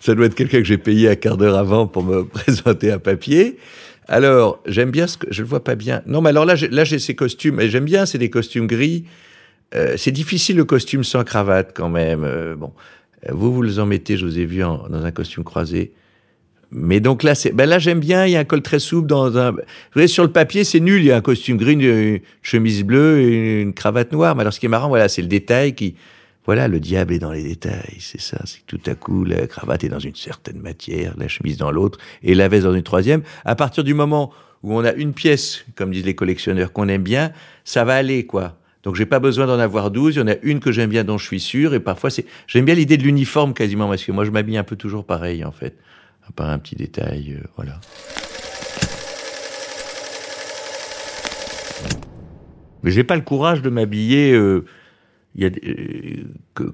Ça 0.00 0.14
doit 0.14 0.26
être 0.26 0.36
quelqu'un 0.36 0.58
que 0.58 0.64
j'ai 0.64 0.78
payé 0.78 1.10
un 1.10 1.16
quart 1.16 1.36
d'heure 1.36 1.56
avant 1.56 1.88
pour 1.88 2.04
me 2.04 2.24
présenter 2.28 2.92
un 2.92 3.00
papier. 3.00 3.58
Alors, 4.06 4.62
j'aime 4.64 4.92
bien 4.92 5.08
ce 5.08 5.18
que 5.18 5.26
je 5.28 5.42
le 5.42 5.48
vois 5.48 5.64
pas 5.64 5.74
bien. 5.74 6.02
Non, 6.06 6.20
mais 6.20 6.30
alors 6.30 6.44
là, 6.44 6.54
j'ai 6.54 6.98
ces 7.00 7.16
costumes 7.16 7.58
et 7.58 7.68
j'aime 7.68 7.84
bien. 7.84 8.06
C'est 8.06 8.18
des 8.18 8.30
costumes 8.30 8.68
gris. 8.68 9.06
Euh, 9.74 9.96
c'est 9.96 10.12
difficile 10.12 10.56
le 10.56 10.64
costume 10.64 11.02
sans 11.02 11.24
cravate 11.24 11.72
quand 11.74 11.88
même. 11.88 12.22
Euh, 12.22 12.54
bon, 12.54 12.72
vous 13.28 13.52
vous 13.52 13.78
en 13.80 13.86
mettez. 13.86 14.16
Je 14.16 14.24
vous 14.24 14.38
ai 14.38 14.44
vu 14.44 14.60
dans 14.60 15.04
un 15.04 15.10
costume 15.10 15.42
croisé. 15.42 15.94
Mais 16.70 17.00
donc 17.00 17.22
là, 17.22 17.34
c'est, 17.34 17.52
ben 17.52 17.68
là 17.68 17.78
j'aime 17.78 18.00
bien. 18.00 18.26
Il 18.26 18.32
y 18.32 18.36
a 18.36 18.40
un 18.40 18.44
col 18.44 18.62
très 18.62 18.78
souple 18.78 19.06
dans 19.06 19.38
un. 19.38 19.52
Vous 19.52 19.58
voyez, 19.94 20.08
sur 20.08 20.24
le 20.24 20.32
papier, 20.32 20.64
c'est 20.64 20.80
nul. 20.80 21.00
Il 21.00 21.06
y 21.06 21.12
a 21.12 21.16
un 21.16 21.20
costume 21.20 21.56
gris, 21.56 21.74
une, 21.74 22.20
chemise 22.42 22.82
bleue, 22.84 23.20
et 23.20 23.62
une 23.62 23.72
cravate 23.72 24.12
noire. 24.12 24.34
Mais 24.34 24.40
alors, 24.40 24.52
ce 24.52 24.60
qui 24.60 24.66
est 24.66 24.70
marrant, 24.70 24.88
voilà, 24.88 25.08
c'est 25.08 25.22
le 25.22 25.28
détail 25.28 25.74
qui. 25.74 25.94
Voilà, 26.44 26.68
le 26.68 26.78
diable 26.78 27.12
est 27.12 27.18
dans 27.18 27.32
les 27.32 27.42
détails. 27.42 27.96
C'est 27.98 28.20
ça. 28.20 28.38
C'est 28.44 28.64
tout 28.66 28.80
à 28.86 28.94
coup, 28.94 29.24
la 29.24 29.46
cravate 29.48 29.82
est 29.82 29.88
dans 29.88 29.98
une 29.98 30.14
certaine 30.14 30.60
matière, 30.60 31.14
la 31.16 31.26
chemise 31.26 31.56
dans 31.56 31.72
l'autre, 31.72 31.98
et 32.22 32.34
la 32.34 32.46
veste 32.46 32.64
dans 32.64 32.74
une 32.74 32.84
troisième. 32.84 33.22
À 33.44 33.56
partir 33.56 33.82
du 33.82 33.94
moment 33.94 34.32
où 34.62 34.72
on 34.74 34.84
a 34.84 34.92
une 34.92 35.12
pièce, 35.12 35.64
comme 35.74 35.90
disent 35.90 36.04
les 36.04 36.14
collectionneurs, 36.14 36.72
qu'on 36.72 36.88
aime 36.88 37.02
bien, 37.02 37.32
ça 37.64 37.84
va 37.84 37.94
aller, 37.94 38.26
quoi. 38.26 38.56
Donc 38.84 38.94
j'ai 38.94 39.06
pas 39.06 39.18
besoin 39.18 39.46
d'en 39.46 39.58
avoir 39.58 39.90
douze. 39.90 40.14
Il 40.14 40.18
y 40.18 40.22
en 40.22 40.28
a 40.28 40.36
une 40.42 40.60
que 40.60 40.70
j'aime 40.70 40.90
bien, 40.90 41.02
dont 41.02 41.18
je 41.18 41.26
suis 41.26 41.40
sûr. 41.40 41.74
Et 41.74 41.80
parfois, 41.80 42.10
c'est. 42.10 42.26
J'aime 42.46 42.64
bien 42.64 42.74
l'idée 42.76 42.96
de 42.96 43.02
l'uniforme 43.02 43.52
quasiment, 43.52 43.88
parce 43.88 44.04
que 44.04 44.12
moi, 44.12 44.24
je 44.24 44.30
m'habille 44.30 44.56
un 44.58 44.64
peu 44.64 44.76
toujours 44.76 45.04
pareil, 45.04 45.44
en 45.44 45.52
fait 45.52 45.76
à 46.28 46.32
part 46.32 46.50
un 46.50 46.58
petit 46.58 46.76
détail, 46.76 47.38
euh, 47.38 47.46
voilà. 47.56 47.80
Mais 52.82 52.90
j'ai 52.90 53.04
pas 53.04 53.16
le 53.16 53.22
courage 53.22 53.62
de 53.62 53.70
m'habiller 53.70 54.32
euh, 54.32 54.64
euh, 55.40 56.24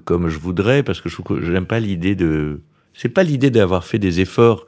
comme 0.05 0.29
je 0.29 0.37
voudrais 0.37 0.83
parce 0.83 1.01
que 1.01 1.09
je 1.09 1.51
n'aime 1.51 1.65
pas 1.65 1.79
l'idée 1.79 2.15
de. 2.15 2.61
C'est 2.93 3.09
pas 3.09 3.23
l'idée 3.23 3.49
d'avoir 3.49 3.83
fait 3.83 3.99
des 3.99 4.21
efforts. 4.21 4.67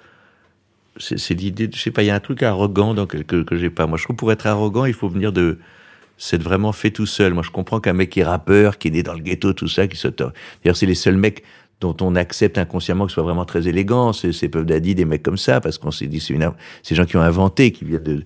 C'est 0.97 1.33
l'idée, 1.33 1.69
je 1.71 1.79
sais 1.79 1.91
pas, 1.91 2.03
il 2.03 2.07
y 2.07 2.09
a 2.09 2.15
un 2.15 2.21
truc 2.21 2.41
arrogant 2.41 2.93
dans 2.93 3.05
quelque 3.05 3.43
que 3.43 3.57
j'ai 3.57 3.69
pas. 3.69 3.85
Moi, 3.85 3.97
je 3.97 4.05
trouve 4.05 4.15
pour 4.15 4.31
être 4.31 4.47
arrogant, 4.47 4.85
il 4.85 4.93
faut 4.93 5.09
venir 5.09 5.33
de 5.33 5.59
c'est 6.17 6.41
vraiment 6.41 6.71
fait 6.71 6.91
tout 6.91 7.05
seul. 7.05 7.33
Moi, 7.33 7.43
je 7.43 7.51
comprends 7.51 7.79
qu'un 7.79 7.93
mec 7.93 8.09
qui 8.09 8.21
est 8.21 8.25
rappeur, 8.25 8.77
qui 8.77 8.87
est 8.87 8.91
né 8.91 9.03
dans 9.03 9.13
le 9.13 9.19
ghetto, 9.19 9.53
tout 9.53 9.67
ça, 9.67 9.87
qui 9.87 9.97
s'auto. 9.97 10.29
D'ailleurs, 10.63 10.77
c'est 10.77 10.85
les 10.85 10.95
seuls 10.95 11.17
mecs 11.17 11.43
dont 11.81 11.95
on 12.01 12.15
accepte 12.15 12.57
inconsciemment 12.57 13.05
que 13.05 13.11
ce 13.11 13.15
soit 13.15 13.23
vraiment 13.23 13.45
très 13.45 13.67
élégant. 13.67 14.13
C'est 14.13 14.49
Puff 14.49 14.65
Daddy, 14.65 14.95
des 14.95 15.05
mecs 15.05 15.23
comme 15.23 15.37
ça, 15.37 15.59
parce 15.61 15.77
qu'on 15.77 15.91
s'est 15.91 16.07
dit, 16.07 16.19
c'est 16.19 16.37
ces 16.83 16.95
gens 16.95 17.05
qui 17.05 17.17
ont 17.17 17.21
inventé, 17.21 17.71
qui 17.71 17.85
viennent 17.85 18.03
de... 18.03 18.23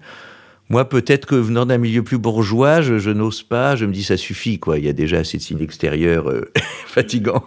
Moi, 0.71 0.87
peut-être 0.87 1.25
que 1.25 1.33
venant 1.33 1.65
d'un 1.65 1.79
milieu 1.79 2.03
plus 2.03 2.19
bourgeois, 2.19 2.81
je, 2.81 3.09
n'ose 3.09 3.41
pas, 3.41 3.75
je 3.75 3.85
me 3.85 3.91
dis, 3.91 4.03
ça 4.03 4.17
suffit, 4.17 4.59
quoi. 4.59 4.77
Il 4.77 4.85
y 4.85 4.89
a 4.89 4.93
déjà 4.93 5.17
assez 5.17 5.37
de 5.37 5.41
signes 5.41 5.63
extérieurs 5.63 6.29
euh, 6.29 6.51
fatigants. 6.85 7.43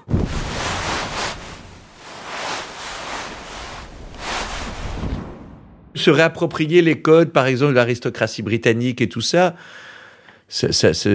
Se 5.94 6.10
réapproprier 6.10 6.82
les 6.82 7.00
codes, 7.00 7.30
par 7.30 7.46
exemple, 7.46 7.70
de 7.70 7.76
l'aristocratie 7.76 8.42
britannique 8.42 9.00
et 9.00 9.08
tout 9.08 9.20
ça, 9.20 9.54
ça, 10.48 10.72
ça, 10.72 11.08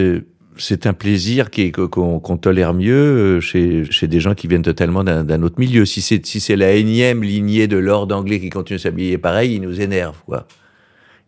c'est 0.59 0.87
un 0.87 0.93
plaisir 0.93 1.49
qu'on 1.51 2.37
tolère 2.37 2.73
mieux 2.73 2.93
euh, 2.93 3.41
chez, 3.41 3.85
chez, 3.89 4.07
des 4.07 4.19
gens 4.19 4.35
qui 4.35 4.47
viennent 4.47 4.61
totalement 4.61 5.03
d'un 5.03 5.43
autre 5.43 5.59
milieu. 5.59 5.85
Si 5.85 6.01
c'est 6.01 6.25
si 6.25 6.39
c'est 6.39 6.55
la 6.55 6.73
énième 6.73 7.23
lignée 7.23 7.67
de 7.67 7.77
l'ordre 7.77 8.15
anglais 8.15 8.39
qui 8.39 8.49
continue 8.49 8.77
à 8.77 8.81
s'habiller 8.81 9.17
pareil, 9.17 9.55
il 9.55 9.61
nous 9.61 9.81
énerve, 9.81 10.17
quoi. 10.25 10.47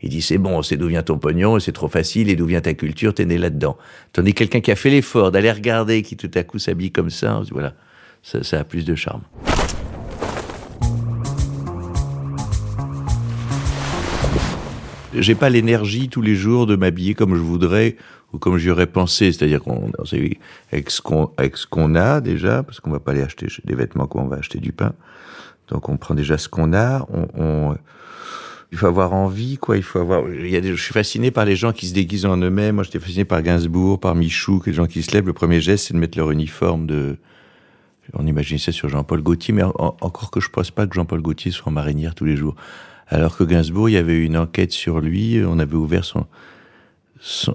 Il 0.01 0.09
dit 0.09 0.21
c'est 0.21 0.37
bon, 0.37 0.61
c'est 0.61 0.77
d'où 0.77 0.87
vient 0.87 1.03
ton 1.03 1.17
pognon, 1.17 1.59
c'est 1.59 1.73
trop 1.73 1.89
facile, 1.89 2.29
et 2.29 2.35
d'où 2.35 2.45
vient 2.45 2.61
ta 2.61 2.73
culture, 2.73 3.13
t'es 3.13 3.25
né 3.25 3.37
là-dedans. 3.37 3.77
Tandis 4.13 4.33
que 4.33 4.39
quelqu'un 4.39 4.61
qui 4.61 4.71
a 4.71 4.75
fait 4.75 4.89
l'effort 4.89 5.31
d'aller 5.31 5.51
regarder, 5.51 6.01
qui 6.03 6.15
tout 6.15 6.31
à 6.35 6.43
coup 6.43 6.57
s'habille 6.57 6.91
comme 6.91 7.09
ça, 7.09 7.41
voilà, 7.51 7.73
ça, 8.23 8.43
ça 8.43 8.59
a 8.59 8.63
plus 8.63 8.85
de 8.85 8.95
charme. 8.95 9.21
J'ai 15.13 15.35
pas 15.35 15.49
l'énergie 15.49 16.07
tous 16.07 16.21
les 16.21 16.35
jours 16.35 16.67
de 16.67 16.75
m'habiller 16.75 17.15
comme 17.15 17.35
je 17.35 17.41
voudrais 17.41 17.95
ou 18.33 18.37
comme 18.37 18.57
j'y 18.57 18.69
aurais 18.69 18.87
pensé, 18.87 19.31
c'est-à-dire 19.31 19.61
qu'on 19.61 19.91
avec 20.71 20.91
ce 20.91 21.01
qu'on 21.01 21.31
avec 21.37 21.57
ce 21.57 21.65
qu'on 21.65 21.95
a 21.95 22.21
déjà, 22.21 22.63
parce 22.63 22.79
qu'on 22.79 22.91
va 22.91 22.99
pas 22.99 23.11
aller 23.11 23.23
acheter 23.23 23.47
des 23.63 23.75
vêtements, 23.75 24.07
qu'on 24.07 24.27
va 24.27 24.37
acheter 24.37 24.59
du 24.59 24.71
pain. 24.71 24.93
Donc 25.67 25.89
on 25.89 25.97
prend 25.97 26.15
déjà 26.15 26.37
ce 26.37 26.49
qu'on 26.49 26.73
a. 26.73 27.07
Il 28.71 28.77
faut 28.77 28.85
avoir 28.85 29.13
envie, 29.13 29.57
quoi. 29.57 29.77
Il 29.77 29.83
faut 29.83 29.99
avoir. 29.99 30.27
Je 30.27 30.75
suis 30.75 30.93
fasciné 30.93 31.31
par 31.31 31.45
les 31.45 31.55
gens 31.55 31.73
qui 31.73 31.87
se 31.87 31.93
déguisent 31.93 32.27
en 32.27 32.37
eux-mêmes. 32.37 32.75
Moi, 32.75 32.83
j'étais 32.83 32.99
fasciné 32.99 33.25
par 33.25 33.41
Gainsbourg, 33.41 33.99
par 33.99 34.13
Michou, 34.13 34.61
les 34.65 34.73
gens 34.73 34.85
qui 34.85 35.01
se 35.01 35.11
lèvent. 35.11 35.25
Le 35.25 35.33
premier 35.33 35.59
geste, 35.59 35.87
c'est 35.87 35.93
de 35.93 35.99
mettre 35.99 36.17
leur 36.17 36.29
uniforme 36.29 36.85
de. 36.85 37.17
On 38.13 38.25
imagine 38.25 38.57
ça 38.57 38.71
sur 38.71 38.89
Jean-Paul 38.89 39.21
Gaultier, 39.21 39.53
mais 39.53 39.63
encore 39.63 40.31
que 40.31 40.39
je 40.39 40.49
pense 40.49 40.71
pas 40.71 40.87
que 40.87 40.95
Jean-Paul 40.95 41.21
Gaultier 41.21 41.51
soit 41.51 41.67
en 41.67 41.71
marinière 41.71 42.15
tous 42.15 42.25
les 42.25 42.35
jours. 42.35 42.55
Alors 43.07 43.37
que 43.37 43.43
Gainsbourg, 43.43 43.89
il 43.89 43.93
y 43.93 43.97
avait 43.97 44.23
une 44.23 44.37
enquête 44.37 44.71
sur 44.71 44.99
lui. 44.99 45.41
On 45.45 45.59
avait 45.59 45.75
ouvert 45.75 46.05
son, 46.05 46.25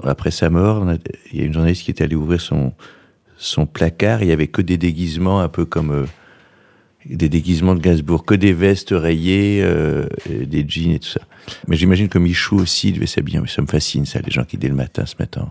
après 0.02 0.30
sa 0.30 0.50
mort, 0.50 0.86
il 1.32 1.38
y 1.38 1.42
a 1.42 1.46
une 1.46 1.54
journaliste 1.54 1.84
qui 1.84 1.90
était 1.90 2.04
allée 2.04 2.16
ouvrir 2.16 2.40
son 2.40 2.72
son 3.36 3.66
placard. 3.66 4.22
Il 4.22 4.28
y 4.28 4.32
avait 4.32 4.48
que 4.48 4.62
des 4.62 4.78
déguisements, 4.78 5.40
un 5.40 5.48
peu 5.48 5.64
comme 5.64 5.90
euh, 5.90 6.06
des 7.06 7.28
déguisements 7.28 7.74
de 7.74 7.80
Gainsbourg, 7.80 8.24
que 8.24 8.34
des 8.34 8.52
vestes 8.52 8.92
rayées, 8.92 9.60
euh, 9.62 10.06
des 10.28 10.64
jeans 10.66 10.92
et 10.92 10.98
tout 10.98 11.08
ça. 11.08 11.20
Mais 11.68 11.76
j'imagine 11.76 12.08
que 12.08 12.18
Michou 12.18 12.56
aussi 12.56 12.92
devait 12.92 13.06
s'habiller. 13.06 13.40
Ça 13.46 13.62
me 13.62 13.66
fascine, 13.66 14.06
ça, 14.06 14.20
les 14.20 14.30
gens 14.30 14.44
qui 14.44 14.56
dès 14.56 14.68
le 14.68 14.74
matin 14.74 15.04
se 15.06 15.14
mettent 15.18 15.38
en, 15.38 15.50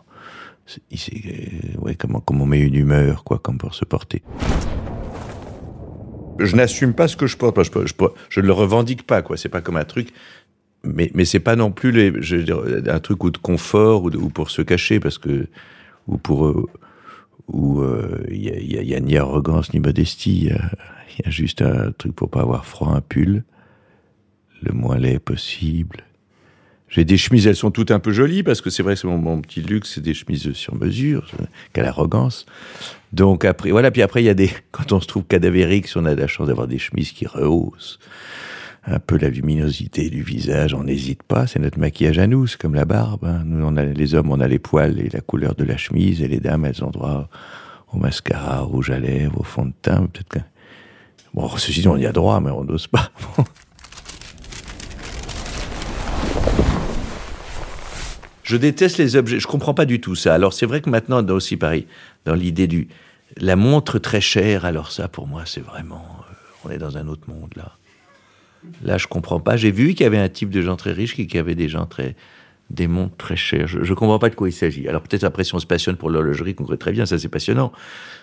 euh, 0.93 1.93
comment, 1.97 2.19
comment 2.19 2.43
on 2.43 2.47
met 2.47 2.59
une 2.59 2.75
humeur, 2.75 3.23
quoi, 3.23 3.39
comme 3.39 3.57
pour 3.57 3.75
se 3.75 3.85
porter. 3.85 4.23
Je 6.39 6.55
n'assume 6.55 6.93
pas 6.93 7.07
ce 7.07 7.15
que 7.15 7.27
je 7.27 7.37
porte. 7.37 7.59
Je, 8.29 8.39
ne 8.39 8.45
le 8.45 8.53
revendique 8.53 9.03
pas, 9.03 9.21
quoi. 9.21 9.37
C'est 9.37 9.49
pas 9.49 9.61
comme 9.61 9.77
un 9.77 9.83
truc. 9.83 10.09
Mais, 10.85 11.09
mais 11.13 11.25
c'est 11.25 11.39
pas 11.39 11.55
non 11.55 11.71
plus 11.71 11.91
les, 11.91 12.13
je 12.21 12.35
veux 12.35 12.43
dire, 12.43 12.61
un 12.87 12.99
truc 12.99 13.23
ou 13.23 13.31
de 13.31 13.37
confort 13.37 14.03
ou, 14.03 14.09
ou, 14.09 14.29
pour 14.29 14.49
se 14.49 14.61
cacher, 14.61 14.99
parce 14.99 15.17
que, 15.17 15.47
ou 16.07 16.17
pour, 16.17 16.45
euh, 16.45 16.67
où 17.47 17.81
il 17.81 17.85
euh, 17.85 18.25
y, 18.29 18.77
a, 18.77 18.81
y, 18.81 18.95
a, 18.95 18.99
ni 18.99 19.17
arrogance 19.17 19.73
ni 19.73 19.79
modestie, 19.79 20.49
il 20.49 21.25
y, 21.25 21.27
a 21.27 21.29
juste 21.29 21.61
un 21.61 21.91
truc 21.91 22.13
pour 22.15 22.29
pas 22.29 22.41
avoir 22.41 22.65
froid, 22.65 22.93
un 22.93 23.01
pull, 23.01 23.43
le 24.61 24.73
moins 24.73 24.97
laid 24.97 25.19
possible. 25.19 26.03
J'ai 26.89 27.05
des 27.05 27.17
chemises, 27.17 27.47
elles 27.47 27.55
sont 27.55 27.71
toutes 27.71 27.89
un 27.89 27.99
peu 27.99 28.11
jolies 28.11 28.43
parce 28.43 28.61
que 28.61 28.69
c'est 28.69 28.83
vrai 28.83 28.93
que 28.93 28.99
c'est 28.99 29.07
mon, 29.07 29.17
mon, 29.17 29.41
petit 29.41 29.61
luxe, 29.61 29.93
c'est 29.95 30.01
des 30.01 30.13
chemises 30.13 30.53
sur 30.53 30.75
mesure, 30.75 31.27
quelle 31.73 31.85
arrogance. 31.85 32.45
Donc 33.13 33.45
après, 33.45 33.71
voilà, 33.71 33.89
puis 33.89 34.03
après 34.03 34.21
il 34.21 34.25
y 34.25 34.29
a 34.29 34.35
des, 34.35 34.51
quand 34.71 34.91
on 34.91 35.01
se 35.01 35.07
trouve 35.07 35.23
cadavérique, 35.23 35.87
si 35.87 35.97
on 35.97 36.05
a 36.05 36.13
la 36.13 36.27
chance 36.27 36.47
d'avoir 36.47 36.67
des 36.67 36.77
chemises 36.77 37.11
qui 37.11 37.25
rehaussent, 37.25 37.99
un 38.85 38.99
peu 38.99 39.17
la 39.17 39.29
luminosité 39.29 40.09
du 40.09 40.23
visage, 40.23 40.73
on 40.73 40.83
n'hésite 40.83 41.23
pas, 41.23 41.47
c'est 41.47 41.59
notre 41.59 41.79
maquillage 41.79 42.19
à 42.19 42.27
nous, 42.27 42.47
c'est 42.47 42.59
comme 42.59 42.75
la 42.75 42.83
barbe. 42.83 43.23
Hein. 43.23 43.43
Nous, 43.45 43.65
on 43.65 43.77
a, 43.77 43.85
les 43.85 44.13
hommes, 44.13 44.29
on 44.31 44.41
a 44.41 44.47
les 44.47 44.59
poils 44.59 44.99
et 44.99 45.07
la 45.09 45.21
couleur 45.21 45.55
de 45.55 45.63
la 45.63 45.77
chemise, 45.77 46.21
et 46.21 46.27
les 46.27 46.41
dames, 46.41 46.65
elles 46.65 46.83
ont 46.83 46.89
droit 46.89 47.29
au 47.93 47.97
mascara, 47.97 48.63
au 48.63 48.67
rouge 48.67 48.89
à 48.89 48.99
lèvres, 48.99 49.39
au 49.39 49.43
fond 49.43 49.65
de 49.65 49.73
teint, 49.81 50.07
peut-être 50.07 50.27
que... 50.27 50.39
Bon, 51.33 51.47
ceci 51.57 51.81
dit, 51.81 51.87
on 51.87 51.97
y 51.97 52.05
a 52.05 52.11
droit, 52.11 52.41
mais 52.41 52.51
on 52.51 52.63
n'ose 52.63 52.85
pas. 52.87 53.09
je 58.43 58.57
déteste 58.57 58.97
les 58.97 59.15
objets, 59.15 59.39
je 59.39 59.47
comprends 59.47 59.73
pas 59.73 59.85
du 59.85 59.99
tout 60.01 60.13
ça. 60.15 60.35
Alors 60.35 60.53
c'est 60.53 60.67
vrai 60.67 60.81
que 60.81 60.89
maintenant, 60.89 61.25
aussi 61.29 61.55
pareil, 61.57 61.87
dans 62.25 62.35
l'idée 62.35 62.67
du... 62.67 62.89
La 63.37 63.55
montre 63.55 63.97
très 63.97 64.21
chère, 64.21 64.65
alors 64.65 64.91
ça, 64.91 65.07
pour 65.07 65.25
moi, 65.25 65.43
c'est 65.45 65.63
vraiment... 65.63 66.05
Euh, 66.29 66.33
on 66.65 66.69
est 66.69 66.77
dans 66.77 66.97
un 66.97 67.07
autre 67.07 67.27
monde, 67.29 67.49
là. 67.55 67.77
Là, 68.83 68.97
je 68.97 69.07
comprends 69.07 69.39
pas. 69.39 69.57
J'ai 69.57 69.71
vu 69.71 69.93
qu'il 69.93 70.03
y 70.03 70.07
avait 70.07 70.17
un 70.17 70.29
type 70.29 70.49
de 70.49 70.61
gens 70.61 70.75
très 70.75 70.91
riches 70.91 71.15
qui, 71.15 71.27
qui 71.27 71.37
avait 71.37 71.55
des 71.55 71.69
gens 71.69 71.85
très 71.85 72.15
des 72.69 72.87
montres 72.87 73.15
très 73.17 73.35
chères. 73.35 73.67
Je, 73.67 73.79
ne 73.79 73.93
comprends 73.93 74.19
pas 74.19 74.29
de 74.29 74.35
quoi 74.35 74.49
il 74.49 74.53
s'agit. 74.53 74.87
Alors 74.87 75.01
peut-être 75.01 75.23
après, 75.23 75.43
si 75.43 75.53
on 75.53 75.59
se 75.59 75.65
passionne 75.65 75.95
pour 75.95 76.09
l'horlogerie, 76.09 76.55
qu'on 76.55 76.65
très 76.65 76.91
bien, 76.91 77.05
ça 77.05 77.19
c'est 77.19 77.29
passionnant. 77.29 77.71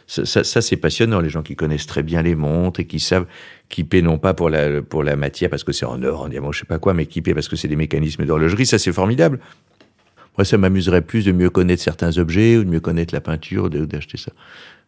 Ça, 0.07 0.43
c'est 0.45 0.77
passionnant. 0.77 1.21
Les 1.21 1.29
gens 1.29 1.43
qui 1.43 1.55
connaissent 1.55 1.87
très 1.87 2.03
bien 2.03 2.21
les 2.21 2.35
montres 2.35 2.81
et 2.81 2.87
qui 2.87 2.99
savent, 2.99 3.27
qui 3.69 3.85
paient 3.85 4.03
non 4.03 4.19
pas 4.19 4.35
pour 4.35 4.51
la 4.51 4.83
pour 4.83 5.05
la 5.05 5.15
matière 5.15 5.51
parce 5.51 5.63
que 5.63 5.73
c'est 5.73 5.87
en 5.87 6.03
or, 6.03 6.23
en 6.23 6.29
diamant, 6.29 6.51
je 6.51 6.61
sais 6.61 6.67
pas 6.67 6.81
quoi, 6.81 6.95
mais 6.95 7.07
qui 7.07 7.23
paient 7.23 7.35
parce 7.35 7.49
que 7.49 7.55
c'est 7.55 7.69
des 7.69 7.77
mécanismes 7.77 8.25
d'horlogerie. 8.25 8.67
Ça 8.67 8.79
c'est 8.79 8.93
formidable. 8.93 9.39
Moi, 10.37 10.45
ça 10.45 10.59
m'amuserait 10.59 11.03
plus 11.03 11.25
de 11.25 11.33
mieux 11.33 11.51
connaître 11.51 11.83
certains 11.83 12.17
objets 12.19 12.57
ou 12.57 12.65
de 12.65 12.71
mieux 12.71 12.81
connaître 12.81 13.13
la 13.15 13.21
peinture, 13.21 13.69
d'acheter 13.69 14.17
ça. 14.17 14.33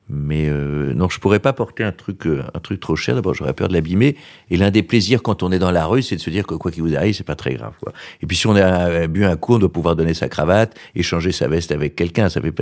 Mais 0.09 0.49
euh, 0.49 0.93
non, 0.95 1.09
je 1.09 1.19
pourrais 1.19 1.39
pas 1.39 1.53
porter 1.53 1.85
un 1.85 1.93
truc, 1.93 2.27
euh, 2.27 2.43
un 2.55 2.61
truc 2.61 2.81
trop 2.81 2.97
cher. 2.97 3.15
D'abord, 3.15 3.35
j'aurais 3.35 3.55
peur 3.55 3.69
de 3.69 3.73
l'abîmer. 3.73 4.17
Et 4.51 4.57
l'un 4.57 4.71
des 4.71 4.83
plaisirs 4.83 5.23
quand 5.23 5.43
on 5.43 5.53
est 5.53 5.59
dans 5.59 5.71
la 5.71 5.87
rue, 5.87 6.03
c'est 6.03 6.17
de 6.17 6.21
se 6.21 6.31
dire 6.31 6.47
que 6.47 6.55
quoi 6.55 6.71
qu'il 6.71 6.83
vous 6.83 6.95
arrive, 6.97 7.15
c'est 7.15 7.25
pas 7.25 7.37
très 7.37 7.55
grave. 7.55 7.75
Quoi. 7.81 7.93
Et 8.21 8.27
puis 8.27 8.37
si 8.37 8.47
on 8.47 8.57
a 8.57 9.07
bu 9.07 9.25
un 9.25 9.37
coup, 9.37 9.55
on 9.55 9.59
doit 9.59 9.73
pouvoir 9.73 9.97
donner 9.97 10.15
sa 10.15 10.29
cravate, 10.29 10.77
échanger 10.95 11.33
sa 11.33 11.49
veste 11.49 11.73
avec 11.73 11.97
quelqu'un. 11.97 12.29
Ça 12.29 12.41
fait 12.41 12.53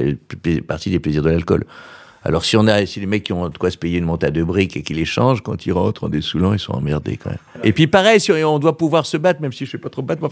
partie 0.61 0.91
des 0.91 1.01
plaisirs 1.01 1.23
de 1.23 1.31
l'alcool. 1.31 1.65
Alors 2.23 2.45
si 2.45 2.57
on 2.57 2.67
a, 2.67 2.85
si 2.85 3.01
les 3.01 3.07
mecs 3.07 3.23
qui 3.25 3.33
ont 3.33 3.49
de 3.49 3.57
quoi 3.57 3.71
se 3.71 3.79
payer 3.79 3.99
une 3.99 4.05
monte 4.05 4.25
à 4.25 4.31
deux 4.31 4.45
briques 4.45 4.77
et 4.77 4.83
qui 4.83 4.93
les 4.93 5.07
changent, 5.07 5.43
quand 5.43 5.65
ils 5.65 5.73
rentrent 5.73 6.05
en 6.05 6.09
dessoulant, 6.09 6.53
ils 6.53 6.59
sont 6.59 6.73
emmerdés 6.73 7.17
quand 7.17 7.31
même. 7.31 7.39
Et 7.65 7.73
puis 7.73 7.87
pareil, 7.87 8.21
si 8.21 8.31
on 8.33 8.59
doit 8.59 8.77
pouvoir 8.77 9.07
se 9.07 9.17
battre, 9.17 9.41
même 9.41 9.53
si 9.53 9.65
je 9.65 9.71
sais 9.71 9.79
pas 9.79 9.89
trop 9.89 10.03
battre, 10.03 10.29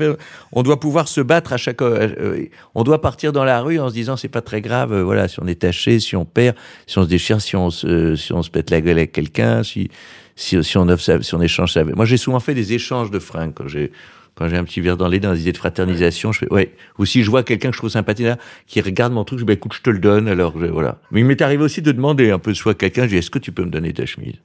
on 0.52 0.62
doit 0.62 0.80
pouvoir 0.80 1.08
se 1.08 1.22
battre 1.22 1.54
à 1.54 1.56
chaque, 1.56 1.80
euh, 1.80 2.14
euh, 2.20 2.44
on 2.74 2.84
doit 2.84 3.00
partir 3.00 3.32
dans 3.32 3.44
la 3.44 3.62
rue 3.62 3.78
en 3.78 3.88
se 3.88 3.94
disant 3.94 4.16
c'est 4.16 4.28
pas 4.28 4.42
très 4.42 4.60
grave, 4.60 4.92
euh, 4.92 5.02
voilà, 5.02 5.28
si 5.28 5.40
on 5.40 5.46
est 5.46 5.60
taché, 5.60 5.98
si 5.98 6.14
on 6.14 6.26
perd, 6.26 6.56
si 6.86 6.98
on 6.98 7.04
se 7.04 7.08
déchire, 7.08 7.40
si 7.40 7.56
on 7.56 7.70
se, 7.70 8.16
si 8.16 8.32
on 8.34 8.42
se 8.42 8.50
pète 8.50 8.70
la 8.70 8.82
gueule 8.82 8.98
avec 8.98 9.12
quelqu'un, 9.12 9.62
si, 9.62 9.90
si, 10.36 10.62
si 10.62 10.76
on 10.76 10.88
offre 10.88 11.22
si 11.22 11.34
on 11.34 11.40
échange 11.40 11.72
sa, 11.72 11.84
moi 11.84 12.04
j'ai 12.04 12.18
souvent 12.18 12.40
fait 12.40 12.54
des 12.54 12.74
échanges 12.74 13.10
de 13.10 13.18
fringues 13.18 13.52
quand 13.54 13.66
j'ai, 13.66 13.92
quand 14.38 14.48
j'ai 14.48 14.56
un 14.56 14.62
petit 14.62 14.80
verre 14.80 14.96
dans 14.96 15.08
les 15.08 15.18
dents, 15.18 15.32
des 15.32 15.40
idées 15.40 15.52
de 15.52 15.58
fraternisation, 15.58 16.30
je 16.30 16.38
fais, 16.38 16.52
ouais. 16.52 16.72
Ou 16.98 17.04
si 17.04 17.24
je 17.24 17.30
vois 17.30 17.42
quelqu'un 17.42 17.70
que 17.70 17.74
je 17.74 17.80
trouve 17.80 17.90
sympathique 17.90 18.26
là, 18.26 18.38
qui 18.68 18.80
regarde 18.80 19.12
mon 19.12 19.24
truc, 19.24 19.40
je 19.40 19.44
dis, 19.44 19.46
bah, 19.48 19.54
écoute, 19.54 19.74
je 19.74 19.82
te 19.82 19.90
le 19.90 19.98
donne, 19.98 20.28
alors, 20.28 20.56
voilà. 20.56 21.00
Mais 21.10 21.20
il 21.20 21.26
m'est 21.26 21.42
arrivé 21.42 21.64
aussi 21.64 21.82
de 21.82 21.90
demander 21.90 22.30
un 22.30 22.38
peu 22.38 22.54
soit 22.54 22.74
quelqu'un, 22.74 23.02
je 23.02 23.08
dis, 23.08 23.16
est-ce 23.16 23.32
que 23.32 23.40
tu 23.40 23.50
peux 23.50 23.64
me 23.64 23.70
donner 23.70 23.92
ta 23.92 24.06
chemise? 24.06 24.36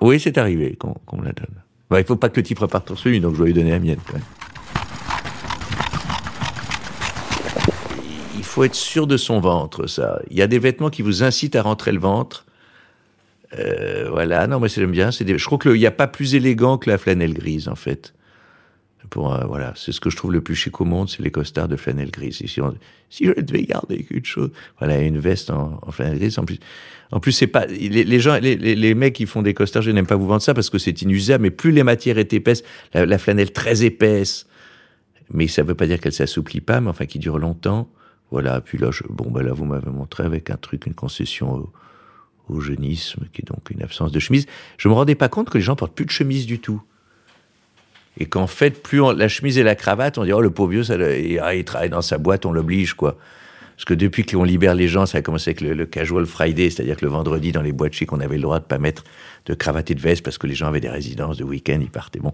Oui, 0.00 0.18
c'est 0.18 0.38
arrivé 0.38 0.76
qu'on 0.76 1.16
me 1.16 1.24
la 1.24 1.30
donne. 1.30 1.54
Bah, 1.88 2.00
il 2.00 2.04
faut 2.04 2.16
pas 2.16 2.30
que 2.30 2.36
le 2.36 2.42
type 2.42 2.58
reparte 2.58 2.88
sur 2.88 2.98
celui, 2.98 3.20
donc 3.20 3.36
je 3.36 3.42
vais 3.42 3.46
lui 3.46 3.54
donner 3.54 3.70
la 3.70 3.78
mienne, 3.78 3.98
Il 8.36 8.42
faut 8.42 8.64
être 8.64 8.74
sûr 8.74 9.06
de 9.06 9.16
son 9.16 9.38
ventre, 9.38 9.86
ça. 9.86 10.20
Il 10.32 10.36
y 10.36 10.42
a 10.42 10.48
des 10.48 10.58
vêtements 10.58 10.90
qui 10.90 11.02
vous 11.02 11.22
incitent 11.22 11.54
à 11.54 11.62
rentrer 11.62 11.92
le 11.92 12.00
ventre. 12.00 12.44
Euh, 13.56 14.08
voilà, 14.10 14.48
non, 14.48 14.58
moi, 14.58 14.66
j'aime 14.66 14.90
bien. 14.90 15.12
Je 15.12 15.44
crois 15.44 15.58
qu'il 15.58 15.74
n'y 15.74 15.86
a 15.86 15.92
pas 15.92 16.08
plus 16.08 16.34
élégant 16.34 16.76
que 16.76 16.90
la 16.90 16.98
flanelle 16.98 17.34
grise, 17.34 17.68
en 17.68 17.76
fait. 17.76 18.14
Pour, 19.10 19.32
euh, 19.32 19.44
voilà, 19.46 19.72
c'est 19.76 19.92
ce 19.92 20.00
que 20.00 20.10
je 20.10 20.16
trouve 20.16 20.32
le 20.32 20.40
plus 20.40 20.54
chic 20.54 20.80
au 20.80 20.84
monde, 20.84 21.08
c'est 21.08 21.22
les 21.22 21.30
costards 21.30 21.68
de 21.68 21.76
flanelle 21.76 22.10
grise. 22.10 22.36
si, 22.36 22.48
si, 22.48 23.24
je 23.24 23.32
devais 23.40 23.62
garder 23.62 24.02
quelque 24.02 24.26
chose, 24.26 24.50
voilà, 24.78 25.00
une 25.00 25.18
veste 25.18 25.50
en, 25.50 25.80
flanelle 25.90 26.18
grise. 26.18 26.38
En 26.38 26.44
plus, 26.44 26.58
en 27.10 27.20
plus, 27.20 27.32
c'est 27.32 27.46
pas 27.46 27.64
les, 27.66 28.20
gens, 28.20 28.38
les, 28.38 28.56
les, 28.56 28.94
mecs 28.94 29.14
qui 29.14 29.24
font 29.24 29.40
des 29.40 29.54
costards, 29.54 29.82
je 29.82 29.90
n'aime 29.92 30.06
pas 30.06 30.16
vous 30.16 30.26
vendre 30.26 30.42
ça 30.42 30.52
parce 30.52 30.68
que 30.68 30.78
c'est 30.78 31.00
inusable. 31.02 31.42
Mais 31.42 31.50
plus 31.50 31.70
les 31.70 31.84
matières 31.84 32.18
est 32.18 32.32
épaisses, 32.32 32.64
la, 32.92 33.06
la 33.06 33.18
flanelle 33.18 33.52
très 33.52 33.84
épaisse, 33.84 34.46
mais 35.30 35.46
ça 35.46 35.62
veut 35.62 35.74
pas 35.74 35.86
dire 35.86 36.00
qu'elle 36.00 36.12
s'assouplit 36.12 36.60
pas, 36.60 36.80
mais 36.80 36.88
enfin 36.88 37.06
qui 37.06 37.18
dure 37.18 37.38
longtemps. 37.38 37.88
Voilà. 38.30 38.60
Puis 38.60 38.76
là, 38.78 38.90
je, 38.90 39.04
bon, 39.08 39.30
ben 39.30 39.42
là, 39.42 39.52
vous 39.52 39.64
m'avez 39.64 39.90
montré 39.90 40.24
avec 40.24 40.50
un 40.50 40.56
truc, 40.56 40.86
une 40.86 40.94
concession 40.94 41.54
au, 41.54 41.72
au 42.48 42.60
jeunisme, 42.60 43.24
qui 43.32 43.42
est 43.42 43.46
donc 43.46 43.70
une 43.70 43.82
absence 43.82 44.12
de 44.12 44.18
chemise. 44.18 44.46
Je 44.76 44.88
me 44.88 44.94
rendais 44.94 45.14
pas 45.14 45.28
compte 45.28 45.48
que 45.48 45.56
les 45.56 45.64
gens 45.64 45.76
portent 45.76 45.94
plus 45.94 46.04
de 46.04 46.10
chemise 46.10 46.44
du 46.44 46.58
tout 46.58 46.82
et 48.18 48.26
qu'en 48.26 48.46
fait, 48.46 48.82
plus 48.82 49.00
la 49.16 49.28
chemise 49.28 49.58
et 49.58 49.62
la 49.62 49.74
cravate, 49.74 50.18
on 50.18 50.24
dit 50.24 50.32
oh 50.32 50.40
le 50.40 50.50
pauvre 50.50 50.70
vieux, 50.70 50.84
ça, 50.84 50.96
il, 50.96 51.40
il, 51.54 51.64
travaille 51.64 51.90
dans 51.90 52.02
sa 52.02 52.18
boîte, 52.18 52.44
on 52.44 52.52
l'oblige 52.52 52.94
quoi. 52.94 53.16
Parce 53.76 53.84
que 53.84 53.94
depuis 53.94 54.24
qu'on 54.24 54.42
libère 54.42 54.74
les 54.74 54.88
gens, 54.88 55.06
ça 55.06 55.18
a 55.18 55.22
commencé 55.22 55.50
avec 55.50 55.60
le, 55.60 55.72
le 55.72 55.86
casual 55.86 56.26
Friday, 56.26 56.68
c'est-à-dire 56.68 56.96
que 56.96 57.04
le 57.04 57.12
vendredi 57.12 57.52
dans 57.52 57.62
les 57.62 57.70
boîtes 57.70 57.92
chic, 57.92 58.12
on 58.12 58.18
avait 58.18 58.34
le 58.34 58.42
droit 58.42 58.58
de 58.58 58.64
pas 58.64 58.78
mettre 58.78 59.04
de 59.46 59.54
cravate 59.54 59.92
et 59.92 59.94
de 59.94 60.00
veste 60.00 60.24
parce 60.24 60.36
que 60.36 60.48
les 60.48 60.56
gens 60.56 60.66
avaient 60.66 60.80
des 60.80 60.88
résidences 60.88 61.36
de 61.36 61.44
week-end, 61.44 61.78
ils 61.80 61.88
partaient. 61.88 62.18
Bon, 62.18 62.32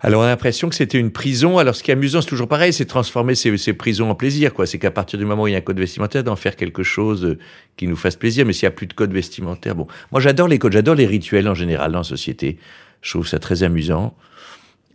alors 0.00 0.22
on 0.22 0.24
a 0.24 0.28
l'impression 0.28 0.68
que 0.68 0.74
c'était 0.74 0.98
une 0.98 1.12
prison. 1.12 1.58
Alors 1.58 1.76
ce 1.76 1.84
qui 1.84 1.92
est 1.92 1.94
amusant, 1.94 2.20
c'est 2.20 2.28
toujours 2.28 2.48
pareil, 2.48 2.72
c'est 2.72 2.84
transformer 2.84 3.36
ces, 3.36 3.72
prisons 3.74 4.10
en 4.10 4.16
plaisir, 4.16 4.52
quoi. 4.52 4.66
C'est 4.66 4.80
qu'à 4.80 4.90
partir 4.90 5.20
du 5.20 5.24
moment 5.24 5.44
où 5.44 5.46
il 5.46 5.52
y 5.52 5.54
a 5.54 5.58
un 5.58 5.62
code 5.62 5.78
vestimentaire, 5.78 6.24
d'en 6.24 6.34
faire 6.34 6.56
quelque 6.56 6.82
chose 6.82 7.36
qui 7.76 7.86
nous 7.86 7.94
fasse 7.94 8.16
plaisir. 8.16 8.44
Mais 8.44 8.52
s'il 8.52 8.64
y 8.64 8.66
a 8.66 8.72
plus 8.72 8.88
de 8.88 8.94
code 8.94 9.12
vestimentaire, 9.12 9.76
bon, 9.76 9.86
moi 10.10 10.20
j'adore 10.20 10.48
les 10.48 10.58
codes, 10.58 10.72
j'adore 10.72 10.96
les 10.96 11.06
rituels 11.06 11.48
en 11.48 11.54
général 11.54 11.92
dans 11.92 11.98
la 11.98 12.04
société. 12.04 12.58
Je 13.02 13.10
trouve 13.10 13.28
ça 13.28 13.38
très 13.38 13.62
amusant. 13.62 14.16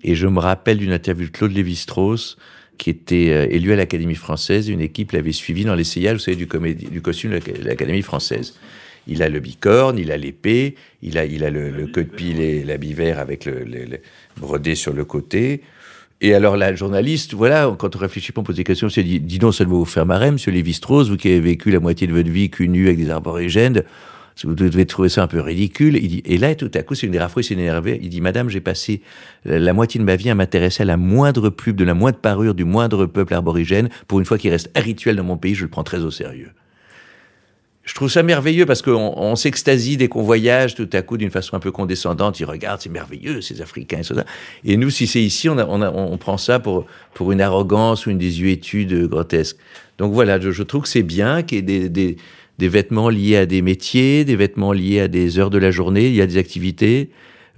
Et 0.08 0.14
je 0.14 0.28
me 0.28 0.40
rappelle 0.40 0.78
d'une 0.78 0.94
interview 0.94 1.26
de 1.26 1.32
Claude 1.32 1.52
Lévi-Strauss, 1.52 2.38
qui 2.78 2.92
était 2.92 3.32
euh, 3.32 3.48
élu 3.50 3.74
à 3.74 3.76
l'Académie 3.76 4.16
française. 4.16 4.70
Une 4.70 4.80
équipe 4.80 5.14
l'avait 5.14 5.32
suivi 5.32 5.66
dans 5.66 5.74
l'essayage, 5.74 6.18
vous 6.18 6.24
savez, 6.24 6.38
du, 6.38 6.46
comédie, 6.46 6.86
du 6.86 7.02
costume 7.02 7.32
de 7.32 7.64
l'Académie 7.64 8.04
française. 8.04 8.54
Il 9.08 9.24
a 9.24 9.30
le 9.30 9.40
bicorne, 9.40 9.98
il 9.98 10.12
a 10.12 10.18
l'épée, 10.18 10.76
il 11.02 11.18
a, 11.18 11.26
il 11.26 11.44
a 11.44 11.50
le, 11.50 11.72
le 11.72 11.88
queue 11.88 12.04
de 12.04 12.10
pile 12.10 12.40
et 12.40 12.64
l'habit 12.64 12.94
vert 12.94 13.20
avec 13.20 13.46
le, 13.46 13.64
le, 13.64 13.86
le, 13.86 13.98
brodé 14.38 14.76
sur 14.76 14.94
le 14.94 15.06
côté. 15.06 15.62
Et 16.22 16.36
alors 16.36 16.56
la 16.56 16.76
journaliste, 16.76 17.34
voilà, 17.34 17.76
quand 17.78 17.96
on 17.96 18.00
réfléchit 18.00 18.32
on 18.36 18.44
pose 18.44 18.56
des 18.56 18.64
questions, 18.64 18.88
on 18.88 18.92
se 18.92 19.02
dit, 19.02 19.20
dis 19.20 19.40
donc, 19.40 19.56
ça 19.56 19.66
doit 19.66 19.78
vous 19.78 19.86
faire 19.86 20.06
marrer, 20.06 20.30
monsieur 20.30 20.52
Lévi-Strauss, 20.52 21.10
vous 21.10 21.18
qui 21.18 21.30
avez 21.30 21.40
vécu 21.40 21.72
la 21.72 21.80
moitié 21.80 22.06
de 22.06 22.14
votre 22.14 22.30
vie 22.30 22.52
cul 22.52 22.70
nu 22.70 22.86
avec 22.86 22.98
des 22.98 23.10
arborigènes, 23.10 23.84
vous 24.44 24.54
devez 24.54 24.86
trouver 24.86 25.08
ça 25.08 25.24
un 25.24 25.28
peu 25.28 25.40
ridicule. 25.40 25.96
Il 25.96 26.08
dit, 26.10 26.24
et 26.26 26.38
là, 26.38 26.54
tout 26.56 26.72
à 26.74 26.84
coup, 26.84 26.94
c'est 26.94 27.06
une 27.06 27.14
des 27.14 27.20
rares 27.20 27.32
s'est 27.32 27.54
énervé. 27.54 28.00
Il 28.04 28.10
dit, 28.10 28.20
Madame, 28.20 28.50
j'ai 28.50 28.60
passé 28.60 29.02
la 29.46 29.72
moitié 29.72 30.00
de 30.00 30.06
ma 30.06 30.18
vie 30.18 30.30
à 30.30 30.36
m'intéresser 30.36 30.84
à 30.84 30.86
la 30.86 30.98
moindre 30.98 31.50
pub, 31.50 31.78
de 31.78 31.86
la 31.86 31.94
moindre 31.94 32.18
parure, 32.18 32.54
du 32.54 32.66
moindre 32.66 33.06
peuple 33.06 33.34
arborigène. 33.34 33.90
Pour 34.08 34.20
une 34.20 34.26
fois 34.26 34.38
qui 34.38 34.50
reste 34.50 34.70
rituel 34.76 35.16
dans 35.16 35.24
mon 35.24 35.38
pays, 35.38 35.56
je 35.56 35.64
le 35.64 35.70
prends 35.70 35.84
très 35.84 36.00
au 36.00 36.12
sérieux. 36.12 36.52
je 37.86 37.94
trouve 37.94 38.10
ça 38.10 38.24
merveilleux 38.24 38.66
parce 38.66 38.82
qu'on 38.82 39.14
on, 39.16 39.38
s'extasie 39.38 39.96
dès 39.96 40.10
qu'on 40.10 40.24
voyage 40.24 40.76
tout 40.76 40.90
à 40.92 41.02
coup 41.02 41.18
d'une 41.18 41.32
façon 41.32 41.56
un 41.56 41.62
peu 41.62 41.72
condescendante. 41.72 42.38
Ils 42.42 42.46
regardent, 42.46 42.82
c'est 42.82 42.90
merveilleux, 42.90 43.40
ces 43.40 43.62
Africains 43.62 44.00
et 44.00 44.04
ça. 44.04 44.26
Et 44.66 44.76
nous, 44.76 44.90
si 44.90 45.08
c'est 45.08 45.22
ici, 45.22 45.48
on, 45.48 45.58
a, 45.58 45.66
on, 45.66 45.82
a, 45.82 45.90
on, 45.92 46.18
prend 46.18 46.38
ça 46.38 46.60
pour, 46.60 46.88
pour 47.14 47.32
une 47.32 47.40
arrogance 47.40 48.06
ou 48.06 48.10
une 48.10 48.18
désuétude 48.18 49.08
grotesque. 49.08 49.56
Donc 49.98 50.12
voilà, 50.12 50.42
je, 50.42 50.52
je 50.52 50.64
trouve 50.64 50.82
que 50.82 50.90
c'est 50.90 51.04
bien 51.04 51.42
qu'il 51.42 51.58
y 51.58 51.60
ait 51.60 51.62
des, 51.62 51.90
des, 51.90 52.18
des, 52.58 52.68
vêtements 52.68 53.10
liés 53.10 53.38
à 53.38 53.46
des 53.46 53.62
métiers, 53.62 54.26
des 54.26 54.36
vêtements 54.36 54.74
liés 54.74 55.02
à 55.02 55.08
des 55.08 55.40
heures 55.40 55.50
de 55.50 55.58
la 55.58 55.72
journée, 55.72 56.08
il 56.08 56.16
y 56.16 56.22
a 56.22 56.28
des 56.28 56.38
activités. 56.38 57.10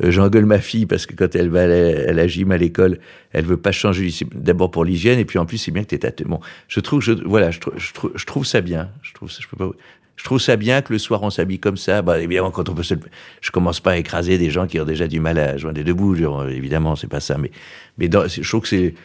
Euh, 0.04 0.12
J'engueule 0.12 0.46
ma 0.46 0.60
fille 0.60 0.86
parce 0.86 1.06
que 1.06 1.16
quand 1.16 1.36
elle 1.36 1.50
va 1.50 1.64
à 1.64 1.68
la, 1.68 2.22
à 2.24 2.28
gym 2.28 2.52
à 2.52 2.58
l'école, 2.58 3.00
elle 3.32 3.46
veut 3.46 3.58
pas 3.58 3.72
changer. 3.72 4.10
D'abord 4.36 4.72
pour 4.72 4.86
l'hygiène 4.86 5.20
et 5.20 5.26
puis 5.26 5.40
en 5.40 5.46
plus 5.46 5.58
c'est 5.58 5.72
bien 5.72 5.84
que 5.84 5.96
tu 5.96 6.06
es 6.06 6.26
Bon, 6.26 6.40
je 6.68 6.80
trouve, 6.80 7.02
je, 7.02 7.14
voilà, 7.14 7.52
je, 7.52 7.60
je, 7.78 7.92
je, 8.16 8.26
trouve 8.26 8.46
ça 8.46 8.62
bien. 8.62 8.90
Je 9.02 9.14
trouve, 9.14 9.32
je 9.32 9.48
peux 9.48 9.58
pas. 9.58 9.72
Je 10.18 10.24
trouve 10.24 10.40
ça 10.40 10.56
bien 10.56 10.82
que 10.82 10.92
le 10.92 11.00
soir 11.00 11.22
on 11.22 11.30
s'habille 11.30 11.60
comme 11.60 11.78
ça. 11.78 12.02
Bah, 12.02 12.20
évidemment, 12.20 12.50
quand 12.52 12.68
on 12.70 12.74
peut 12.74 12.84
se, 12.84 12.96
je 13.40 13.52
commence 13.52 13.80
pas 13.80 13.92
à 13.92 13.98
écraser 13.98 14.40
des 14.40 14.50
gens 14.50 14.66
qui 14.66 14.80
ont 14.80 14.86
déjà 14.86 15.08
du 15.08 15.20
mal 15.20 15.38
à 15.38 15.58
joindre 15.58 15.84
debout. 15.84 16.16
Genre, 16.16 16.50
évidemment, 16.50 16.96
c'est 16.96 17.08
pas 17.08 17.20
ça. 17.20 17.38
Mais, 17.38 17.52
mais 18.00 18.08
dans, 18.08 18.28
je 18.28 18.48
trouve 18.48 18.62
que 18.62 18.68
c'est, 18.68 18.96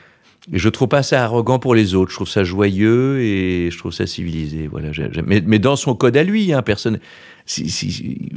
je 0.51 0.68
trouve 0.68 0.88
pas 0.88 1.03
ça 1.03 1.22
arrogant 1.22 1.59
pour 1.59 1.74
les 1.74 1.95
autres. 1.95 2.11
Je 2.11 2.16
trouve 2.16 2.28
ça 2.28 2.43
joyeux 2.43 3.20
et 3.20 3.70
je 3.70 3.78
trouve 3.78 3.93
ça 3.93 4.07
civilisé. 4.07 4.66
Voilà. 4.66 4.90
Mais, 5.24 5.59
dans 5.59 5.76
son 5.76 5.95
code 5.95 6.16
à 6.16 6.24
lui, 6.24 6.53
hein, 6.53 6.62
personne. 6.62 6.99
Si, 7.47 7.68
si, 7.70 8.30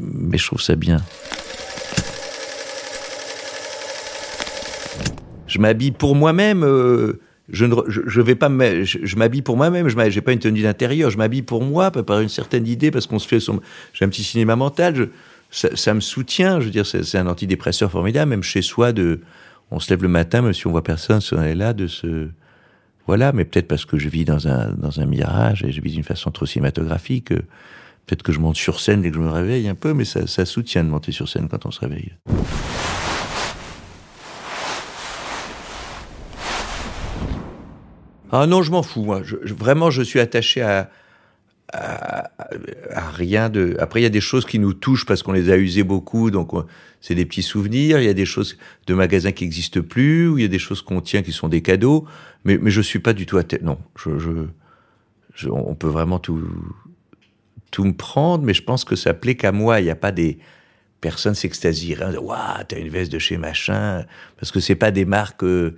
mais 0.00 0.38
je 0.38 0.46
trouve 0.46 0.60
ça 0.60 0.76
bien. 0.76 0.98
Je 5.46 5.58
m'habille 5.58 5.92
pour 5.92 6.14
moi-même. 6.14 6.64
Euh, 6.64 7.20
je 7.48 7.64
ne 7.64 7.74
je, 7.88 8.20
vais 8.20 8.36
pas 8.36 8.48
je, 8.48 9.16
m'habille 9.16 9.42
pour 9.42 9.56
moi-même 9.56 9.88
je 9.88 9.96
n'ai 9.96 10.20
pas 10.20 10.32
une 10.32 10.38
tenue 10.38 10.62
d'intérieur 10.62 11.10
je 11.10 11.18
m'habille 11.18 11.42
pour 11.42 11.64
moi 11.64 11.90
par 11.90 12.20
une 12.20 12.28
certaine 12.28 12.64
idée 12.68 12.92
parce 12.92 13.08
qu'on 13.08 13.18
se 13.18 13.26
fait 13.26 13.40
son 13.40 13.60
j'ai 13.92 14.04
un 14.04 14.08
petit 14.08 14.22
cinéma 14.22 14.54
mental 14.54 15.08
ça, 15.50 15.74
ça, 15.74 15.92
me 15.92 15.98
soutient 15.98 16.60
je 16.60 16.66
veux 16.66 16.70
dire 16.70 16.86
c'est 16.86 17.18
un 17.18 17.26
antidépresseur 17.26 17.90
formidable 17.90 18.30
même 18.30 18.44
chez 18.44 18.62
soi 18.62 18.92
de 18.92 19.18
on 19.70 19.80
se 19.80 19.90
lève 19.90 20.02
le 20.02 20.08
matin 20.08 20.42
même 20.42 20.52
si 20.52 20.66
on 20.66 20.70
voit 20.70 20.84
personne 20.84 21.20
si 21.20 21.34
on 21.34 21.42
est 21.42 21.54
là 21.54 21.72
de 21.72 21.86
se 21.86 22.28
voilà 23.06 23.32
mais 23.32 23.44
peut-être 23.44 23.68
parce 23.68 23.84
que 23.84 23.98
je 23.98 24.08
vis 24.08 24.24
dans 24.24 24.48
un 24.48 25.06
mirage 25.06 25.64
et 25.64 25.72
je 25.72 25.80
vis 25.80 25.92
d'une 25.92 26.04
façon 26.04 26.30
trop 26.30 26.46
cinématographique 26.46 27.32
euh, 27.32 27.42
peut-être 28.06 28.22
que 28.22 28.32
je 28.32 28.40
monte 28.40 28.56
sur 28.56 28.80
scène 28.80 29.02
dès 29.02 29.10
que 29.10 29.16
je 29.16 29.20
me 29.20 29.30
réveille 29.30 29.68
un 29.68 29.74
peu 29.74 29.92
mais 29.92 30.04
ça, 30.04 30.26
ça 30.26 30.44
soutient 30.44 30.84
de 30.84 30.88
monter 30.88 31.12
sur 31.12 31.28
scène 31.28 31.48
quand 31.48 31.66
on 31.66 31.70
se 31.70 31.80
réveille 31.80 32.12
Ah 38.32 38.46
non, 38.46 38.62
je 38.62 38.70
m'en 38.70 38.82
fous. 38.82 39.12
Vraiment, 39.58 39.90
je 39.90 40.02
suis 40.02 40.20
attaché 40.20 40.62
à, 40.62 40.88
à, 41.72 42.30
rien 43.12 43.48
de. 43.48 43.76
Après, 43.78 44.00
il 44.00 44.02
y 44.02 44.06
a 44.06 44.10
des 44.10 44.20
choses 44.20 44.44
qui 44.44 44.58
nous 44.58 44.72
touchent 44.72 45.06
parce 45.06 45.22
qu'on 45.22 45.32
les 45.32 45.50
a 45.50 45.56
usées 45.56 45.82
beaucoup, 45.82 46.30
donc 46.30 46.52
c'est 47.00 47.14
des 47.14 47.24
petits 47.24 47.42
souvenirs. 47.42 48.00
Il 48.00 48.04
y 48.04 48.08
a 48.08 48.14
des 48.14 48.24
choses 48.24 48.56
de 48.86 48.94
magasins 48.94 49.32
qui 49.32 49.44
n'existent 49.44 49.82
plus, 49.82 50.28
ou 50.28 50.38
il 50.38 50.42
y 50.42 50.44
a 50.44 50.48
des 50.48 50.58
choses 50.58 50.82
qu'on 50.82 51.00
tient 51.00 51.22
qui 51.22 51.32
sont 51.32 51.48
des 51.48 51.62
cadeaux. 51.62 52.06
Mais, 52.44 52.58
mais 52.58 52.70
je 52.70 52.80
suis 52.80 52.98
pas 52.98 53.12
du 53.12 53.26
tout 53.26 53.38
à 53.38 53.42
Non, 53.62 53.78
je, 53.96 54.10
je, 55.34 55.48
on 55.48 55.74
peut 55.74 55.88
vraiment 55.88 56.18
tout 56.18 56.42
tout 57.70 57.84
me 57.84 57.92
prendre, 57.92 58.44
mais 58.44 58.54
je 58.54 58.62
pense 58.62 58.84
que 58.84 58.96
ça 58.96 59.14
plaît 59.14 59.36
qu'à 59.36 59.52
moi. 59.52 59.80
Il 59.80 59.84
n'y 59.84 59.90
a 59.90 59.96
pas 59.96 60.12
des 60.12 60.38
personnes 61.00 61.34
s'extasieront. 61.34 62.12
Waouh, 62.16 62.64
t'as 62.66 62.78
une 62.78 62.88
veste 62.88 63.12
de 63.12 63.18
chez 63.18 63.36
machin, 63.36 64.04
parce 64.38 64.50
que 64.52 64.60
c'est 64.60 64.74
pas 64.74 64.90
des 64.90 65.04
marques. 65.04 65.44
Euh, 65.44 65.76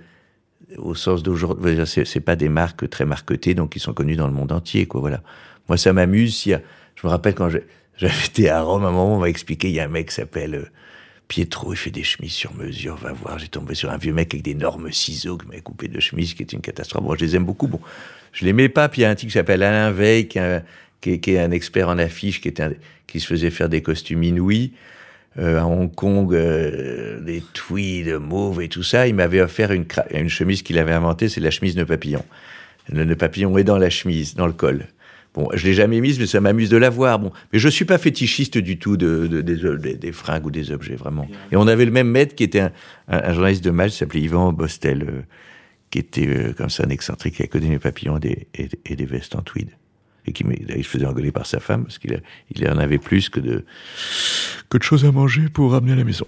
au 0.77 0.95
sens 0.95 1.21
d'aujourd'hui, 1.21 1.77
c'est 1.85 2.19
pas 2.21 2.35
des 2.35 2.49
marques 2.49 2.89
très 2.89 3.05
marketées, 3.05 3.53
donc 3.53 3.73
qui 3.73 3.79
sont 3.79 3.93
connues 3.93 4.15
dans 4.15 4.27
le 4.27 4.33
monde 4.33 4.51
entier, 4.51 4.87
quoi. 4.87 5.01
Voilà. 5.01 5.21
Moi, 5.67 5.77
ça 5.77 5.93
m'amuse. 5.93 6.43
Je 6.43 7.07
me 7.07 7.09
rappelle 7.09 7.35
quand 7.35 7.49
j'avais 7.97 8.25
été 8.25 8.49
à 8.49 8.61
Rome, 8.61 8.85
à 8.85 8.89
un 8.89 8.91
moment, 8.91 9.17
on 9.17 9.19
m'a 9.19 9.29
expliqué, 9.29 9.69
il 9.69 9.75
y 9.75 9.79
a 9.79 9.85
un 9.85 9.89
mec 9.89 10.09
qui 10.09 10.15
s'appelle 10.15 10.55
euh, 10.55 10.65
Pietro, 11.27 11.73
il 11.73 11.77
fait 11.77 11.91
des 11.91 12.03
chemises 12.03 12.33
sur 12.33 12.53
mesure, 12.53 12.95
va 12.95 13.13
voir. 13.13 13.39
J'ai 13.39 13.47
tombé 13.47 13.75
sur 13.75 13.89
un 13.89 13.97
vieux 13.97 14.13
mec 14.13 14.33
avec 14.33 14.43
d'énormes 14.43 14.91
ciseaux 14.91 15.37
qui 15.37 15.47
m'avait 15.47 15.61
coupé 15.61 15.87
de 15.87 15.99
chemise, 15.99 16.33
qui 16.33 16.43
était 16.43 16.55
une 16.55 16.61
catastrophe. 16.61 17.03
Bon, 17.03 17.15
je 17.15 17.23
les 17.23 17.35
aime 17.35 17.45
beaucoup. 17.45 17.67
Bon, 17.67 17.79
je 18.33 18.45
les 18.45 18.53
mets 18.53 18.69
pas. 18.69 18.89
Puis 18.89 19.01
il 19.01 19.03
y 19.03 19.05
a 19.05 19.09
un 19.09 19.15
type 19.15 19.29
qui 19.29 19.33
s'appelle 19.33 19.63
Alain 19.63 19.91
Veil, 19.91 20.27
qui, 20.27 20.39
est, 20.39 21.39
un 21.39 21.51
expert 21.51 21.89
en 21.89 21.97
affiches, 21.97 22.41
qui 22.41 23.19
se 23.19 23.27
faisait 23.27 23.49
faire 23.49 23.69
des 23.69 23.81
costumes 23.81 24.23
inouïs 24.23 24.73
euh, 25.39 25.59
à 25.59 25.65
Hong 25.65 25.93
Kong, 25.93 26.33
euh, 26.33 27.19
des 27.19 27.41
tweeds 27.53 28.19
mauves 28.19 28.61
et 28.61 28.69
tout 28.69 28.83
ça, 28.83 29.07
il 29.07 29.15
m'avait 29.15 29.41
offert 29.41 29.71
une, 29.71 30.29
chemise 30.29 30.61
qu'il 30.61 30.77
avait 30.77 30.93
inventée, 30.93 31.29
c'est 31.29 31.41
la 31.41 31.51
chemise 31.51 31.75
de 31.75 31.83
papillon. 31.83 32.23
Le 32.89 33.15
papillon 33.15 33.57
est 33.57 33.63
dans 33.63 33.77
la 33.77 33.89
chemise, 33.89 34.35
dans 34.35 34.45
le 34.45 34.53
col. 34.53 34.85
Bon, 35.33 35.49
je 35.53 35.65
l'ai 35.65 35.73
jamais 35.73 35.99
mise, 35.99 36.19
mais 36.19 36.27
ça 36.27 36.39
m'amuse 36.41 36.69
de 36.69 36.77
la 36.77 36.89
voir. 36.89 37.17
Bon, 37.19 37.31
mais 37.51 37.59
je 37.59 37.67
suis 37.67 37.85
pas 37.85 37.97
fétichiste 37.97 38.57
du 38.57 38.77
tout 38.77 38.97
de, 38.97 39.27
de, 39.27 39.41
des, 39.41 39.95
des, 39.95 40.11
fringues 40.11 40.45
ou 40.45 40.51
des 40.51 40.71
objets, 40.71 40.95
vraiment. 40.95 41.27
Et 41.51 41.55
on 41.55 41.67
avait 41.67 41.85
le 41.85 41.91
même 41.91 42.09
maître 42.09 42.35
qui 42.35 42.43
était 42.43 42.59
un, 42.59 42.71
un, 43.07 43.33
journaliste 43.33 43.63
de 43.63 43.71
match, 43.71 43.93
s'appelait 43.93 44.21
Yvan 44.21 44.53
Bostel, 44.53 45.03
euh, 45.03 45.21
qui 45.89 45.99
était 45.99 46.27
euh, 46.27 46.53
comme 46.53 46.69
ça 46.69 46.83
un 46.85 46.89
excentrique, 46.89 47.35
qui 47.35 47.43
a 47.43 47.47
connu 47.47 47.67
mes 47.67 47.79
papillons 47.79 48.19
et, 48.23 48.47
et, 48.53 48.69
et 48.85 48.95
des 48.95 49.05
vestes 49.05 49.35
en 49.35 49.41
tweed 49.41 49.69
et 50.25 50.31
qui 50.31 50.43
se 50.43 50.87
faisait 50.87 51.05
engueuler 51.05 51.31
par 51.31 51.45
sa 51.45 51.59
femme 51.59 51.83
parce 51.83 51.97
qu'il 51.97 52.21
il 52.55 52.69
en 52.69 52.77
avait 52.77 52.97
plus 52.97 53.29
que 53.29 53.39
de, 53.39 53.65
que 54.69 54.77
de 54.77 54.83
choses 54.83 55.05
à 55.05 55.11
manger 55.11 55.49
pour 55.49 55.71
ramener 55.71 55.93
à 55.93 55.95
la 55.95 56.03
maison. 56.03 56.25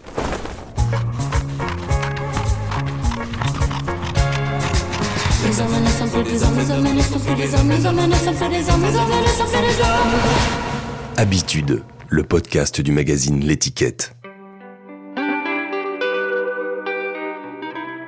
Habitude, 11.15 11.81
le 12.09 12.23
podcast 12.23 12.81
du 12.81 12.91
magazine 12.91 13.39
L'étiquette. 13.39 14.17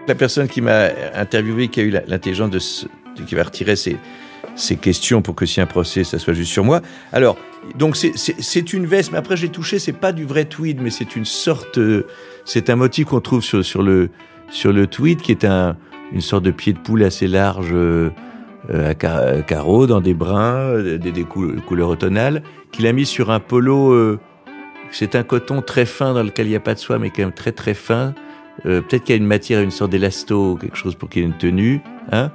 La 0.09 0.15
personne 0.15 0.49
qui 0.49 0.59
m'a 0.59 0.89
interviewé, 1.15 1.69
qui 1.69 1.79
a 1.79 1.83
eu 1.83 1.89
l'intelligence 1.89 2.49
de, 2.49 3.23
qui 3.23 3.35
va 3.35 3.43
retirer 3.43 3.77
ses, 3.77 3.97
questions 4.75 5.21
pour 5.21 5.35
que 5.35 5.45
si 5.45 5.61
un 5.61 5.67
procès, 5.67 6.03
ça 6.03 6.19
soit 6.19 6.33
juste 6.33 6.51
sur 6.51 6.65
moi. 6.65 6.81
Alors, 7.13 7.37
donc 7.75 7.95
c'est 7.95 8.73
une 8.73 8.85
veste, 8.85 9.13
mais 9.13 9.19
après 9.19 9.37
j'ai 9.37 9.49
touché, 9.49 9.79
c'est 9.79 9.93
pas 9.93 10.11
du 10.11 10.25
vrai 10.25 10.43
tweed, 10.43 10.81
mais 10.81 10.89
c'est 10.89 11.15
une 11.15 11.25
sorte, 11.25 11.79
c'est 12.43 12.69
un 12.69 12.75
motif 12.75 13.05
qu'on 13.05 13.21
trouve 13.21 13.41
sur, 13.41 13.63
sur, 13.63 13.83
le, 13.83 14.09
sur 14.49 14.73
le 14.73 14.85
tweed 14.85 15.21
qui 15.21 15.31
est 15.31 15.45
un, 15.45 15.77
une 16.11 16.19
sorte 16.21 16.43
de 16.43 16.51
pied 16.51 16.73
de 16.73 16.79
poule 16.79 17.03
assez 17.03 17.27
large 17.27 17.69
euh, 17.71 18.09
à 18.73 18.93
carreaux, 18.93 19.87
dans 19.87 20.01
des 20.01 20.13
brins, 20.13 20.81
des, 20.81 20.97
des 20.97 21.23
couleurs 21.23 21.89
automnales, 21.89 22.43
qu'il 22.71 22.87
a 22.87 22.93
mis 22.93 23.05
sur 23.05 23.31
un 23.31 23.39
polo. 23.39 23.91
Euh, 23.91 24.19
c'est 24.91 25.15
un 25.15 25.23
coton 25.23 25.61
très 25.61 25.85
fin 25.85 26.13
dans 26.13 26.23
lequel 26.23 26.47
il 26.47 26.51
n'y 26.51 26.55
a 26.55 26.61
pas 26.61 26.73
de 26.73 26.79
soie, 26.79 26.99
mais 26.99 27.09
quand 27.09 27.23
même 27.23 27.33
très 27.33 27.51
très 27.51 27.73
fin. 27.73 28.13
Euh, 28.65 28.81
Peut-être 28.81 29.03
qu'il 29.03 29.15
y 29.15 29.17
a 29.17 29.21
une 29.21 29.27
matière, 29.27 29.61
une 29.61 29.71
sorte 29.71 29.91
d'élasto, 29.91 30.57
quelque 30.59 30.77
chose 30.77 30.95
pour 30.95 31.09
qu'il 31.09 31.23
ait 31.23 31.25
une 31.25 31.37
tenue, 31.37 31.81
hein 32.11 32.31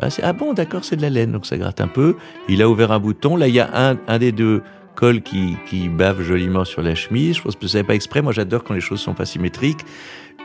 ah, 0.00 0.08
ah, 0.22 0.32
bon, 0.34 0.52
d'accord, 0.52 0.84
c'est 0.84 0.96
de 0.96 1.02
la 1.02 1.08
laine, 1.08 1.32
donc 1.32 1.46
ça 1.46 1.56
gratte 1.56 1.80
un 1.80 1.88
peu. 1.88 2.16
Il 2.50 2.60
a 2.60 2.68
ouvert 2.68 2.92
un 2.92 2.98
bouton. 2.98 3.34
Là, 3.34 3.48
il 3.48 3.54
y 3.54 3.60
a 3.60 3.70
un, 3.72 3.96
un 4.08 4.18
des 4.18 4.30
deux 4.30 4.62
cols 4.94 5.22
qui, 5.22 5.56
qui 5.66 5.88
bave 5.88 6.22
joliment 6.22 6.66
sur 6.66 6.82
la 6.82 6.94
chemise. 6.94 7.36
Je 7.36 7.42
pense 7.42 7.56
que 7.56 7.66
ça 7.66 7.78
n'est 7.78 7.84
pas 7.84 7.94
exprès. 7.94 8.20
Moi, 8.20 8.32
j'adore 8.32 8.62
quand 8.62 8.74
les 8.74 8.80
choses 8.80 9.00
sont 9.00 9.14
pas 9.14 9.24
symétriques. 9.24 9.80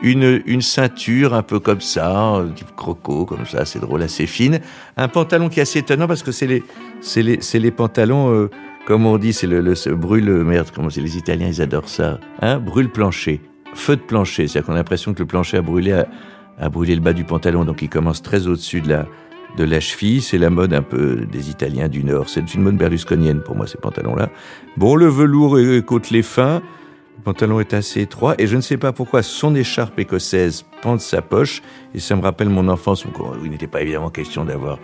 Une, 0.00 0.42
une 0.46 0.62
ceinture 0.62 1.32
un 1.32 1.42
peu 1.42 1.60
comme 1.60 1.80
ça, 1.80 2.44
type 2.56 2.74
croco, 2.74 3.24
comme 3.24 3.46
ça, 3.46 3.64
c'est 3.64 3.78
drôle, 3.78 4.02
assez 4.02 4.26
fine. 4.26 4.60
Un 4.96 5.06
pantalon 5.06 5.48
qui 5.48 5.60
est 5.60 5.62
assez 5.62 5.78
étonnant 5.78 6.08
parce 6.08 6.24
que 6.24 6.32
c'est 6.32 6.46
les, 6.48 6.64
c'est 7.00 7.22
les, 7.22 7.38
les 7.54 7.70
pantalons, 7.70 8.32
euh, 8.32 8.50
comme 8.86 9.06
on 9.06 9.16
dit, 9.16 9.32
c'est 9.32 9.46
le, 9.46 9.60
le 9.60 9.94
brûle, 9.94 10.28
merde, 10.42 10.68
comment 10.74 10.90
c'est 10.90 11.02
les 11.02 11.16
Italiens, 11.16 11.46
ils 11.46 11.62
adorent 11.62 11.88
ça, 11.88 12.18
hein, 12.40 12.58
brûle 12.58 12.90
plancher, 12.90 13.40
feu 13.74 13.94
de 13.94 14.00
plancher, 14.00 14.48
c'est-à-dire 14.48 14.66
qu'on 14.66 14.72
a 14.72 14.78
l'impression 14.78 15.14
que 15.14 15.20
le 15.20 15.26
plancher 15.26 15.58
a 15.58 15.62
brûlé, 15.62 15.92
a, 16.58 16.68
brûlé 16.68 16.96
le 16.96 17.00
bas 17.00 17.12
du 17.12 17.22
pantalon, 17.22 17.64
donc 17.64 17.80
il 17.82 17.88
commence 17.88 18.22
très 18.22 18.48
au-dessus 18.48 18.80
de 18.80 18.88
la, 18.88 19.06
de 19.56 19.64
la 19.64 19.80
cheville. 19.80 20.20
C'est 20.20 20.38
la 20.38 20.50
mode 20.50 20.72
un 20.72 20.82
peu 20.82 21.26
des 21.30 21.50
Italiens 21.50 21.88
du 21.88 22.04
Nord. 22.04 22.28
C'est 22.28 22.54
une 22.54 22.62
mode 22.62 22.76
berlusconienne 22.76 23.42
pour 23.42 23.54
moi, 23.54 23.66
ces 23.66 23.78
pantalons-là. 23.78 24.30
Bon, 24.76 24.96
le 24.96 25.06
velours 25.06 25.58
est 25.58 25.84
côtelé 25.84 26.22
fin. 26.22 26.62
Le 27.18 27.22
pantalon 27.24 27.60
est 27.60 27.74
assez 27.74 28.00
étroit 28.00 28.34
et 28.38 28.46
je 28.46 28.56
ne 28.56 28.60
sais 28.60 28.78
pas 28.78 28.92
pourquoi 28.92 29.22
son 29.22 29.54
écharpe 29.54 29.98
écossaise 29.98 30.64
pend 30.80 30.96
de 30.96 31.00
sa 31.00 31.22
poche 31.22 31.62
et 31.94 32.00
ça 32.00 32.16
me 32.16 32.22
rappelle 32.22 32.48
mon 32.48 32.68
enfance 32.68 33.04
où 33.04 33.10
il 33.44 33.50
n'était 33.50 33.66
pas 33.66 33.82
évidemment 33.82 34.10
question 34.10 34.44
d'avoir 34.44 34.78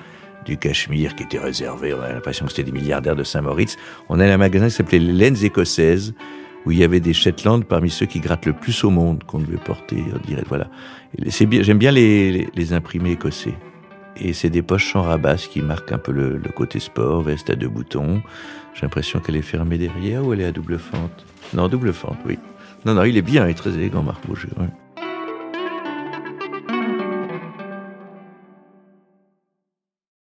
du 0.45 0.57
cachemire 0.57 1.15
qui 1.15 1.25
était 1.25 1.39
réservé. 1.39 1.95
On 1.95 2.01
a 2.01 2.13
l'impression 2.13 2.47
que 2.47 2.53
c'était 2.53 2.71
des 2.71 2.79
milliardaires 2.79 3.17
de 3.17 3.25
Saint-Moritz. 3.25 3.77
On 4.09 4.21
a 4.21 4.27
un 4.27 4.37
magasin 4.37 4.67
qui 4.67 4.73
s'appelait 4.73 4.99
les 4.99 5.13
Laines 5.13 5.45
écossaises 5.45 6.15
où 6.65 6.71
il 6.71 6.79
y 6.79 6.85
avait 6.85 7.01
des 7.01 7.13
Shetland 7.13 7.65
parmi 7.65 7.91
ceux 7.91 8.07
qui 8.07 8.21
grattent 8.21 8.47
le 8.47 8.53
plus 8.53 8.85
au 8.85 8.91
monde 8.91 9.25
qu'on 9.25 9.39
devait 9.39 9.59
porter. 9.59 10.03
On 10.15 10.27
dirait, 10.27 10.45
voilà. 10.49 10.69
J'aime 11.27 11.79
bien 11.79 11.93
les, 11.93 12.73
imprimés 12.73 13.13
écossais. 13.13 13.55
Et 14.17 14.33
c'est 14.33 14.51
des 14.51 14.63
poches 14.63 14.93
sans 14.93 15.03
rabasse 15.03 15.47
qui 15.47 15.61
marquent 15.61 15.93
un 15.93 15.99
peu 15.99 16.13
le, 16.13 16.41
côté 16.55 16.81
sport, 16.81 17.23
veste 17.23 17.51
à 17.51 17.55
deux 17.55 17.69
boutons. 17.69 18.21
J'ai 18.75 18.83
l'impression 18.83 19.21
qu'elle 19.21 19.37
est 19.37 19.43
fermée 19.43 19.79
derrière 19.79 20.27
ou 20.27 20.33
elle 20.33 20.41
est 20.41 20.47
à 20.47 20.53
double 20.53 20.79
fente? 20.79 21.25
Non, 21.55 21.69
double 21.69 21.93
fente, 21.93 22.19
oui. 22.27 22.39
Non, 22.85 22.95
non, 22.95 23.05
il 23.05 23.17
est 23.17 23.23
bien, 23.23 23.47
il 23.47 23.51
est 23.51 23.55
très 23.55 23.71
élégant, 23.71 24.03
Marc 24.03 24.27
Bouger. 24.27 24.49